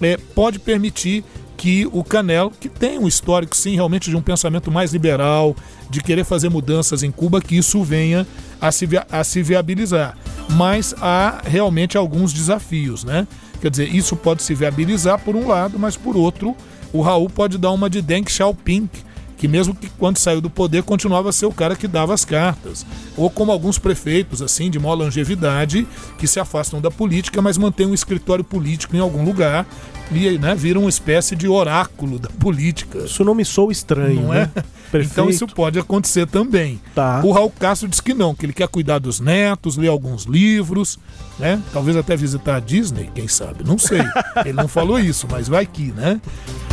é, 0.00 0.16
pode 0.16 0.60
permitir 0.60 1.24
que 1.58 1.88
o 1.92 2.04
Canel, 2.04 2.52
que 2.58 2.68
tem 2.68 2.98
um 2.98 3.08
histórico, 3.08 3.54
sim, 3.54 3.74
realmente 3.74 4.08
de 4.08 4.16
um 4.16 4.22
pensamento 4.22 4.70
mais 4.70 4.92
liberal, 4.92 5.56
de 5.90 6.00
querer 6.00 6.24
fazer 6.24 6.48
mudanças 6.48 7.02
em 7.02 7.10
Cuba, 7.10 7.40
que 7.40 7.56
isso 7.56 7.82
venha 7.82 8.24
a 8.60 8.70
se, 8.70 8.88
a 9.10 9.24
se 9.24 9.42
viabilizar. 9.42 10.16
Mas 10.52 10.94
há 11.00 11.42
realmente 11.44 11.98
alguns 11.98 12.32
desafios, 12.32 13.02
né? 13.02 13.26
Quer 13.60 13.72
dizer, 13.72 13.92
isso 13.92 14.14
pode 14.14 14.44
se 14.44 14.54
viabilizar 14.54 15.18
por 15.18 15.34
um 15.34 15.48
lado, 15.48 15.78
mas 15.80 15.96
por 15.96 16.16
outro, 16.16 16.56
o 16.92 17.02
Raul 17.02 17.28
pode 17.28 17.58
dar 17.58 17.72
uma 17.72 17.90
de 17.90 18.00
Deng 18.00 18.30
Xiaoping, 18.30 18.88
que 19.36 19.48
mesmo 19.48 19.74
que 19.74 19.88
quando 19.98 20.16
saiu 20.16 20.40
do 20.40 20.48
poder 20.48 20.84
continuava 20.84 21.30
a 21.30 21.32
ser 21.32 21.46
o 21.46 21.52
cara 21.52 21.74
que 21.74 21.88
dava 21.88 22.14
as 22.14 22.24
cartas. 22.24 22.86
Ou 23.16 23.28
como 23.28 23.50
alguns 23.50 23.78
prefeitos, 23.78 24.40
assim, 24.40 24.70
de 24.70 24.78
maior 24.78 24.94
longevidade, 24.94 25.88
que 26.18 26.28
se 26.28 26.38
afastam 26.38 26.80
da 26.80 26.90
política, 26.90 27.42
mas 27.42 27.58
mantêm 27.58 27.86
um 27.86 27.94
escritório 27.94 28.44
político 28.44 28.94
em 28.94 29.00
algum 29.00 29.24
lugar 29.24 29.66
e 30.10 30.38
né, 30.38 30.54
viram 30.54 30.82
uma 30.82 30.90
espécie 30.90 31.36
de 31.36 31.48
oráculo 31.48 32.18
da 32.18 32.28
política. 32.28 32.98
Isso 33.00 33.24
não 33.24 33.34
me 33.34 33.44
sou 33.44 33.70
estranho, 33.70 34.22
não 34.22 34.28
né? 34.30 34.50
é? 34.54 34.62
Então 34.94 35.28
isso 35.28 35.46
pode 35.46 35.78
acontecer 35.78 36.26
também. 36.26 36.80
Tá. 36.94 37.20
O 37.22 37.30
Raul 37.30 37.50
Castro 37.50 37.86
diz 37.86 38.00
que 38.00 38.14
não, 38.14 38.34
que 38.34 38.46
ele 38.46 38.54
quer 38.54 38.66
cuidar 38.68 38.98
dos 38.98 39.20
netos, 39.20 39.76
ler 39.76 39.88
alguns 39.88 40.24
livros, 40.24 40.98
né? 41.38 41.62
Talvez 41.74 41.94
até 41.94 42.16
visitar 42.16 42.56
a 42.56 42.60
Disney, 42.60 43.10
quem 43.14 43.28
sabe? 43.28 43.64
Não 43.64 43.76
sei. 43.76 44.00
ele 44.46 44.54
não 44.54 44.66
falou 44.66 44.98
isso, 44.98 45.28
mas 45.30 45.46
vai 45.46 45.66
que, 45.66 45.92
né? 45.92 46.18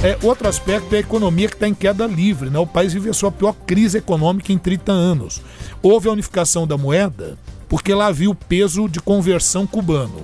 É, 0.02 0.18
outro 0.24 0.48
aspecto 0.48 0.94
é 0.96 1.00
a 1.00 1.02
economia 1.02 1.50
que 1.50 1.56
está 1.56 1.68
em 1.68 1.74
queda 1.74 2.08
livre, 2.08 2.50
né? 2.50 2.58
O 2.58 2.66
país 2.66 2.94
vive 2.94 3.10
a 3.10 3.14
sua 3.14 3.34
pior 3.34 3.54
crise 3.68 3.98
econômica 3.98 4.54
em 4.54 4.58
30 4.58 4.94
anos. 4.94 5.42
Houve 5.84 6.08
a 6.08 6.14
unificação 6.14 6.66
da 6.66 6.78
moeda 6.78 7.38
porque 7.68 7.94
lá 7.94 8.08
havia 8.08 8.30
o 8.30 8.36
peso 8.36 8.88
de 8.88 9.00
conversão 9.00 9.66
cubano, 9.66 10.22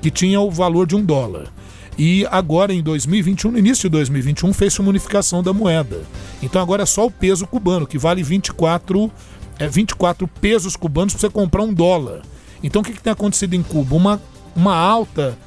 que 0.00 0.10
tinha 0.10 0.40
o 0.40 0.50
valor 0.50 0.86
de 0.86 0.96
um 0.96 1.04
dólar. 1.04 1.52
E 1.96 2.26
agora, 2.30 2.72
em 2.72 2.82
2021, 2.82 3.52
no 3.52 3.58
início 3.58 3.88
de 3.88 3.92
2021, 3.92 4.52
fez 4.52 4.78
uma 4.78 4.88
unificação 4.88 5.42
da 5.42 5.52
moeda. 5.52 6.02
Então 6.42 6.60
agora 6.60 6.82
é 6.82 6.86
só 6.86 7.06
o 7.06 7.10
peso 7.10 7.46
cubano, 7.46 7.86
que 7.86 7.98
vale 7.98 8.22
24, 8.22 9.10
é, 9.58 9.68
24 9.68 10.26
pesos 10.26 10.76
cubanos 10.76 11.14
para 11.14 11.20
você 11.20 11.30
comprar 11.30 11.62
um 11.62 11.72
dólar. 11.72 12.22
Então 12.62 12.82
o 12.82 12.84
que, 12.84 12.92
que 12.92 13.02
tem 13.02 13.12
acontecido 13.12 13.54
em 13.54 13.62
Cuba? 13.62 13.94
Uma, 13.94 14.22
uma 14.56 14.74
alta 14.74 15.38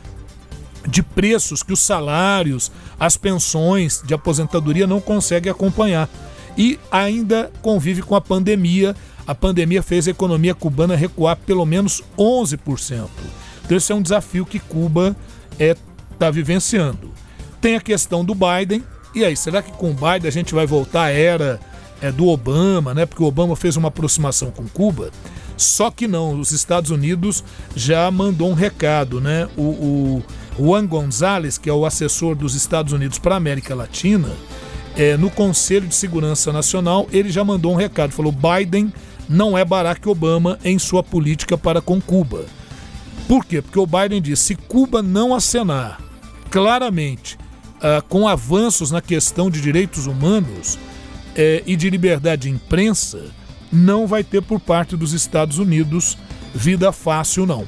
de 0.87 1.03
preços 1.03 1.61
que 1.61 1.73
os 1.73 1.81
salários, 1.81 2.71
as 2.99 3.17
pensões 3.17 4.01
de 4.05 4.13
aposentadoria 4.13 4.87
não 4.87 5.01
conseguem 5.01 5.51
acompanhar. 5.51 6.09
E 6.57 6.79
ainda 6.89 7.51
convive 7.61 8.01
com 8.01 8.15
a 8.15 8.21
pandemia. 8.21 8.95
A 9.27 9.35
pandemia 9.35 9.83
fez 9.83 10.07
a 10.07 10.11
economia 10.11 10.55
cubana 10.55 10.95
recuar 10.95 11.35
pelo 11.35 11.65
menos 11.65 12.01
11%. 12.17 13.09
Então 13.65 13.77
esse 13.77 13.91
é 13.91 13.95
um 13.95 14.01
desafio 14.01 14.45
que 14.45 14.59
Cuba 14.59 15.15
é 15.59 15.75
está 16.17 16.31
vivenciando. 16.31 17.11
Tem 17.61 17.75
a 17.75 17.81
questão 17.81 18.25
do 18.25 18.35
Biden. 18.35 18.83
E 19.15 19.23
aí, 19.23 19.37
será 19.37 19.61
que 19.61 19.71
com 19.71 19.91
o 19.91 19.93
Biden 19.93 20.27
a 20.27 20.31
gente 20.31 20.53
vai 20.53 20.65
voltar 20.65 21.03
à 21.03 21.09
era 21.11 21.59
é, 22.01 22.11
do 22.11 22.27
Obama, 22.27 22.93
né? 22.93 23.05
Porque 23.05 23.23
o 23.23 23.27
Obama 23.27 23.55
fez 23.55 23.77
uma 23.77 23.87
aproximação 23.87 24.51
com 24.51 24.67
Cuba. 24.67 25.11
Só 25.55 25.89
que 25.89 26.07
não, 26.07 26.39
os 26.39 26.51
Estados 26.51 26.91
Unidos 26.91 27.43
já 27.75 28.09
mandou 28.11 28.49
um 28.49 28.53
recado, 28.53 29.19
né? 29.19 29.47
O, 29.57 29.61
o 29.61 30.23
Juan 30.59 30.85
Gonzalez, 30.85 31.57
que 31.57 31.69
é 31.69 31.73
o 31.73 31.85
assessor 31.85 32.35
dos 32.35 32.53
Estados 32.53 32.93
Unidos 32.93 33.17
para 33.17 33.35
a 33.35 33.37
América 33.37 33.73
Latina, 33.73 34.29
é, 34.95 35.17
no 35.17 35.31
Conselho 35.31 35.87
de 35.87 35.95
Segurança 35.95 36.51
Nacional, 36.51 37.07
ele 37.11 37.31
já 37.31 37.43
mandou 37.43 37.73
um 37.73 37.75
recado. 37.75 38.11
Falou: 38.11 38.31
Biden 38.31 38.93
não 39.27 39.57
é 39.57 39.65
Barack 39.65 40.07
Obama 40.07 40.59
em 40.63 40.77
sua 40.77 41.01
política 41.01 41.57
para 41.57 41.81
com 41.81 41.99
Cuba. 41.99 42.45
Por 43.27 43.43
quê? 43.43 43.61
Porque 43.61 43.79
o 43.79 43.87
Biden 43.87 44.21
disse: 44.21 44.43
se 44.43 44.55
Cuba 44.55 45.01
não 45.01 45.33
acenar 45.33 46.06
claramente 46.47 47.37
uh, 47.77 48.03
com 48.07 48.27
avanços 48.27 48.91
na 48.91 49.01
questão 49.01 49.49
de 49.49 49.61
direitos 49.61 50.07
humanos 50.07 50.75
uh, 50.75 51.63
e 51.65 51.75
de 51.75 51.89
liberdade 51.89 52.43
de 52.43 52.49
imprensa, 52.49 53.25
não 53.71 54.07
vai 54.07 54.23
ter 54.23 54.41
por 54.41 54.59
parte 54.59 54.95
dos 54.95 55.13
Estados 55.13 55.59
Unidos 55.59 56.17
vida 56.53 56.91
fácil, 56.91 57.45
não. 57.45 57.65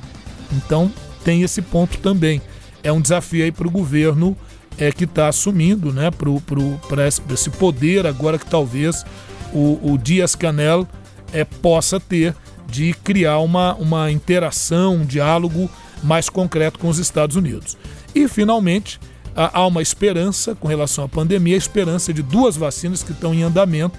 Então 0.51 0.91
tem 1.23 1.43
esse 1.43 1.61
ponto 1.61 1.97
também. 1.99 2.41
É 2.81 2.91
um 2.91 3.01
desafio 3.01 3.43
aí 3.43 3.51
para 3.51 3.67
o 3.67 3.71
governo 3.71 4.35
é, 4.77 4.91
que 4.91 5.03
está 5.03 5.27
assumindo, 5.27 5.91
né, 5.91 6.09
para 6.11 7.07
esse 7.07 7.49
poder 7.49 8.07
agora 8.07 8.39
que 8.39 8.45
talvez 8.45 9.05
o, 9.53 9.93
o 9.93 9.97
Dias 9.97 10.35
Canel 10.35 10.87
é, 11.33 11.43
possa 11.43 11.99
ter 11.99 12.33
de 12.67 12.93
criar 12.93 13.39
uma, 13.39 13.73
uma 13.75 14.11
interação, 14.11 14.95
um 14.95 15.05
diálogo 15.05 15.69
mais 16.01 16.29
concreto 16.29 16.79
com 16.79 16.87
os 16.87 16.97
Estados 16.97 17.35
Unidos. 17.35 17.77
E, 18.13 18.27
finalmente, 18.27 18.99
há 19.35 19.65
uma 19.65 19.81
esperança 19.81 20.55
com 20.55 20.67
relação 20.67 21.03
à 21.03 21.09
pandemia, 21.09 21.55
a 21.55 21.57
esperança 21.57 22.13
de 22.13 22.21
duas 22.21 22.57
vacinas 22.57 23.03
que 23.03 23.11
estão 23.11 23.33
em 23.33 23.43
andamento, 23.43 23.97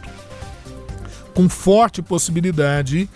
com 1.35 1.49
forte 1.49 2.03
possibilidade 2.03 3.09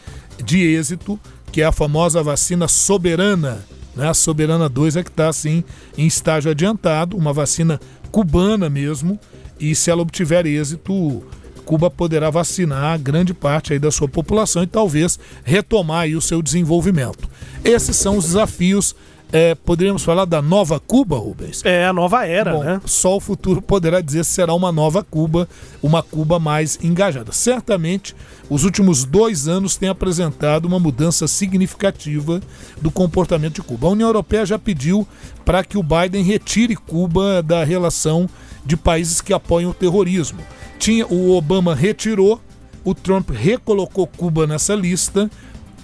de 0.42 0.60
êxito, 0.62 1.18
que 1.52 1.60
é 1.62 1.64
a 1.64 1.72
famosa 1.72 2.22
vacina 2.22 2.66
soberana. 2.68 3.64
Né? 3.94 4.08
A 4.08 4.14
Soberana 4.14 4.68
2 4.68 4.96
é 4.96 5.02
que 5.02 5.10
está 5.10 5.28
assim 5.28 5.62
em 5.96 6.06
estágio 6.06 6.50
adiantado, 6.50 7.16
uma 7.16 7.32
vacina 7.32 7.80
cubana 8.10 8.68
mesmo, 8.68 9.18
e 9.58 9.74
se 9.74 9.90
ela 9.90 10.02
obtiver 10.02 10.46
êxito, 10.46 11.22
Cuba 11.64 11.90
poderá 11.90 12.28
vacinar 12.28 12.98
grande 12.98 13.32
parte 13.32 13.72
aí 13.72 13.78
da 13.78 13.90
sua 13.90 14.08
população 14.08 14.62
e 14.62 14.66
talvez 14.66 15.18
retomar 15.44 16.08
o 16.08 16.20
seu 16.20 16.42
desenvolvimento. 16.42 17.28
Esses 17.64 17.96
são 17.96 18.18
os 18.18 18.26
desafios 18.26 18.94
é, 19.34 19.52
poderíamos 19.52 20.04
falar 20.04 20.26
da 20.26 20.40
nova 20.40 20.78
Cuba, 20.78 21.18
Rubens? 21.18 21.60
É, 21.64 21.84
a 21.84 21.92
nova 21.92 22.24
era, 22.24 22.52
Bom, 22.52 22.62
né? 22.62 22.80
Só 22.84 23.16
o 23.16 23.20
futuro 23.20 23.60
poderá 23.60 24.00
dizer 24.00 24.24
se 24.24 24.30
será 24.30 24.54
uma 24.54 24.70
nova 24.70 25.02
Cuba, 25.02 25.48
uma 25.82 26.04
Cuba 26.04 26.38
mais 26.38 26.78
engajada. 26.80 27.32
Certamente, 27.32 28.14
os 28.48 28.62
últimos 28.62 29.04
dois 29.04 29.48
anos 29.48 29.74
têm 29.74 29.88
apresentado 29.88 30.66
uma 30.66 30.78
mudança 30.78 31.26
significativa 31.26 32.40
do 32.80 32.92
comportamento 32.92 33.56
de 33.56 33.62
Cuba. 33.62 33.88
A 33.88 33.90
União 33.90 34.08
Europeia 34.08 34.46
já 34.46 34.56
pediu 34.56 35.04
para 35.44 35.64
que 35.64 35.76
o 35.76 35.82
Biden 35.82 36.22
retire 36.22 36.76
Cuba 36.76 37.42
da 37.42 37.64
relação 37.64 38.30
de 38.64 38.76
países 38.76 39.20
que 39.20 39.32
apoiam 39.32 39.72
o 39.72 39.74
terrorismo. 39.74 40.38
Tinha 40.78 41.08
o 41.08 41.32
Obama 41.32 41.74
retirou, 41.74 42.40
o 42.84 42.94
Trump 42.94 43.30
recolocou 43.30 44.06
Cuba 44.06 44.46
nessa 44.46 44.76
lista 44.76 45.28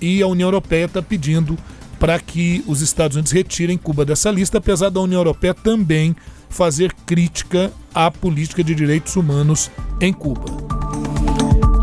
e 0.00 0.22
a 0.22 0.28
União 0.28 0.46
Europeia 0.46 0.84
está 0.84 1.02
pedindo 1.02 1.58
para 2.00 2.18
que 2.18 2.64
os 2.66 2.80
Estados 2.80 3.16
Unidos 3.16 3.30
retirem 3.30 3.76
Cuba 3.76 4.06
dessa 4.06 4.30
lista, 4.30 4.56
apesar 4.58 4.88
da 4.88 5.00
União 5.00 5.20
Europeia 5.20 5.52
também 5.52 6.16
fazer 6.48 6.92
crítica 7.06 7.70
à 7.94 8.10
política 8.10 8.64
de 8.64 8.74
direitos 8.74 9.14
humanos 9.14 9.70
em 10.00 10.12
Cuba. 10.12 11.19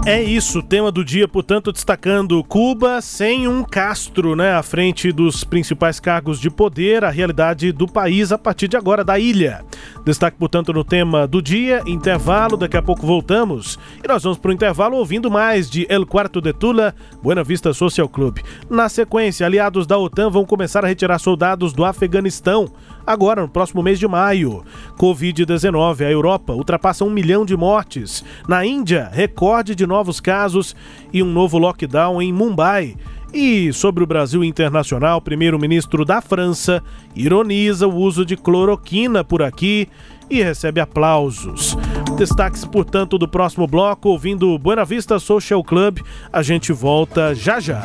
É 0.07 0.23
isso, 0.23 0.63
tema 0.63 0.89
do 0.89 1.03
dia, 1.03 1.27
portanto, 1.27 1.69
destacando 1.69 2.41
Cuba 2.41 3.01
sem 3.01 3.45
um 3.45 3.61
Castro, 3.61 4.37
né, 4.37 4.53
à 4.53 4.63
frente 4.63 5.11
dos 5.11 5.43
principais 5.43 5.99
cargos 5.99 6.39
de 6.39 6.49
poder, 6.49 7.03
a 7.03 7.09
realidade 7.09 7.73
do 7.73 7.85
país 7.85 8.31
a 8.31 8.37
partir 8.37 8.69
de 8.69 8.77
agora, 8.77 9.03
da 9.03 9.19
ilha. 9.19 9.65
Destaque, 10.05 10.37
portanto, 10.37 10.71
no 10.71 10.85
tema 10.85 11.27
do 11.27 11.41
dia, 11.41 11.83
intervalo, 11.85 12.55
daqui 12.55 12.77
a 12.77 12.81
pouco 12.81 13.05
voltamos 13.05 13.77
e 14.01 14.07
nós 14.07 14.23
vamos 14.23 14.37
para 14.37 14.47
o 14.47 14.53
intervalo 14.53 14.95
ouvindo 14.95 15.29
mais 15.29 15.69
de 15.69 15.85
El 15.89 16.05
Quarto 16.05 16.39
de 16.39 16.53
Tula, 16.53 16.95
Buena 17.21 17.43
Vista 17.43 17.73
Social 17.73 18.07
Club. 18.07 18.37
Na 18.69 18.87
sequência, 18.87 19.45
aliados 19.45 19.85
da 19.85 19.97
OTAN 19.97 20.29
vão 20.29 20.45
começar 20.45 20.85
a 20.85 20.87
retirar 20.87 21.19
soldados 21.19 21.73
do 21.73 21.83
Afeganistão 21.83 22.71
agora 23.07 23.41
no 23.41 23.47
próximo 23.47 23.81
mês 23.81 23.97
de 23.97 24.07
maio. 24.07 24.63
Covid-19, 24.99 26.01
a 26.01 26.11
Europa 26.11 26.53
ultrapassa 26.53 27.05
um 27.05 27.09
milhão 27.09 27.45
de 27.45 27.55
mortes. 27.55 28.23
Na 28.47 28.65
Índia, 28.65 29.09
recorde 29.11 29.73
de 29.73 29.87
novos 29.87 30.19
casos 30.19 30.75
e 31.13 31.23
um 31.23 31.31
novo 31.31 31.57
lockdown 31.57 32.21
em 32.21 32.33
Mumbai. 32.33 32.97
E 33.33 33.71
sobre 33.73 34.03
o 34.03 34.07
Brasil 34.07 34.43
internacional, 34.43 35.21
primeiro-ministro 35.21 36.05
da 36.05 36.21
França 36.21 36.83
ironiza 37.15 37.87
o 37.87 37.95
uso 37.95 38.25
de 38.25 38.37
cloroquina 38.37 39.23
por 39.23 39.41
aqui 39.41 39.87
e 40.29 40.41
recebe 40.41 40.79
aplausos. 40.79 41.77
Destaques, 42.17 42.65
portanto, 42.65 43.17
do 43.17 43.27
próximo 43.27 43.67
bloco, 43.67 44.09
ouvindo 44.09 44.57
Buena 44.57 44.85
Vista 44.85 45.19
Social 45.19 45.63
Club. 45.63 45.99
A 46.31 46.41
gente 46.41 46.71
volta 46.73 47.35
já 47.35 47.59
já. 47.59 47.83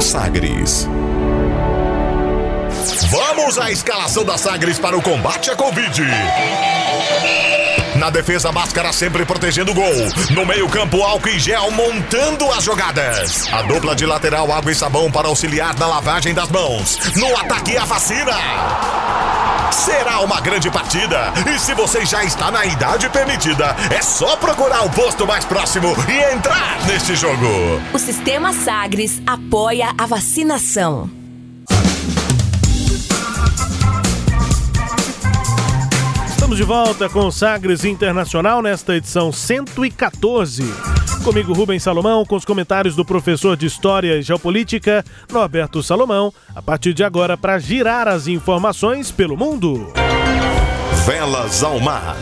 Sagres. 0.00 0.88
Vamos 3.10 3.58
à 3.58 3.70
escalação 3.70 4.24
da 4.24 4.38
Sagres 4.38 4.78
para 4.78 4.96
o 4.96 5.02
combate 5.02 5.50
à 5.50 5.56
Covid. 5.56 6.02
Na 7.98 8.10
defesa, 8.10 8.52
máscara 8.52 8.92
sempre 8.92 9.24
protegendo 9.24 9.72
o 9.72 9.74
gol. 9.74 9.92
No 10.30 10.46
meio-campo, 10.46 11.02
álcool 11.02 11.30
e 11.30 11.38
gel 11.38 11.68
montando 11.72 12.50
as 12.52 12.62
jogadas. 12.62 13.52
A 13.52 13.62
dupla 13.62 13.96
de 13.96 14.06
lateral, 14.06 14.52
água 14.52 14.70
e 14.70 14.74
sabão 14.74 15.10
para 15.10 15.26
auxiliar 15.26 15.76
na 15.76 15.86
lavagem 15.86 16.32
das 16.32 16.48
mãos. 16.48 16.96
No 17.16 17.36
ataque, 17.36 17.76
a 17.76 17.84
vacina. 17.84 18.36
Será 19.72 20.20
uma 20.20 20.40
grande 20.40 20.70
partida. 20.70 21.32
E 21.52 21.58
se 21.58 21.74
você 21.74 22.06
já 22.06 22.22
está 22.22 22.52
na 22.52 22.64
idade 22.64 23.08
permitida, 23.08 23.74
é 23.90 24.00
só 24.00 24.36
procurar 24.36 24.86
o 24.86 24.90
posto 24.90 25.26
mais 25.26 25.44
próximo 25.44 25.88
e 26.08 26.34
entrar 26.34 26.78
neste 26.86 27.16
jogo. 27.16 27.82
O 27.92 27.98
Sistema 27.98 28.52
Sagres 28.52 29.20
apoia 29.26 29.92
a 29.98 30.06
vacinação. 30.06 31.17
Estamos 36.48 36.56
de 36.56 36.64
volta 36.64 37.08
com 37.10 37.26
o 37.26 37.30
Sagres 37.30 37.84
Internacional 37.84 38.62
nesta 38.62 38.96
edição 38.96 39.30
114. 39.30 40.64
Comigo, 41.22 41.52
Rubens 41.52 41.82
Salomão, 41.82 42.24
com 42.24 42.36
os 42.36 42.44
comentários 42.46 42.96
do 42.96 43.04
professor 43.04 43.54
de 43.54 43.66
História 43.66 44.16
e 44.16 44.22
Geopolítica, 44.22 45.04
Norberto 45.30 45.82
Salomão, 45.82 46.32
a 46.56 46.62
partir 46.62 46.94
de 46.94 47.04
agora 47.04 47.36
para 47.36 47.58
girar 47.58 48.08
as 48.08 48.26
informações 48.26 49.10
pelo 49.10 49.36
mundo. 49.36 49.92
Velas 51.04 51.62
ao 51.62 51.78
mar. 51.80 52.16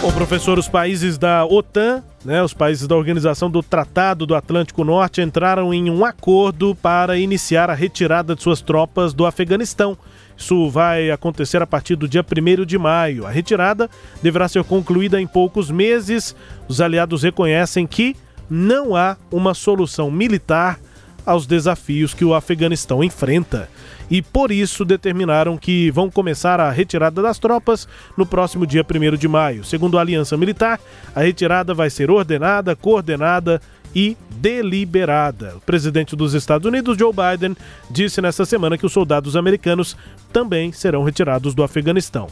Bom, 0.00 0.10
professor, 0.10 0.58
os 0.58 0.68
países 0.68 1.18
da 1.18 1.44
OTAN, 1.44 2.02
né, 2.24 2.42
os 2.42 2.54
países 2.54 2.86
da 2.86 2.96
Organização 2.96 3.50
do 3.50 3.62
Tratado 3.62 4.26
do 4.26 4.34
Atlântico 4.34 4.84
Norte, 4.84 5.20
entraram 5.20 5.72
em 5.74 5.90
um 5.90 6.04
acordo 6.04 6.74
para 6.74 7.18
iniciar 7.18 7.68
a 7.68 7.74
retirada 7.74 8.34
de 8.34 8.42
suas 8.42 8.60
tropas 8.60 9.12
do 9.12 9.26
Afeganistão. 9.26 9.96
Isso 10.36 10.68
vai 10.70 11.10
acontecer 11.10 11.60
a 11.60 11.66
partir 11.66 11.96
do 11.96 12.08
dia 12.08 12.24
1 12.24 12.64
de 12.64 12.78
maio. 12.78 13.26
A 13.26 13.30
retirada 13.30 13.88
deverá 14.22 14.48
ser 14.48 14.64
concluída 14.64 15.20
em 15.20 15.26
poucos 15.26 15.70
meses. 15.70 16.34
Os 16.68 16.80
aliados 16.80 17.22
reconhecem 17.22 17.86
que 17.86 18.16
não 18.48 18.96
há 18.96 19.16
uma 19.30 19.54
solução 19.54 20.10
militar 20.10 20.78
aos 21.24 21.46
desafios 21.46 22.14
que 22.14 22.24
o 22.24 22.34
Afeganistão 22.34 23.02
enfrenta 23.02 23.68
e 24.10 24.20
por 24.22 24.50
isso 24.50 24.84
determinaram 24.84 25.56
que 25.56 25.90
vão 25.90 26.10
começar 26.10 26.60
a 26.60 26.70
retirada 26.70 27.22
das 27.22 27.38
tropas 27.38 27.88
no 28.16 28.26
próximo 28.26 28.66
dia 28.66 28.84
1 28.84 29.16
de 29.16 29.28
maio. 29.28 29.64
Segundo 29.64 29.98
a 29.98 30.00
Aliança 30.00 30.36
Militar, 30.36 30.80
a 31.14 31.20
retirada 31.20 31.74
vai 31.74 31.90
ser 31.90 32.10
ordenada, 32.10 32.76
coordenada 32.76 33.60
e 33.94 34.16
deliberada. 34.30 35.54
O 35.56 35.60
presidente 35.60 36.16
dos 36.16 36.34
Estados 36.34 36.66
Unidos, 36.66 36.96
Joe 36.96 37.12
Biden, 37.12 37.56
disse 37.90 38.20
nesta 38.20 38.44
semana 38.44 38.78
que 38.78 38.86
os 38.86 38.92
soldados 38.92 39.36
americanos 39.36 39.96
também 40.32 40.72
serão 40.72 41.04
retirados 41.04 41.54
do 41.54 41.62
Afeganistão. 41.62 42.26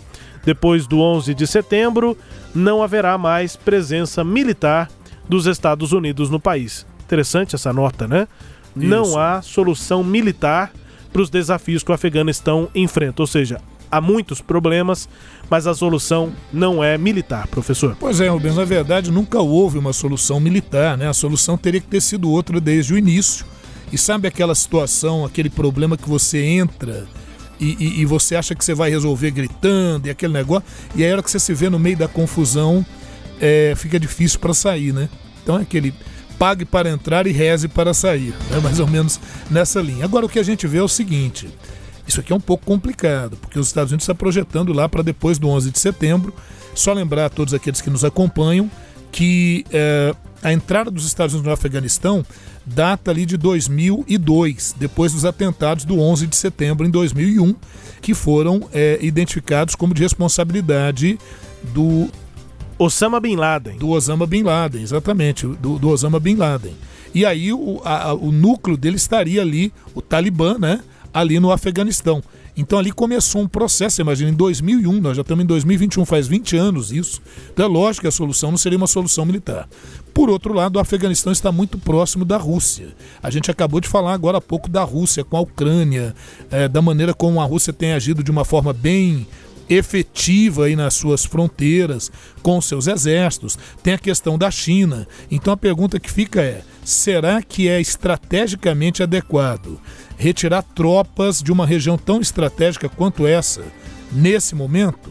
Depois 0.45 0.87
do 0.87 1.01
11 1.01 1.35
de 1.35 1.47
setembro, 1.47 2.17
não 2.55 2.83
haverá 2.83 3.19
mais 3.19 3.57
presença 3.57 4.25
militar 4.25 4.89
dos 5.29 5.47
Estados 5.47 5.93
Unidos 5.93 6.31
no 6.31 6.41
país. 6.41 6.87
Interessante 7.05 7.55
essa 7.55 7.73
nota, 7.73 8.09
né? 8.09 8.27
Isso. 8.77 8.87
Não 8.87 9.19
há 9.19 9.43
solução 9.43 10.03
militar 10.03 10.73
para 11.13 11.23
os 11.23 11.31
desafios 11.31 11.83
que 11.83 11.91
o 11.91 11.95
Afeganistão 11.95 12.69
enfrenta. 12.75 13.23
Ou 13.23 13.27
seja, 13.27 13.61
há 13.91 14.01
muitos 14.01 14.41
problemas, 14.41 15.09
mas 15.49 15.67
a 15.67 15.75
solução 15.75 16.33
não 16.53 16.83
é 16.83 16.97
militar, 16.97 17.47
professor. 17.49 17.97
Pois 17.99 18.21
é, 18.21 18.29
Rubens, 18.29 18.57
na 18.57 18.65
verdade 18.65 19.11
nunca 19.11 19.41
houve 19.41 19.79
uma 19.79 19.93
solução 19.93 20.39
militar, 20.39 20.97
né? 20.97 21.09
A 21.09 21.13
solução 21.15 21.59
teria 21.59 21.81
que 21.81 21.87
ter 21.89 22.01
sido 22.01 22.31
outra 22.31 22.61
desde 22.61 22.95
o 22.95 22.99
início. 22.99 23.45
E 23.93 23.99
sabe 23.99 24.29
aquela 24.29 24.55
situação, 24.55 25.25
aquele 25.25 25.51
problema 25.51 25.97
que 25.97 26.09
você 26.09 26.41
entra 26.45 27.09
e, 27.59 27.77
e- 27.81 28.01
e 28.03 28.07
você 28.07 28.37
acha 28.37 28.55
que 28.55 28.65
você 28.65 28.73
vai 28.73 28.89
resolver 28.89 29.33
gritando 29.33 30.07
e 30.07 30.11
aquele 30.11 30.33
negócio, 30.33 30.63
e 30.95 31.03
aí 31.05 31.11
a 31.11 31.15
hora 31.15 31.23
que 31.23 31.31
você 31.31 31.41
se 31.41 31.53
vê 31.53 31.69
no 31.69 31.79
meio 31.79 31.97
da 31.97 32.07
confusão, 32.07 32.87
é, 33.41 33.75
fica 33.77 33.99
difícil 33.99 34.39
para 34.39 34.55
sair, 34.55 34.93
né? 34.93 35.09
Então 35.43 35.59
é 35.59 35.63
aquele 35.63 35.93
pague 36.41 36.65
para 36.65 36.89
entrar 36.89 37.27
e 37.27 37.33
reze 37.33 37.69
para 37.69 37.93
sair, 37.93 38.35
é 38.51 38.59
mais 38.61 38.81
ou 38.81 38.87
menos 38.87 39.21
nessa 39.51 39.83
linha. 39.83 40.07
Agora 40.07 40.25
o 40.25 40.29
que 40.29 40.39
a 40.39 40.43
gente 40.43 40.67
vê 40.67 40.79
é 40.79 40.83
o 40.83 40.89
seguinte, 40.89 41.47
isso 42.09 42.19
aqui 42.19 42.33
é 42.33 42.37
um 42.37 42.41
pouco 42.41 42.65
complicado, 42.65 43.37
porque 43.37 43.59
os 43.59 43.67
Estados 43.67 43.93
Unidos 43.93 44.05
está 44.05 44.15
projetando 44.15 44.73
lá 44.73 44.89
para 44.89 45.03
depois 45.03 45.39
do 45.39 45.51
11 45.51 45.71
de 45.71 45.79
setembro. 45.79 46.35
Só 46.75 46.95
lembrar 46.95 47.27
a 47.27 47.29
todos 47.29 47.53
aqueles 47.53 47.83
que 47.83 47.91
nos 47.91 48.07
acompanham 48.07 48.71
que 49.13 49.67
eh, 49.71 50.15
a 50.43 50.51
entrada 50.51 50.91
dos 50.91 51.05
Estados 51.05 51.35
Unidos 51.35 51.47
no 51.47 51.53
Afeganistão 51.53 52.25
data 52.65 53.11
ali 53.11 53.27
de 53.27 53.37
2002, 53.37 54.77
depois 54.79 55.13
dos 55.13 55.27
atentados 55.27 55.85
do 55.85 56.01
11 56.01 56.27
de 56.27 56.37
setembro 56.37 56.87
em 56.87 56.91
2001, 56.91 57.55
que 58.01 58.15
foram 58.15 58.67
eh, 58.73 58.99
identificados 59.03 59.75
como 59.75 59.93
de 59.93 60.03
responsabilidade 60.03 61.19
do 61.75 62.09
Osama 62.85 63.21
Bin 63.21 63.37
Laden. 63.37 63.77
do 63.77 63.91
Osama 63.91 64.27
Bin 64.27 64.43
Laden, 64.43 64.83
exatamente, 64.83 65.47
do, 65.47 65.79
do 65.79 65.89
Osama 65.91 66.19
Bin 66.19 66.37
Laden. 66.37 66.73
E 67.15 67.27
aí 67.27 67.53
o, 67.53 67.81
a- 67.85 68.15
o 68.15 68.33
núcleo 68.33 68.77
dele 68.77 68.97
estaria 68.97 69.43
ali, 69.43 69.73
o 69.95 70.01
Talibã, 70.01 70.57
né? 70.59 70.81
Ali 71.13 71.39
no 71.41 71.51
Afeganistão. 71.53 72.23
Então 72.57 72.79
ali 72.79 72.93
começou 72.93 73.43
um 73.43 73.49
processo, 73.49 74.01
imagina, 74.01 74.31
em 74.31 74.35
2001, 74.35 75.01
nós 75.01 75.17
já 75.17 75.23
estamos 75.23 75.43
em 75.43 75.47
2021, 75.47 76.05
faz 76.05 76.27
20 76.29 76.57
anos 76.57 76.93
isso. 76.93 77.21
Então 77.53 77.65
é 77.67 77.69
lógico 77.69 78.03
que 78.03 78.09
a 78.09 78.11
solução 78.13 78.51
não 78.51 78.59
seria 78.59 78.77
uma 78.79 78.87
solução 78.87 79.25
militar. 79.25 79.69
Por 80.13 80.29
outro 80.29 80.53
lado, 80.53 80.77
o 80.77 80.79
Afeganistão 80.79 81.33
está 81.33 81.51
muito 81.51 81.79
próximo 81.79 82.25
da 82.25 82.37
Rússia. 82.37 82.89
A 83.23 83.31
gente 83.31 83.51
acabou 83.51 83.81
de 83.81 83.89
falar 83.89 84.13
agora 84.13 84.39
há 84.39 84.41
pouco 84.41 84.69
da 84.69 84.83
Rússia 84.85 85.25
com 85.25 85.37
a 85.37 85.41
Ucrânia, 85.41 86.15
eh, 86.51 86.69
da 86.69 86.83
maneira 86.83 87.15
como 87.15 87.41
a 87.41 87.45
Rússia 87.45 87.73
tem 87.73 87.93
agido 87.93 88.23
de 88.23 88.31
uma 88.31 88.45
forma 88.45 88.73
bem 88.73 89.27
efetiva 89.71 90.65
aí 90.65 90.75
nas 90.75 90.95
suas 90.95 91.25
fronteiras, 91.25 92.11
com 92.43 92.61
seus 92.61 92.89
exércitos. 92.89 93.57
Tem 93.83 93.95
a 93.95 93.99
questão 93.99 94.37
da 94.37 94.51
China. 94.51 95.07
Então 95.31 95.55
a 95.55 95.57
pergunta 95.57 96.01
que 96.01 96.11
fica 96.11 96.43
é: 96.43 96.63
será 96.85 97.41
que 97.41 97.69
é 97.69 97.81
estrategicamente 97.81 99.03
adequado 99.03 99.81
retirar 100.19 100.63
tropas 100.63 101.43
de 101.43 101.53
uma 101.53 101.65
região 101.65 101.97
tão 101.97 102.21
estratégica 102.21 102.89
quanto 102.89 103.27
essa 103.27 103.63
nesse 104.13 104.55
momento? 104.55 105.11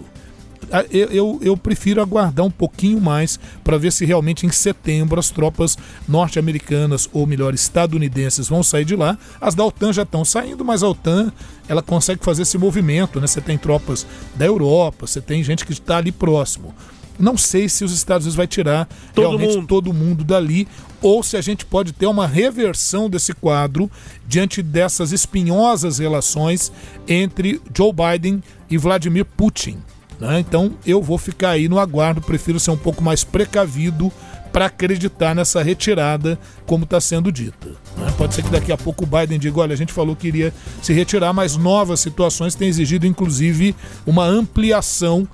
Eu, 0.91 1.07
eu, 1.09 1.39
eu 1.41 1.57
prefiro 1.57 2.01
aguardar 2.01 2.45
um 2.45 2.51
pouquinho 2.51 2.99
mais 2.99 3.39
para 3.63 3.77
ver 3.77 3.91
se 3.91 4.05
realmente 4.05 4.45
em 4.45 4.51
setembro 4.51 5.19
as 5.19 5.29
tropas 5.29 5.77
norte-americanas, 6.07 7.09
ou 7.13 7.25
melhor, 7.25 7.53
estadunidenses, 7.53 8.47
vão 8.49 8.61
sair 8.63 8.85
de 8.85 8.95
lá. 8.95 9.17
As 9.39 9.55
da 9.55 9.65
OTAN 9.65 9.93
já 9.93 10.03
estão 10.03 10.23
saindo, 10.23 10.63
mas 10.63 10.83
a 10.83 10.89
OTAN 10.89 11.31
ela 11.67 11.81
consegue 11.81 12.23
fazer 12.23 12.43
esse 12.43 12.57
movimento, 12.57 13.19
né? 13.19 13.27
Você 13.27 13.41
tem 13.41 13.57
tropas 13.57 14.05
da 14.35 14.45
Europa, 14.45 15.07
você 15.07 15.21
tem 15.21 15.43
gente 15.43 15.65
que 15.65 15.73
está 15.73 15.97
ali 15.97 16.11
próximo. 16.11 16.73
Não 17.19 17.35
sei 17.35 17.67
se 17.67 17.83
os 17.83 17.91
Estados 17.91 18.25
Unidos 18.25 18.37
vai 18.37 18.47
tirar 18.47 18.87
todo 19.13 19.27
realmente 19.27 19.55
mundo. 19.57 19.67
todo 19.67 19.93
mundo 19.93 20.23
dali 20.23 20.65
ou 21.01 21.21
se 21.21 21.35
a 21.35 21.41
gente 21.41 21.65
pode 21.65 21.91
ter 21.91 22.07
uma 22.07 22.25
reversão 22.25 23.09
desse 23.09 23.33
quadro 23.33 23.91
diante 24.25 24.61
dessas 24.61 25.11
espinhosas 25.11 25.99
relações 25.99 26.71
entre 27.07 27.61
Joe 27.75 27.91
Biden 27.91 28.41
e 28.69 28.77
Vladimir 28.77 29.25
Putin. 29.25 29.79
Né? 30.19 30.39
Então 30.39 30.73
eu 30.85 31.01
vou 31.01 31.17
ficar 31.17 31.51
aí 31.51 31.67
no 31.69 31.79
aguardo, 31.79 32.21
prefiro 32.21 32.59
ser 32.59 32.71
um 32.71 32.77
pouco 32.77 33.03
mais 33.03 33.23
precavido 33.23 34.11
para 34.51 34.65
acreditar 34.65 35.35
nessa 35.35 35.61
retirada, 35.61 36.37
como 36.65 36.83
está 36.83 36.99
sendo 36.99 37.31
dita. 37.31 37.69
Né? 37.97 38.13
Pode 38.17 38.33
ser 38.33 38.43
que 38.43 38.49
daqui 38.49 38.71
a 38.71 38.77
pouco 38.77 39.03
o 39.03 39.07
Biden 39.07 39.39
diga: 39.39 39.59
olha, 39.59 39.73
a 39.73 39.77
gente 39.77 39.93
falou 39.93 40.15
que 40.15 40.27
iria 40.27 40.53
se 40.81 40.91
retirar, 40.93 41.33
mas 41.33 41.55
novas 41.55 41.99
situações 41.99 42.55
têm 42.55 42.67
exigido, 42.67 43.05
inclusive, 43.05 43.75
uma 44.05 44.25
ampliação 44.25 45.27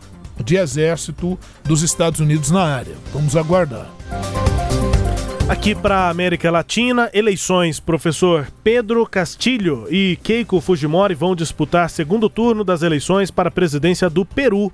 de 0.43 0.57
exército 0.57 1.39
dos 1.63 1.81
Estados 1.81 2.19
Unidos 2.19 2.51
na 2.51 2.63
área. 2.63 2.95
Vamos 3.13 3.35
aguardar. 3.35 3.89
Aqui 5.47 5.75
para 5.75 6.09
América 6.09 6.49
Latina, 6.49 7.07
eleições. 7.13 7.79
Professor 7.79 8.47
Pedro 8.63 9.05
Castilho 9.05 9.85
e 9.91 10.17
Keiko 10.23 10.59
Fujimori 10.59 11.13
vão 11.13 11.35
disputar 11.35 11.87
segundo 11.87 12.27
turno 12.27 12.63
das 12.63 12.81
eleições 12.81 13.29
para 13.29 13.49
a 13.49 13.51
presidência 13.51 14.09
do 14.09 14.25
Peru. 14.25 14.73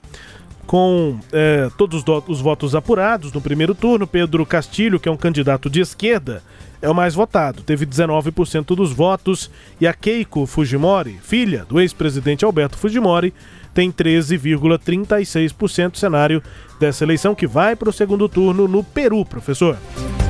Com 0.66 1.20
é, 1.34 1.70
todos 1.78 2.06
os 2.28 2.40
votos 2.40 2.74
apurados 2.74 3.34
no 3.34 3.42
primeiro 3.42 3.76
turno, 3.76 4.08
Pedro 4.08 4.46
Castilho, 4.46 4.98
que 4.98 5.10
é 5.10 5.12
um 5.12 5.18
candidato 5.18 5.70
de 5.70 5.82
esquerda, 5.82 6.42
é 6.82 6.90
o 6.90 6.96
mais 6.96 7.14
votado, 7.14 7.62
teve 7.62 7.86
19% 7.86 8.74
dos 8.76 8.94
votos, 8.94 9.52
e 9.82 9.86
a 9.86 9.94
Keiko 9.94 10.46
Fujimori, 10.46 11.20
filha 11.22 11.66
do 11.68 11.82
ex-presidente 11.82 12.46
Alberto 12.46 12.78
Fujimori, 12.78 13.34
tem 13.74 13.92
13,36% 13.92 15.96
cenário 15.96 16.44
dessa 16.80 17.04
eleição 17.04 17.36
que 17.36 17.48
vai 17.48 17.76
para 17.76 17.90
o 17.90 17.94
segundo 17.94 18.28
turno 18.28 18.68
no 18.68 18.84
Peru, 18.84 19.24
professor. 19.26 19.78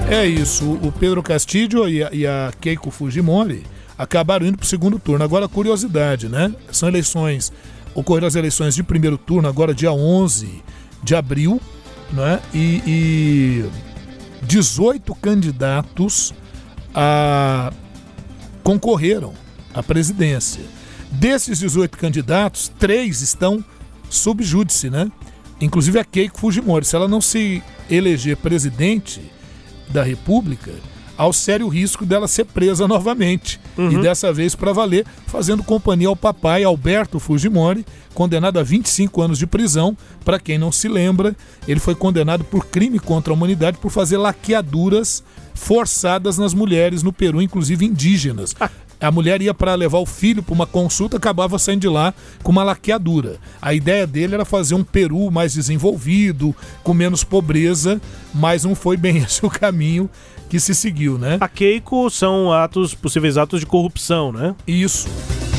É 0.10 0.26
isso, 0.26 0.74
o 0.84 0.92
Pedro 0.92 1.24
Castillo 1.24 1.88
e 1.88 2.04
a, 2.04 2.10
e 2.12 2.28
a 2.28 2.52
Keiko 2.60 2.92
Fujimori 2.92 3.64
acabaram 3.98 4.46
indo 4.46 4.58
para 4.58 4.66
o 4.66 4.68
segundo 4.68 5.00
turno. 5.00 5.24
Agora, 5.24 5.48
curiosidade, 5.48 6.28
né? 6.28 6.54
São 6.72 6.90
eleições, 6.90 7.54
ocorreram 7.94 8.28
as 8.28 8.36
eleições 8.36 8.76
de 8.76 8.84
primeiro 8.84 9.18
turno, 9.18 9.48
agora 9.48 9.74
dia 9.74 9.94
11 9.94 10.62
de 11.04 11.16
abril, 11.16 11.62
né? 12.12 12.42
E, 12.54 12.82
e 12.86 13.66
18 14.44 15.16
candidatos 15.16 16.34
a, 16.94 17.72
concorreram 18.64 19.34
à 19.74 19.82
presidência. 19.82 20.62
Desses 21.12 21.60
18 21.60 21.98
candidatos, 21.98 22.72
três 22.80 23.22
estão 23.22 23.64
sob 24.10 24.44
júdice, 24.44 24.90
né? 24.90 25.12
Inclusive 25.60 26.00
a 26.00 26.04
Keiko 26.04 26.40
Fujimori. 26.40 26.86
Se 26.86 26.96
ela 26.96 27.08
não 27.08 27.22
se 27.22 27.62
eleger 27.90 28.38
presidente, 28.38 29.22
da 29.92 30.04
República 30.04 30.72
ao 31.18 31.32
sério 31.32 31.68
risco 31.68 32.04
dela 32.04 32.28
ser 32.28 32.46
presa 32.46 32.88
novamente. 32.88 33.60
Uhum. 33.78 33.92
E 33.92 34.02
dessa 34.02 34.34
vez 34.34 34.56
para 34.56 34.74
valer, 34.74 35.06
fazendo 35.28 35.64
companhia 35.64 36.08
ao 36.08 36.16
papai 36.16 36.64
Alberto 36.64 37.20
Fujimori, 37.20 37.86
condenado 38.14 38.58
a 38.58 38.64
25 38.64 39.22
anos 39.22 39.38
de 39.38 39.46
prisão. 39.46 39.96
Para 40.26 40.40
quem 40.40 40.58
não 40.58 40.72
se 40.72 40.88
lembra, 40.88 41.36
ele 41.68 41.80
foi 41.80 41.94
condenado 41.94 42.44
por 42.44 42.66
crime 42.66 42.98
contra 42.98 43.32
a 43.32 43.36
humanidade 43.36 43.78
por 43.78 43.92
fazer 43.92 44.18
laqueaduras 44.18 45.24
forçadas 45.54 46.40
nas 46.40 46.56
mulheres 46.56 47.04
no 47.04 47.14
Peru, 47.14 47.40
inclusive 47.40 47.86
indígenas. 47.86 48.56
A 49.02 49.12
mulher 49.12 49.42
ia 49.42 49.54
para 49.54 49.74
levar 49.74 49.98
o 49.98 50.06
filho 50.06 50.44
para 50.44 50.54
uma 50.54 50.68
consulta, 50.68 51.18
acabava 51.18 51.58
saindo 51.58 51.82
de 51.82 51.88
lá 51.88 52.14
com 52.44 52.52
uma 52.52 52.64
laqueadura. 52.64 53.38
A 53.62 53.74
ideia 53.74 54.06
dele 54.06 54.36
era 54.36 54.46
fazer 54.46 54.76
um 54.76 54.84
Peru 54.84 55.32
mais 55.32 55.54
desenvolvido, 55.54 56.56
com 56.84 56.94
menos 56.94 57.24
pobreza, 57.24 58.00
mas 58.34 58.64
não 58.64 58.76
foi 58.76 58.96
bem 58.98 59.18
esse 59.24 59.46
o 59.46 59.50
caminho 59.50 60.10
que 60.48 60.60
se 60.60 60.76
seguiu, 60.76 61.18
né? 61.18 61.38
A 61.40 61.48
Keiko 61.48 62.10
são 62.10 62.52
atos, 62.52 62.94
possíveis 62.94 63.38
atos 63.38 63.62
de 63.62 63.66
corrupção, 63.66 64.32
né? 64.34 64.54
Isso, 64.68 65.08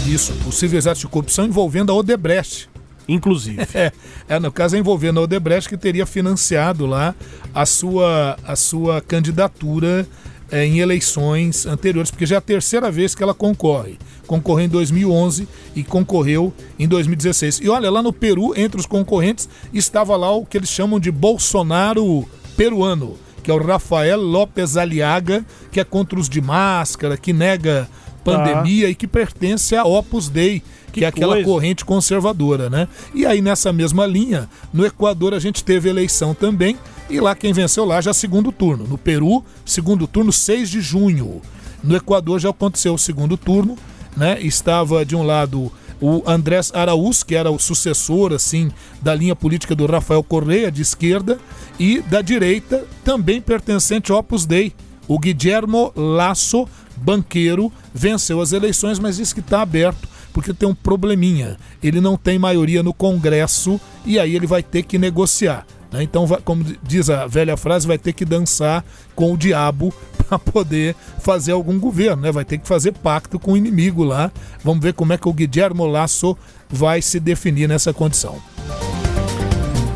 isso. 0.07 0.34
Possíveis 0.45 0.86
atos 0.86 1.01
de 1.01 1.09
corrupção 1.09 1.47
envolvendo 1.47 1.90
a 1.90 1.95
Odebrecht. 1.95 2.68
Inclusive. 3.09 3.66
É, 3.74 3.90
é, 4.28 4.38
no 4.38 4.53
caso 4.53 4.76
envolvendo 4.76 5.18
a 5.18 5.22
Odebrecht, 5.22 5.68
que 5.68 5.76
teria 5.76 6.07
financiado 6.07 6.86
lá 6.86 7.14
a 7.55 7.66
sua, 7.66 8.36
a 8.45 8.55
sua 8.55 9.01
candidatura 9.01 10.07
é, 10.53 10.66
em 10.66 10.80
eleições 10.80 11.64
anteriores, 11.64 12.11
porque 12.11 12.26
já 12.26 12.36
é 12.36 12.38
a 12.38 12.42
terceira 12.42 12.90
vez 12.90 13.14
que 13.14 13.22
ela 13.22 13.32
concorre. 13.32 13.98
Concorreu 14.26 14.66
em 14.66 14.68
2011 14.68 15.48
e 15.74 15.82
concorreu 15.82 16.53
em 16.78 16.86
2016. 16.86 17.61
E 17.62 17.68
olha, 17.70 17.90
lá 17.90 18.03
no 18.03 18.12
Peru, 18.12 18.53
entre 18.55 18.78
os 18.78 18.84
concorrentes, 18.84 19.48
estava 19.72 20.14
lá 20.14 20.30
o 20.30 20.44
que 20.44 20.59
eles 20.59 20.68
chamam 20.68 21.00
de 21.00 21.11
Bolsonaro 21.11 22.28
peruano, 22.55 23.16
que 23.42 23.50
é 23.50 23.55
o 23.55 23.62
Rafael 23.62 24.20
López 24.20 24.76
Aliaga, 24.76 25.44
que 25.72 25.80
é 25.80 25.84
contra 25.84 26.20
os 26.20 26.28
de 26.28 26.42
máscara, 26.42 27.16
que 27.16 27.32
nega 27.32 27.88
pandemia 28.22 28.86
ah. 28.86 28.90
e 28.90 28.94
que 28.94 29.07
pertence 29.07 29.74
à 29.74 29.84
Opus 29.84 30.28
Dei, 30.28 30.62
que, 30.93 31.01
que 31.01 31.05
é 31.05 31.09
aquela 31.09 31.34
coisa. 31.34 31.49
corrente 31.49 31.84
conservadora, 31.84 32.68
né? 32.68 32.86
E 33.14 33.24
aí 33.26 33.40
nessa 33.40 33.72
mesma 33.72 34.07
linha, 34.07 34.49
no 34.72 34.84
Equador 34.84 35.34
a 35.34 35.38
gente 35.38 35.64
teve 35.64 35.88
eleição 35.88 36.34
também 36.34 36.76
e 37.09 37.20
lá 37.20 37.34
quem 37.34 37.53
venceu 37.53 37.84
lá 37.84 38.01
já 38.01 38.12
segundo 38.12 38.53
turno. 38.53 38.84
No 38.84 38.99
Peru, 38.99 39.45
segundo 39.64 40.07
turno 40.07 40.32
6 40.32 40.70
de 40.70 40.80
junho. 40.80 41.40
No 41.82 41.97
Equador 41.97 42.38
já 42.38 42.51
aconteceu 42.51 42.95
o 42.95 42.99
segundo 42.99 43.36
turno, 43.36 43.76
né? 44.16 44.40
Estava 44.40 45.05
de 45.05 45.16
um 45.16 45.22
lado 45.22 45.72
o 46.01 46.20
Andrés 46.26 46.72
Araúz, 46.74 47.22
que 47.22 47.36
era 47.36 47.49
o 47.49 47.61
sucessor 47.61 48.32
assim 48.32 48.72
da 49.01 49.14
linha 49.14 49.36
política 49.36 49.72
do 49.72 49.86
Rafael 49.86 50.22
Correia 50.22 50.70
de 50.70 50.82
esquerda 50.82 51.38
e 51.78 52.01
da 52.01 52.20
direita, 52.20 52.84
também 53.05 53.40
pertencente 53.40 54.11
ao 54.11 54.18
Opus 54.18 54.45
Dei, 54.45 54.72
o 55.07 55.16
Guillermo 55.16 55.93
Lasso, 55.95 56.68
banqueiro, 56.97 57.72
venceu 57.95 58.40
as 58.40 58.53
eleições, 58.53 58.99
mas 58.99 59.16
disse 59.16 59.32
que 59.32 59.40
está 59.40 59.62
aberto 59.62 60.09
porque 60.33 60.53
tem 60.53 60.68
um 60.68 60.74
probleminha. 60.74 61.57
Ele 61.83 62.01
não 62.01 62.16
tem 62.16 62.39
maioria 62.39 62.83
no 62.83 62.93
Congresso 62.93 63.80
e 64.05 64.18
aí 64.18 64.35
ele 64.35 64.47
vai 64.47 64.62
ter 64.62 64.83
que 64.83 64.99
negociar. 64.99 65.66
Né? 65.93 66.03
Então, 66.03 66.26
vai, 66.26 66.41
como 66.41 66.64
diz 66.83 67.11
a 67.11 67.26
velha 67.26 67.57
frase, 67.57 67.87
vai 67.87 67.99
ter 67.99 68.12
que 68.12 68.24
dançar 68.24 68.85
com 69.14 69.33
o 69.33 69.37
diabo 69.37 69.93
para 70.26 70.39
poder 70.39 70.97
fazer 71.20 71.53
algum 71.53 71.78
governo, 71.78 72.22
né? 72.22 72.33
Vai 72.33 72.45
ter 72.45 72.59
que 72.59 72.66
fazer 72.66 72.93
pacto 72.93 73.39
com 73.39 73.53
o 73.53 73.57
inimigo 73.57 74.03
lá. 74.03 74.33
Vamos 74.64 74.83
ver 74.83 74.95
como 74.95 75.12
é 75.12 75.18
que 75.18 75.28
o 75.28 75.33
Guillermo 75.33 75.87
Lasso 75.87 76.37
vai 76.70 77.03
se 77.03 77.20
definir 77.20 77.68
nessa 77.68 77.93
condição. 77.93 78.41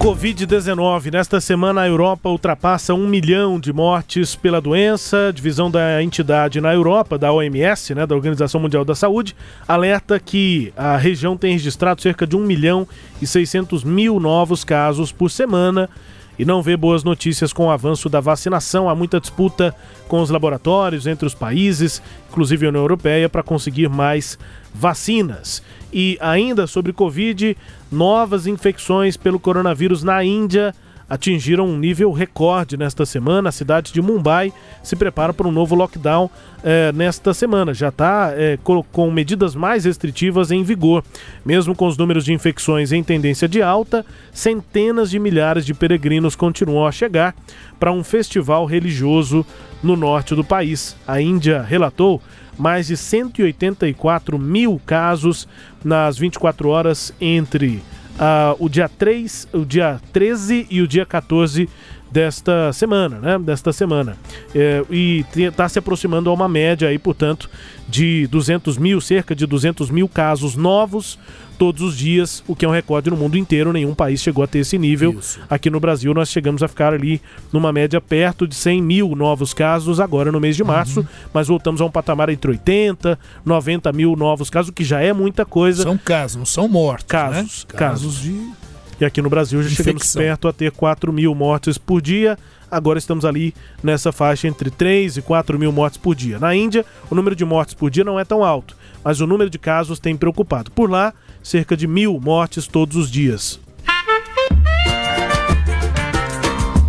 Covid-19. 0.07 1.13
Nesta 1.13 1.41
semana, 1.41 1.81
a 1.81 1.89
Europa 1.89 2.29
ultrapassa 2.29 2.95
um 2.95 3.09
milhão 3.09 3.59
de 3.59 3.73
mortes 3.73 4.37
pela 4.37 4.61
doença. 4.61 5.33
Divisão 5.35 5.69
da 5.69 6.01
entidade 6.01 6.61
na 6.61 6.73
Europa, 6.73 7.19
da 7.19 7.33
OMS, 7.33 7.93
né, 7.93 8.07
da 8.07 8.15
Organização 8.15 8.61
Mundial 8.61 8.85
da 8.85 8.95
Saúde, 8.95 9.35
alerta 9.67 10.21
que 10.21 10.73
a 10.77 10.97
região 10.97 11.37
tem 11.37 11.55
registrado 11.55 12.01
cerca 12.01 12.25
de 12.25 12.37
1 12.37 12.39
milhão 12.39 12.87
e 13.21 13.27
600 13.27 13.83
mil 13.83 14.21
novos 14.21 14.63
casos 14.63 15.11
por 15.11 15.29
semana 15.29 15.91
e 16.39 16.45
não 16.45 16.63
vê 16.63 16.77
boas 16.77 17.03
notícias 17.03 17.53
com 17.53 17.67
o 17.67 17.71
avanço 17.71 18.09
da 18.09 18.21
vacinação. 18.21 18.89
Há 18.89 18.95
muita 18.95 19.19
disputa 19.19 19.75
com 20.07 20.21
os 20.21 20.31
laboratórios 20.31 21.09
entre 21.09 21.27
os 21.27 21.35
países, 21.35 22.01
inclusive 22.31 22.67
a 22.67 22.69
União 22.69 22.83
Europeia, 22.83 23.29
para 23.29 23.43
conseguir 23.43 23.89
mais 23.89 24.39
vacinas. 24.73 25.63
E 25.99 26.19
ainda 26.21 26.67
sobre 26.67 26.93
Covid, 26.93 27.57
novas 27.91 28.47
infecções 28.47 29.17
pelo 29.17 29.41
coronavírus 29.41 30.03
na 30.03 30.23
Índia 30.23 30.75
atingiram 31.09 31.67
um 31.67 31.79
nível 31.79 32.13
recorde 32.13 32.77
nesta 32.77 33.07
semana. 33.07 33.49
A 33.49 33.53
cidade 33.53 33.95
de 33.95 34.03
Mumbai 34.03 34.53
se 34.83 34.95
prepara 34.95 35.33
para 35.33 35.49
um 35.49 35.53
novo 35.53 35.75
lockdown 35.75 36.29
eh, 36.63 36.93
nesta 36.93 37.33
semana. 37.33 37.73
Já 37.73 37.89
está 37.89 38.31
eh, 38.35 38.59
com 38.93 39.11
medidas 39.11 39.55
mais 39.55 39.87
restritivas 39.87 40.51
em 40.51 40.63
vigor. 40.63 41.03
Mesmo 41.47 41.75
com 41.75 41.87
os 41.87 41.97
números 41.97 42.27
de 42.27 42.35
infecções 42.35 42.93
em 42.93 43.03
tendência 43.03 43.49
de 43.49 43.63
alta, 43.63 44.05
centenas 44.35 45.09
de 45.09 45.19
milhares 45.19 45.65
de 45.65 45.73
peregrinos 45.73 46.37
continuam 46.37 46.87
a 46.87 46.93
chegar 46.93 47.35
para 47.81 47.91
um 47.91 48.05
festival 48.05 48.67
religioso 48.67 49.47
no 49.83 49.97
norte 49.97 50.35
do 50.35 50.45
país. 50.45 50.95
A 51.07 51.23
Índia 51.23 51.63
relatou 51.63 52.21
mais 52.59 52.87
de 52.87 52.97
184 52.97 54.39
mil 54.39 54.81
casos 54.85 55.49
nas 55.85 56.19
24 56.19 56.69
horas 56.69 57.13
entre 57.21 57.83
ah, 58.19 58.55
o 58.59 58.69
dia 58.69 58.89
3, 58.89 59.49
o 59.53 59.65
dia 59.65 60.01
13 60.13 60.67
e 60.71 60.81
o 60.81 60.89
dia 60.89 61.05
14 61.05 61.69
desta 62.11 62.73
semana, 62.73 63.19
né? 63.19 63.39
Desta 63.39 63.73
semana. 63.73 64.17
É, 64.55 64.83
e 64.91 65.25
está 65.37 65.69
se 65.69 65.79
aproximando 65.79 66.31
a 66.31 66.33
uma 66.33 66.49
média 66.49 66.89
aí, 66.89 66.99
portanto, 66.99 67.51
de 67.89 68.27
200 68.29 68.79
mil, 68.79 69.01
cerca 69.01 69.35
de 69.35 69.45
200 69.47 69.91
mil 69.91 70.09
casos 70.09 70.57
novos 70.57 71.19
todos 71.57 71.83
os 71.83 71.97
dias, 71.97 72.43
o 72.47 72.55
que 72.55 72.65
é 72.65 72.69
um 72.69 72.73
recorde 72.73 73.11
no 73.11 73.17
mundo 73.17 73.37
inteiro. 73.37 73.73
Nenhum 73.73 73.95
país 73.95 74.21
chegou 74.21 74.45
a 74.45 74.47
ter 74.47 74.61
esse 74.61 74.79
nível. 74.79 75.13
Isso. 75.19 75.41
Aqui 75.49 75.71
no 75.71 75.81
Brasil, 75.81 76.13
nós 76.15 76.29
chegamos 76.29 76.63
a 76.63 76.69
ficar 76.69 76.93
ali 76.93 77.21
numa 77.53 77.73
média 77.73 78.01
perto 78.01 78.47
de 78.47 78.55
100 78.55 78.83
mil 78.83 79.17
novos 79.17 79.53
casos 79.53 80.01
agora 80.01 80.31
no 80.31 80.41
mês 80.41 80.57
de 80.57 80.65
março, 80.65 81.01
uhum. 81.01 81.07
mas 81.33 81.49
voltamos 81.49 81.81
a 81.81 81.85
um 81.85 81.91
patamar 81.91 82.29
entre 82.29 82.51
80, 82.51 83.19
90 83.45 83.93
mil 83.93 84.17
novos 84.17 84.51
casos, 84.51 84.71
o 84.71 84.73
que 84.73 84.85
já 84.85 85.01
é 85.01 85.13
muita 85.13 85.45
coisa. 85.45 85.83
São 85.83 85.99
casos, 85.99 86.37
não 86.37 86.47
são 86.47 86.69
mortos. 86.69 87.07
Casos, 87.09 87.67
né? 87.69 87.77
casos, 87.79 88.15
casos 88.15 88.23
de 88.23 88.67
e 88.99 89.05
aqui 89.05 89.21
no 89.21 89.29
Brasil 89.29 89.63
já 89.63 89.69
Infecção. 89.69 89.85
chegamos 89.85 90.15
perto 90.15 90.49
a 90.49 90.53
ter 90.53 90.73
4 90.73 91.13
mil 91.13 91.35
mortes 91.35 91.77
por 91.77 92.01
dia. 92.01 92.39
Agora 92.71 92.99
estamos 92.99 93.25
ali 93.25 93.55
nessa 93.83 94.11
faixa 94.11 94.49
entre 94.49 94.71
3 94.71 95.19
e 95.19 95.23
4 95.23 95.59
mil 95.59 95.71
mortes 95.71 95.99
por 95.99 96.15
dia. 96.15 96.39
Na 96.39 96.55
Índia, 96.55 96.85
o 97.11 97.15
número 97.15 97.37
de 97.37 97.45
mortes 97.45 97.75
por 97.75 97.91
dia 97.91 98.03
não 98.03 98.19
é 98.19 98.25
tão 98.25 98.43
alto, 98.43 98.77
mas 99.05 99.21
o 99.21 99.27
número 99.27 99.51
de 99.51 99.59
casos 99.59 100.01
tem 100.01 100.17
preocupado. 100.17 100.71
Por 100.71 100.91
lá, 100.91 101.13
cerca 101.47 101.77
de 101.77 101.87
mil 101.87 102.19
mortes 102.21 102.67
todos 102.67 102.97
os 102.97 103.09
dias. 103.09 103.61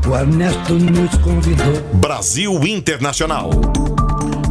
O 0.10 0.16
Ernesto 0.16 0.74
nos 0.74 1.16
convidou. 1.20 1.80
Brasil 2.02 2.52
Internacional. 2.66 3.52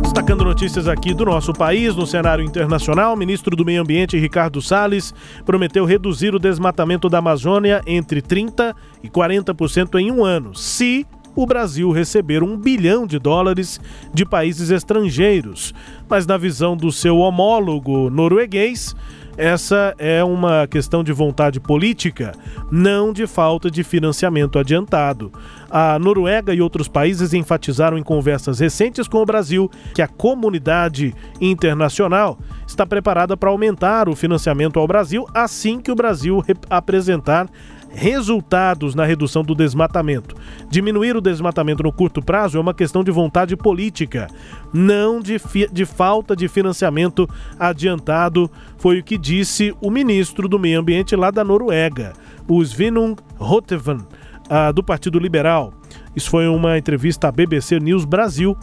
Destacando 0.01 0.45
notícias 0.45 0.87
aqui 0.87 1.13
do 1.13 1.25
nosso 1.25 1.53
país, 1.53 1.97
no 1.97 2.07
cenário 2.07 2.45
internacional, 2.45 3.15
o 3.15 3.17
ministro 3.17 3.57
do 3.57 3.65
Meio 3.65 3.83
Ambiente, 3.83 4.17
Ricardo 4.17 4.63
Salles, 4.63 5.13
prometeu 5.45 5.85
reduzir 5.85 6.37
o 6.37 6.39
desmatamento 6.39 7.09
da 7.09 7.19
Amazônia 7.19 7.83
entre 7.85 8.23
30% 8.23 8.77
e 9.03 9.09
40% 9.09 9.99
em 9.99 10.13
um 10.13 10.25
ano, 10.25 10.55
se 10.55 11.05
o 11.35 11.45
Brasil 11.45 11.91
receber 11.91 12.45
um 12.45 12.57
bilhão 12.57 13.09
de 13.09 13.19
dólares 13.19 13.81
de 14.15 14.25
países 14.25 14.71
estrangeiros. 14.71 15.75
Mas, 16.09 16.27
na 16.27 16.39
visão 16.39 16.77
do 16.77 16.93
seu 16.93 17.19
homólogo 17.19 18.09
norueguês, 18.09 18.95
essa 19.37 19.95
é 19.99 20.25
uma 20.25 20.67
questão 20.67 21.05
de 21.05 21.13
vontade 21.13 21.61
política, 21.61 22.33
não 22.71 23.13
de 23.13 23.27
falta 23.27 23.71
de 23.71 23.85
financiamento 23.85 24.59
adiantado. 24.59 25.31
A 25.71 25.99
Noruega 25.99 26.55
e 26.55 26.63
outros 26.63 26.89
países 26.89 27.35
enfatizaram 27.35 27.99
em 27.99 28.03
conversas 28.03 28.61
recentes 28.61 29.07
com 29.07 29.19
o 29.19 29.27
Brasil 29.27 29.71
que 29.95 30.01
a 30.01 30.09
comunidade 30.09 31.15
internacional 31.41 32.39
está 32.67 32.87
preparada 32.87 33.37
para 33.37 33.51
aumentar 33.51 34.09
o 34.09 34.17
financiamento 34.17 34.79
ao 34.79 34.87
Brasil 34.87 35.27
assim 35.35 35.81
que 35.81 35.91
o 35.91 35.97
Brasil 35.97 36.43
apresentar 36.71 37.49
resultados 37.91 38.95
na 38.95 39.05
redução 39.05 39.43
do 39.43 39.55
desmatamento. 39.55 40.35
Diminuir 40.71 41.17
o 41.17 41.21
desmatamento 41.21 41.83
no 41.83 41.93
curto 41.93 42.23
prazo 42.23 42.59
é 42.59 42.61
uma 42.61 42.75
questão 42.75 43.03
de 43.03 43.11
vontade 43.11 43.57
política, 43.57 44.29
não 44.73 45.21
de, 45.21 45.41
de 45.73 45.85
falta 45.85 46.37
de 46.37 46.49
financiamento 46.49 47.29
adiantado, 47.59 48.51
foi 48.79 49.01
o 49.01 49.05
que 49.05 49.17
disse 49.17 49.75
o 49.81 49.91
ministro 49.91 50.49
do 50.49 50.59
Meio 50.59 50.81
Ambiente 50.81 51.17
lá 51.17 51.31
da 51.31 51.43
Noruega, 51.43 52.13
o 52.47 52.63
Svinung 52.63 53.17
Rotevan, 53.37 54.07
uh, 54.47 54.73
do 54.73 54.83
Partido 54.83 55.19
Liberal. 55.19 55.73
Isso 56.15 56.31
foi 56.31 56.47
uma 56.49 56.79
entrevista 56.79 57.29
à 57.29 57.33
BBC 57.33 57.79
News 57.79 58.05
Brasil. 58.05 58.57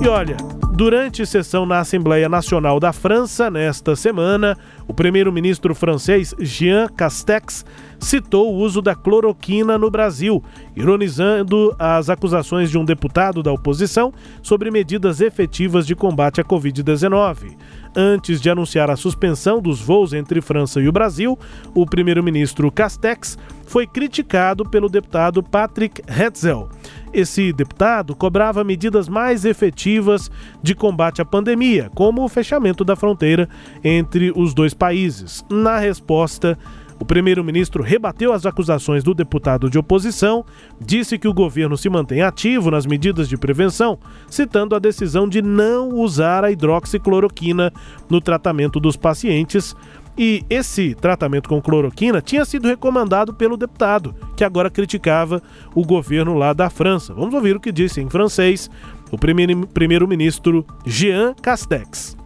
E 0.00 0.08
olha, 0.08 0.36
durante 0.72 1.26
sessão 1.26 1.66
na 1.66 1.78
Assembleia 1.80 2.28
Nacional 2.28 2.78
da 2.78 2.92
França 2.92 3.50
nesta 3.50 3.96
semana, 3.96 4.56
o 4.86 4.94
primeiro-ministro 4.94 5.74
francês 5.74 6.34
Jean 6.40 6.88
Castex 6.88 7.64
citou 8.02 8.52
o 8.52 8.58
uso 8.58 8.82
da 8.82 8.94
cloroquina 8.94 9.78
no 9.78 9.88
Brasil, 9.88 10.42
ironizando 10.74 11.74
as 11.78 12.10
acusações 12.10 12.68
de 12.68 12.76
um 12.76 12.84
deputado 12.84 13.42
da 13.42 13.52
oposição 13.52 14.12
sobre 14.42 14.70
medidas 14.70 15.20
efetivas 15.20 15.86
de 15.86 15.94
combate 15.94 16.40
à 16.40 16.44
Covid-19. 16.44 17.56
Antes 17.94 18.40
de 18.40 18.50
anunciar 18.50 18.90
a 18.90 18.96
suspensão 18.96 19.60
dos 19.60 19.80
voos 19.80 20.12
entre 20.12 20.40
França 20.40 20.80
e 20.80 20.88
o 20.88 20.92
Brasil, 20.92 21.38
o 21.74 21.86
primeiro-ministro 21.86 22.72
Castex 22.72 23.38
foi 23.66 23.86
criticado 23.86 24.68
pelo 24.68 24.88
deputado 24.88 25.42
Patrick 25.42 26.02
Hetzel. 26.08 26.68
Esse 27.12 27.52
deputado 27.52 28.16
cobrava 28.16 28.64
medidas 28.64 29.08
mais 29.08 29.44
efetivas 29.44 30.30
de 30.62 30.74
combate 30.74 31.20
à 31.20 31.24
pandemia, 31.24 31.90
como 31.94 32.24
o 32.24 32.28
fechamento 32.28 32.82
da 32.82 32.96
fronteira 32.96 33.48
entre 33.84 34.32
os 34.34 34.54
dois 34.54 34.72
países. 34.72 35.44
Na 35.50 35.78
resposta, 35.78 36.58
o 37.02 37.04
primeiro-ministro 37.04 37.82
rebateu 37.82 38.32
as 38.32 38.46
acusações 38.46 39.02
do 39.02 39.12
deputado 39.12 39.68
de 39.68 39.76
oposição, 39.76 40.44
disse 40.80 41.18
que 41.18 41.26
o 41.26 41.34
governo 41.34 41.76
se 41.76 41.90
mantém 41.90 42.22
ativo 42.22 42.70
nas 42.70 42.86
medidas 42.86 43.28
de 43.28 43.36
prevenção, 43.36 43.98
citando 44.30 44.76
a 44.76 44.78
decisão 44.78 45.28
de 45.28 45.42
não 45.42 45.88
usar 45.88 46.44
a 46.44 46.52
hidroxicloroquina 46.52 47.72
no 48.08 48.20
tratamento 48.20 48.78
dos 48.78 48.96
pacientes. 48.96 49.74
E 50.16 50.44
esse 50.48 50.94
tratamento 50.94 51.48
com 51.48 51.60
cloroquina 51.60 52.22
tinha 52.22 52.44
sido 52.44 52.68
recomendado 52.68 53.34
pelo 53.34 53.56
deputado, 53.56 54.14
que 54.36 54.44
agora 54.44 54.70
criticava 54.70 55.42
o 55.74 55.84
governo 55.84 56.34
lá 56.34 56.52
da 56.52 56.70
França. 56.70 57.12
Vamos 57.12 57.34
ouvir 57.34 57.56
o 57.56 57.60
que 57.60 57.72
disse 57.72 58.00
em 58.00 58.08
francês 58.08 58.70
o 59.10 59.18
primeiro-ministro 59.18 60.64
Jean 60.86 61.34
Castex. 61.42 62.16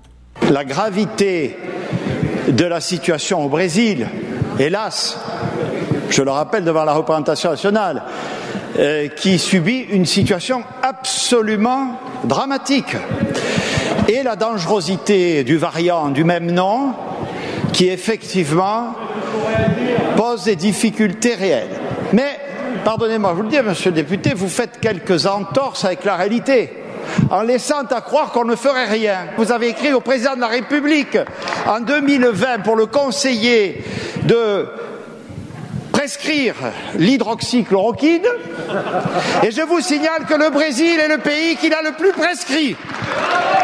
La 0.51 0.65
gravité 0.65 1.57
de 2.55 2.69
la 2.69 2.83
situation 2.83 3.41
au 3.41 3.49
Brésil 3.49 4.07
hélas, 4.59 5.19
je 6.11 6.23
le 6.23 6.31
rappelle 6.31 6.65
devant 6.65 6.85
la 6.85 6.93
représentation 6.93 7.51
nationale, 7.51 8.03
euh, 8.79 9.09
qui 9.09 9.39
subit 9.39 9.87
une 9.91 10.07
situation 10.07 10.63
absolument 10.83 11.99
dramatique. 12.25 12.97
Et 14.09 14.23
la 14.23 14.37
dangerosité 14.37 15.45
du 15.45 15.57
variant 15.57 16.09
du 16.09 16.25
même 16.25 16.51
nom, 16.51 16.93
qui 17.73 17.89
effectivement 17.89 18.95
pose 20.17 20.45
des 20.45 20.57
difficultés 20.57 21.35
réelles. 21.35 21.81
Mais, 22.13 22.39
pardonnez-moi, 22.85 23.31
je 23.33 23.37
vous 23.37 23.43
le 23.43 23.49
dis, 23.49 23.61
monsieur 23.61 23.91
le 23.91 23.97
député, 23.97 24.33
vous 24.35 24.49
faites 24.49 24.81
quelques 24.81 25.27
entorses 25.27 25.85
avec 25.85 26.05
la 26.05 26.17
réalité 26.17 26.71
en 27.31 27.43
laissant 27.43 27.85
à 27.91 28.01
croire 28.01 28.33
qu'on 28.33 28.45
ne 28.45 28.57
ferait 28.57 28.87
rien. 28.87 29.27
Vous 29.37 29.53
avez 29.53 29.69
écrit 29.69 29.93
au 29.93 30.01
président 30.01 30.35
de 30.35 30.41
la 30.41 30.49
République 30.49 31.19
en 31.67 31.81
2020 31.81 32.61
pour 32.61 32.77
le 32.77 32.87
conseiller 32.87 33.83
de 34.25 34.67
prescrire 35.97 36.55
l'hydroxychloroquine. 36.99 38.27
Et 39.43 39.51
je 39.51 39.63
vous 39.63 39.81
signale 39.81 40.27
que 40.29 40.35
le 40.35 40.51
Brésil 40.51 41.01
est 41.01 41.09
le 41.09 41.19
pays 41.19 41.57
qui 41.57 41.71
l'a 41.71 41.81
le 41.81 41.93
plus 41.93 42.13
prescrit. 42.13 42.77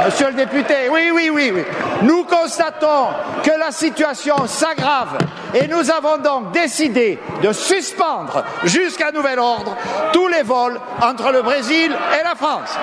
Monsieur 0.06 0.28
le 0.28 0.34
député, 0.34 0.88
oui, 0.90 1.10
oui, 1.12 1.30
oui, 1.30 1.52
oui. 1.54 1.62
Nous 2.02 2.24
constatons 2.24 3.08
que 3.42 3.50
la 3.58 3.70
situation 3.70 4.46
s'aggrave 4.46 5.18
et 5.54 5.68
nous 5.68 5.90
avons 5.90 6.18
donc 6.18 6.52
décidé 6.52 7.18
de 7.42 7.52
suspendre 7.52 8.42
jusqu'à 8.64 9.12
nouvel 9.12 9.38
ordre 9.38 9.76
tous 10.12 10.28
les 10.28 10.42
vols 10.42 10.80
entre 11.02 11.30
le 11.32 11.42
Brésil 11.42 11.92
et 12.18 12.24
la 12.24 12.34
France. 12.34 12.76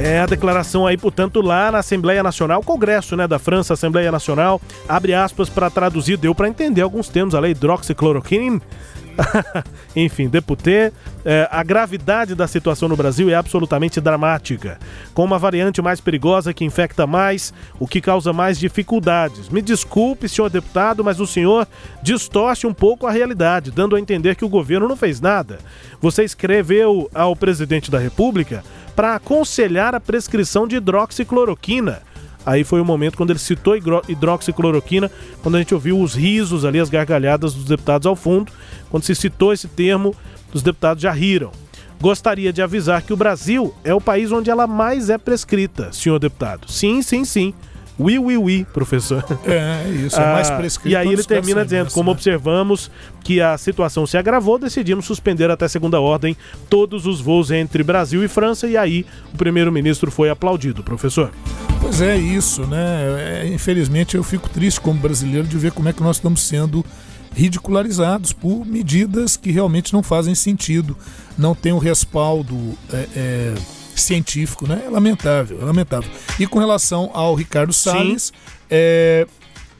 É 0.00 0.20
a 0.20 0.26
declaração 0.26 0.86
aí, 0.86 0.96
portanto, 0.96 1.40
lá 1.40 1.72
na 1.72 1.78
Assembleia 1.78 2.22
Nacional, 2.22 2.62
Congresso, 2.62 3.16
né, 3.16 3.26
da 3.26 3.38
França, 3.38 3.74
Assembleia 3.74 4.12
Nacional, 4.12 4.60
abre 4.88 5.12
aspas 5.12 5.48
para 5.48 5.68
traduzir, 5.68 6.16
deu 6.16 6.32
para 6.34 6.48
entender 6.48 6.82
alguns 6.82 7.08
termos, 7.08 7.34
a 7.34 7.40
lei 7.40 7.50
hidroxicloroquina. 7.50 8.60
Enfim, 9.96 10.28
deputê, 10.28 10.92
é, 11.24 11.48
a 11.50 11.64
gravidade 11.64 12.36
da 12.36 12.46
situação 12.46 12.88
no 12.88 12.96
Brasil 12.96 13.28
é 13.28 13.34
absolutamente 13.34 14.00
dramática, 14.00 14.78
com 15.12 15.24
uma 15.24 15.36
variante 15.36 15.82
mais 15.82 16.00
perigosa 16.00 16.54
que 16.54 16.64
infecta 16.64 17.04
mais, 17.04 17.52
o 17.80 17.86
que 17.86 18.00
causa 18.00 18.32
mais 18.32 18.56
dificuldades. 18.56 19.48
Me 19.48 19.60
desculpe, 19.60 20.28
senhor 20.28 20.48
deputado, 20.48 21.02
mas 21.02 21.18
o 21.18 21.26
senhor 21.26 21.66
distorce 22.00 22.68
um 22.68 22.72
pouco 22.72 23.04
a 23.06 23.10
realidade, 23.10 23.72
dando 23.72 23.96
a 23.96 24.00
entender 24.00 24.36
que 24.36 24.44
o 24.44 24.48
governo 24.48 24.86
não 24.86 24.96
fez 24.96 25.20
nada. 25.20 25.58
Você 26.00 26.22
escreveu 26.22 27.10
ao 27.12 27.34
presidente 27.34 27.90
da 27.90 27.98
República 27.98 28.62
para 28.98 29.14
aconselhar 29.14 29.94
a 29.94 30.00
prescrição 30.00 30.66
de 30.66 30.74
hidroxicloroquina. 30.74 32.02
Aí 32.44 32.64
foi 32.64 32.80
o 32.80 32.84
momento 32.84 33.16
quando 33.16 33.30
ele 33.30 33.38
citou 33.38 33.76
hidroxicloroquina, 33.76 35.08
quando 35.40 35.54
a 35.54 35.58
gente 35.58 35.72
ouviu 35.72 36.00
os 36.00 36.16
risos 36.16 36.64
ali, 36.64 36.80
as 36.80 36.90
gargalhadas 36.90 37.54
dos 37.54 37.64
deputados 37.64 38.08
ao 38.08 38.16
fundo. 38.16 38.50
Quando 38.90 39.04
se 39.04 39.14
citou 39.14 39.52
esse 39.52 39.68
termo, 39.68 40.16
os 40.52 40.64
deputados 40.64 41.00
já 41.00 41.12
riram. 41.12 41.52
Gostaria 42.00 42.52
de 42.52 42.60
avisar 42.60 43.00
que 43.02 43.12
o 43.12 43.16
Brasil 43.16 43.72
é 43.84 43.94
o 43.94 44.00
país 44.00 44.32
onde 44.32 44.50
ela 44.50 44.66
mais 44.66 45.10
é 45.10 45.16
prescrita, 45.16 45.92
senhor 45.92 46.18
deputado. 46.18 46.68
Sim, 46.68 47.00
sim, 47.00 47.24
sim. 47.24 47.54
Oui, 47.98 48.18
oui, 48.18 48.36
oui, 48.36 48.66
professor. 48.72 49.24
É, 49.44 49.88
isso, 49.88 50.20
é 50.20 50.32
mais 50.32 50.50
Ah, 50.50 50.56
prescrito. 50.56 50.92
E 50.92 50.96
aí 50.96 51.08
ele 51.08 51.24
termina 51.24 51.64
dizendo, 51.64 51.90
como 51.90 52.10
né? 52.10 52.12
observamos 52.12 52.90
que 53.24 53.40
a 53.40 53.58
situação 53.58 54.06
se 54.06 54.16
agravou, 54.16 54.58
decidimos 54.58 55.04
suspender 55.04 55.50
até 55.50 55.66
segunda 55.66 56.00
ordem 56.00 56.36
todos 56.70 57.06
os 57.06 57.20
voos 57.20 57.50
entre 57.50 57.82
Brasil 57.82 58.22
e 58.24 58.28
França 58.28 58.66
e 58.66 58.76
aí 58.76 59.04
o 59.34 59.36
primeiro-ministro 59.36 60.10
foi 60.10 60.30
aplaudido, 60.30 60.82
professor. 60.82 61.30
Pois 61.80 62.00
é, 62.00 62.16
isso, 62.16 62.66
né? 62.66 63.42
É, 63.44 63.50
infelizmente 63.52 64.16
eu 64.16 64.22
fico 64.22 64.48
triste 64.48 64.80
como 64.80 65.00
brasileiro 65.00 65.46
de 65.46 65.56
ver 65.56 65.72
como 65.72 65.88
é 65.88 65.92
que 65.92 66.02
nós 66.02 66.16
estamos 66.16 66.42
sendo 66.42 66.84
ridicularizados 67.34 68.32
por 68.32 68.64
medidas 68.64 69.36
que 69.36 69.50
realmente 69.50 69.92
não 69.92 70.02
fazem 70.02 70.34
sentido, 70.34 70.96
não 71.36 71.54
tem 71.54 71.72
o 71.72 71.78
respaldo 71.78 72.56
é, 72.92 73.06
é, 73.14 73.54
científico, 74.00 74.66
né? 74.66 74.82
É 74.86 74.90
lamentável, 74.90 75.60
é 75.60 75.64
lamentável. 75.64 76.10
E 76.38 76.46
com 76.46 76.58
relação 76.58 77.10
ao 77.12 77.34
Ricardo 77.34 77.72
Salles, 77.72 78.32
é, 78.70 79.26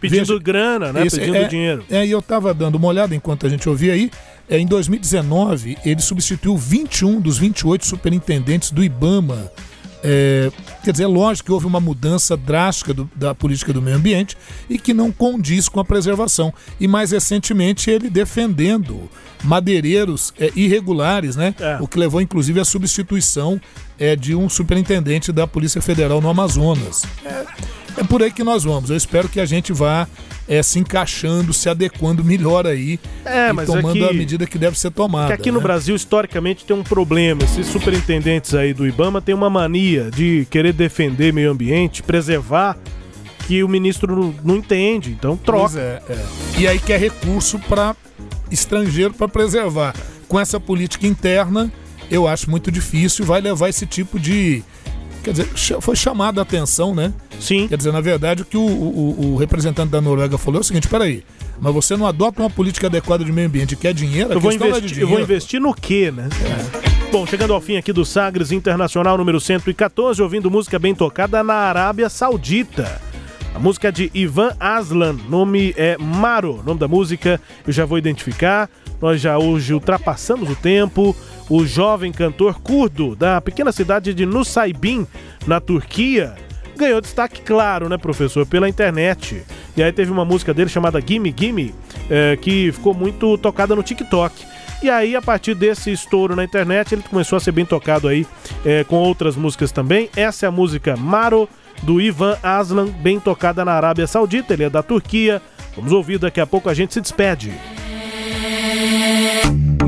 Pedindo 0.01 0.39
grana, 0.39 0.93
né? 0.93 1.07
Isso, 1.07 1.17
Pedindo 1.17 1.37
é, 1.37 1.49
dinheiro. 1.49 1.85
É, 1.91 2.07
e 2.07 2.11
eu 2.11 2.21
estava 2.21 2.55
dando 2.55 2.77
uma 2.77 2.89
olhada 2.89 3.15
enquanto 3.15 3.47
a 3.47 3.49
gente 3.49 3.69
ouvia 3.69 3.93
aí. 3.93 4.11
É, 4.49 4.59
em 4.59 4.67
2019, 4.67 5.77
ele 5.85 6.01
substituiu 6.01 6.57
21 6.57 7.21
dos 7.21 7.37
28 7.39 7.85
superintendentes 7.85 8.71
do 8.71 8.83
IBAMA. 8.83 9.51
É, 10.03 10.51
quer 10.85 10.93
dizer, 10.93 11.05
é 11.05 11.07
lógico 11.09 11.47
que 11.47 11.53
houve 11.53 11.67
uma 11.67 11.81
mudança 11.81 12.37
drástica 12.37 12.95
do- 12.95 13.11
da 13.17 13.35
política 13.35 13.73
do 13.73 13.83
meio 13.83 13.97
ambiente 13.97 14.37
e 14.71 14.79
que 14.79 14.95
não 14.95 15.11
condiz 15.11 15.69
com 15.69 15.81
a 15.81 15.85
preservação. 15.85 16.53
E 16.79 16.87
mais 16.87 17.11
recentemente, 17.11 17.91
ele 17.91 18.09
defendendo 18.09 19.11
madeireiros 19.43 20.33
é, 20.39 20.51
irregulares, 20.55 21.37
né? 21.37 21.55
O 21.81 21.89
que 21.89 21.99
levou 21.99 22.21
inclusive 22.21 22.61
à 22.61 22.65
substituição 22.65 23.61
é, 23.99 24.15
de 24.15 24.35
um 24.35 24.49
superintendente 24.49 25.33
da 25.33 25.47
Polícia 25.47 25.81
Federal 25.83 26.21
no 26.21 26.29
Amazonas. 26.29 27.03
É, 27.25 27.45
é 27.99 28.05
por 28.05 28.23
aí 28.23 28.31
que 28.31 28.45
nós 28.45 28.65
vamos. 28.65 28.91
Eu 28.91 28.97
espero 28.97 29.29
que 29.29 29.41
a 29.41 29.47
gente 29.47 29.73
vá 29.73 30.07
é, 30.49 30.63
se 30.63 30.79
encaixando, 30.79 31.53
se 31.53 31.69
adequando 31.69 32.25
melhor 32.25 32.67
aí 32.67 32.99
É, 33.25 33.51
e 33.51 33.53
mas 33.53 33.67
tomando 33.67 34.05
aqui- 34.05 34.15
a 34.15 34.17
medida 34.17 34.47
que 34.47 34.57
deve 34.59 34.79
ser 34.79 34.91
tomada. 34.91 35.29
Que 35.29 35.33
aqui 35.35 35.51
no 35.51 35.59
né? 35.59 35.63
Brasil, 35.63 35.95
historicamente, 35.95 36.65
tem 36.65 36.75
um 36.77 36.83
problema. 36.83 37.43
Esses 37.45 37.67
superintendentes 37.67 38.55
aí 38.55 38.73
do 38.73 38.87
Ibama 38.87 39.21
têm 39.21 39.35
uma 39.35 39.51
mania 39.51 40.11
de 40.11 40.47
querer 40.51 40.73
defender 40.73 41.33
meio 41.33 41.51
ambiente, 41.51 42.03
preservar, 42.03 42.77
que 43.47 43.63
o 43.63 43.69
ministro 43.69 44.15
não, 44.17 44.35
não 44.45 44.57
entende. 44.57 45.11
Então 45.11 45.37
troca. 45.37 45.79
é, 45.79 46.03
é. 46.09 46.27
E 46.59 46.67
aí 46.69 46.79
quer 46.79 46.99
recurso 47.01 47.59
para 47.59 47.95
estrangeiro 48.51 49.13
para 49.15 49.29
preservar. 49.29 49.95
Com 50.29 50.39
essa 50.39 50.61
política 50.61 51.07
interna, 51.07 51.73
eu 52.11 52.27
acho 52.29 52.51
muito 52.51 52.71
difícil. 52.71 53.25
Vai 53.25 53.41
levar 53.41 53.69
esse 53.69 53.87
tipo 53.87 54.19
de. 54.19 54.63
Quer 55.23 55.33
dizer, 55.33 55.49
foi 55.81 55.97
chamada 55.97 56.41
a 56.41 56.43
atenção, 56.43 56.95
né? 56.95 57.13
Sim. 57.41 57.69
Quer 57.69 57.77
dizer, 57.77 57.93
na 57.93 58.01
verdade, 58.01 58.43
o 58.43 58.45
que 58.45 58.57
o, 58.57 58.61
o- 58.61 59.33
o 59.33 59.37
representante 59.37 59.91
da 59.91 60.01
Noruega 60.01 60.39
falou 60.39 60.59
é 60.59 60.61
o 60.61 60.65
seguinte: 60.65 60.89
peraí, 60.89 61.23
mas 61.61 61.73
você 61.75 61.97
não 61.97 62.07
adota 62.07 62.41
uma 62.43 62.51
política 62.51 62.87
adequada 62.87 63.25
de 63.25 63.33
meio 63.33 63.47
ambiente, 63.49 63.77
quer 63.77 63.93
dinheiro? 63.93 64.33
Eu 64.33 64.41
vou, 64.41 64.51
é 64.51 64.55
investir, 64.55 64.75
eu 64.99 65.07
vou 65.07 65.17
dinheiro. 65.17 65.23
investir 65.23 65.61
no 65.61 65.75
quê, 65.75 66.11
né? 66.11 66.29
Bom, 67.13 67.27
chegando 67.27 67.53
ao 67.53 67.61
fim 67.61 67.77
aqui 67.77 67.93
do 67.93 68.05
Sagres 68.05 68.53
Internacional 68.53 69.17
número 69.19 69.41
114, 69.41 70.21
ouvindo 70.23 70.51
música 70.51 70.79
bem 70.79 70.95
tocada 70.95 71.43
na 71.43 71.55
Arábia 71.55 72.09
Saudita. 72.09 73.01
A 73.55 73.59
música 73.59 73.89
é 73.89 73.91
de 73.91 74.11
Ivan 74.15 74.53
Aslan, 74.61 75.17
nome 75.29 75.75
é 75.77 75.97
Maro, 75.99 76.63
nome 76.65 76.79
da 76.79 76.87
música 76.87 77.41
eu 77.67 77.73
já 77.73 77.85
vou 77.85 77.99
identificar. 77.99 78.69
Nós 79.01 79.21
já 79.21 79.39
hoje 79.39 79.75
ultrapassamos 79.75 80.51
o 80.51 80.57
tempo. 80.57 81.15
O 81.49 81.65
jovem 81.65 82.13
cantor 82.13 82.61
curdo 82.61 83.17
da 83.17 83.41
pequena 83.41 83.73
cidade 83.73 84.13
de 84.13 84.27
Nusaybin, 84.27 85.07
na 85.47 85.61
Turquia, 85.61 86.35
ganhou 86.77 87.01
destaque, 87.01 87.41
claro, 87.41 87.89
né, 87.89 87.97
professor, 87.97 88.47
pela 88.47 88.69
internet. 88.69 89.43
E 89.77 89.83
aí 89.83 89.93
teve 89.93 90.11
uma 90.11 90.25
música 90.25 90.53
dele 90.53 90.69
chamada 90.69 91.01
Gimme 91.01 91.35
Gimme, 91.37 91.75
eh, 92.11 92.37
que 92.41 92.71
ficou 92.73 92.93
muito 92.93 93.39
tocada 93.39 93.75
no 93.75 93.83
TikTok. 93.83 94.45
E 94.83 94.89
aí, 94.89 95.17
a 95.17 95.23
partir 95.23 95.55
desse 95.55 95.91
estouro 95.91 96.37
na 96.37 96.45
internet, 96.45 96.95
ele 96.95 97.03
começou 97.03 97.37
a 97.37 97.41
ser 97.41 97.51
bem 97.51 97.65
tocado 97.65 98.07
aí 98.07 98.27
eh, 98.65 98.85
com 98.85 98.97
outras 98.97 99.35
músicas 99.35 99.73
também. 99.73 100.09
Essa 100.15 100.47
é 100.47 100.49
a 100.49 100.53
música 100.53 100.97
Maro, 100.97 101.49
do 101.83 102.01
Ivan 102.01 102.37
Aslan, 102.43 102.87
bem 102.87 103.19
tocada 103.19 103.65
na 103.65 103.73
Arábia 103.73 104.07
Saudita. 104.07 104.53
Ele 104.53 104.65
é 104.65 104.71
da 104.71 104.83
Turquia. 104.83 105.43
Vamos 105.75 105.93
ouvir, 105.93 106.19
daqui 106.19 106.41
a 106.41 106.47
pouco 106.47 106.69
a 106.69 106.75
gente 106.75 106.95
se 106.95 107.01
despede. 107.01 107.53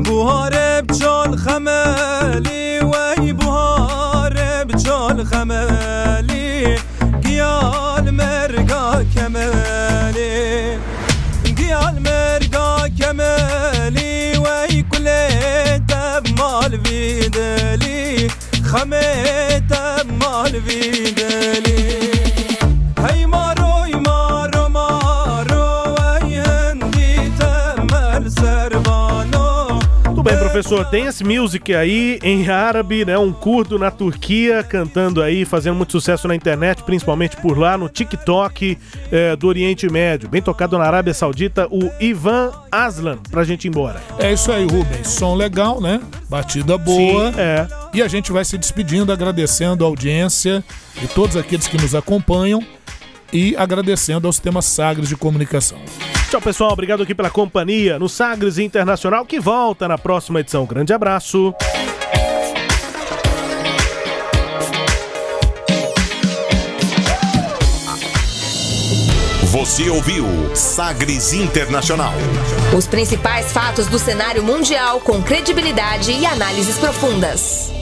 بهار 0.05 0.81
بجال 0.81 1.37
خمالي 1.37 2.79
وي 2.79 3.33
بهار 3.33 4.63
بجال 4.63 5.25
خمالي 5.25 6.75
گیال 7.25 8.11
مرگا 8.11 9.05
كمالي 9.15 10.79
گیال 11.57 11.95
مرگا 12.07 12.87
كمالي 12.99 14.37
وی 14.37 14.83
کلی 14.91 15.79
تب 15.87 16.23
مال 16.39 16.77
دلي 17.35 18.27
خمه 18.71 19.59
تب 19.69 20.07
مال 20.21 20.61
في 20.61 21.11
دلي 21.11 21.83
هی 22.99 23.25
مال 23.25 23.50
professor. 30.51 30.85
Dance 30.91 31.23
Music 31.23 31.73
aí 31.73 32.19
em 32.21 32.49
árabe, 32.49 33.05
né? 33.05 33.17
Um 33.17 33.31
curdo 33.31 33.79
na 33.79 33.89
Turquia 33.89 34.61
cantando 34.61 35.21
aí, 35.21 35.45
fazendo 35.45 35.75
muito 35.75 35.93
sucesso 35.93 36.27
na 36.27 36.35
internet, 36.35 36.83
principalmente 36.83 37.37
por 37.37 37.57
lá 37.57 37.77
no 37.77 37.87
TikTok 37.87 38.77
eh, 39.11 39.35
do 39.37 39.47
Oriente 39.47 39.89
Médio. 39.89 40.27
Bem 40.27 40.41
tocado 40.41 40.77
na 40.77 40.83
Arábia 40.83 41.13
Saudita, 41.13 41.67
o 41.71 41.89
Ivan 41.99 42.51
Aslan, 42.69 43.17
pra 43.29 43.45
gente 43.45 43.65
ir 43.65 43.69
embora. 43.69 44.01
É 44.19 44.33
isso 44.33 44.51
aí, 44.51 44.65
Rubens. 44.65 45.07
Som 45.07 45.35
legal, 45.35 45.79
né? 45.79 46.01
Batida 46.29 46.77
boa. 46.77 47.31
Sim, 47.31 47.39
é. 47.39 47.67
E 47.93 48.01
a 48.01 48.07
gente 48.07 48.31
vai 48.31 48.43
se 48.43 48.57
despedindo, 48.57 49.11
agradecendo 49.11 49.85
a 49.85 49.87
audiência 49.87 50.63
e 51.01 51.07
todos 51.07 51.37
aqueles 51.37 51.67
que 51.67 51.77
nos 51.77 51.95
acompanham 51.95 52.61
e 53.31 53.55
agradecendo 53.57 54.27
aos 54.27 54.39
temas 54.39 54.65
sagres 54.65 55.09
de 55.09 55.15
comunicação. 55.15 55.79
Tchau, 56.29 56.41
pessoal. 56.41 56.71
Obrigado 56.71 57.03
aqui 57.03 57.13
pela 57.13 57.29
companhia 57.29 57.99
no 57.99 58.07
Sagres 58.07 58.57
Internacional, 58.57 59.25
que 59.25 59.39
volta 59.39 59.87
na 59.87 59.97
próxima 59.97 60.39
edição. 60.39 60.65
Grande 60.65 60.93
abraço. 60.93 61.53
Você 69.51 69.89
ouviu 69.89 70.25
Sagres 70.55 71.33
Internacional. 71.33 72.13
Os 72.75 72.87
principais 72.87 73.51
fatos 73.51 73.87
do 73.87 73.99
cenário 73.99 74.41
mundial 74.41 75.01
com 75.01 75.21
credibilidade 75.21 76.11
e 76.13 76.25
análises 76.25 76.77
profundas. 76.77 77.80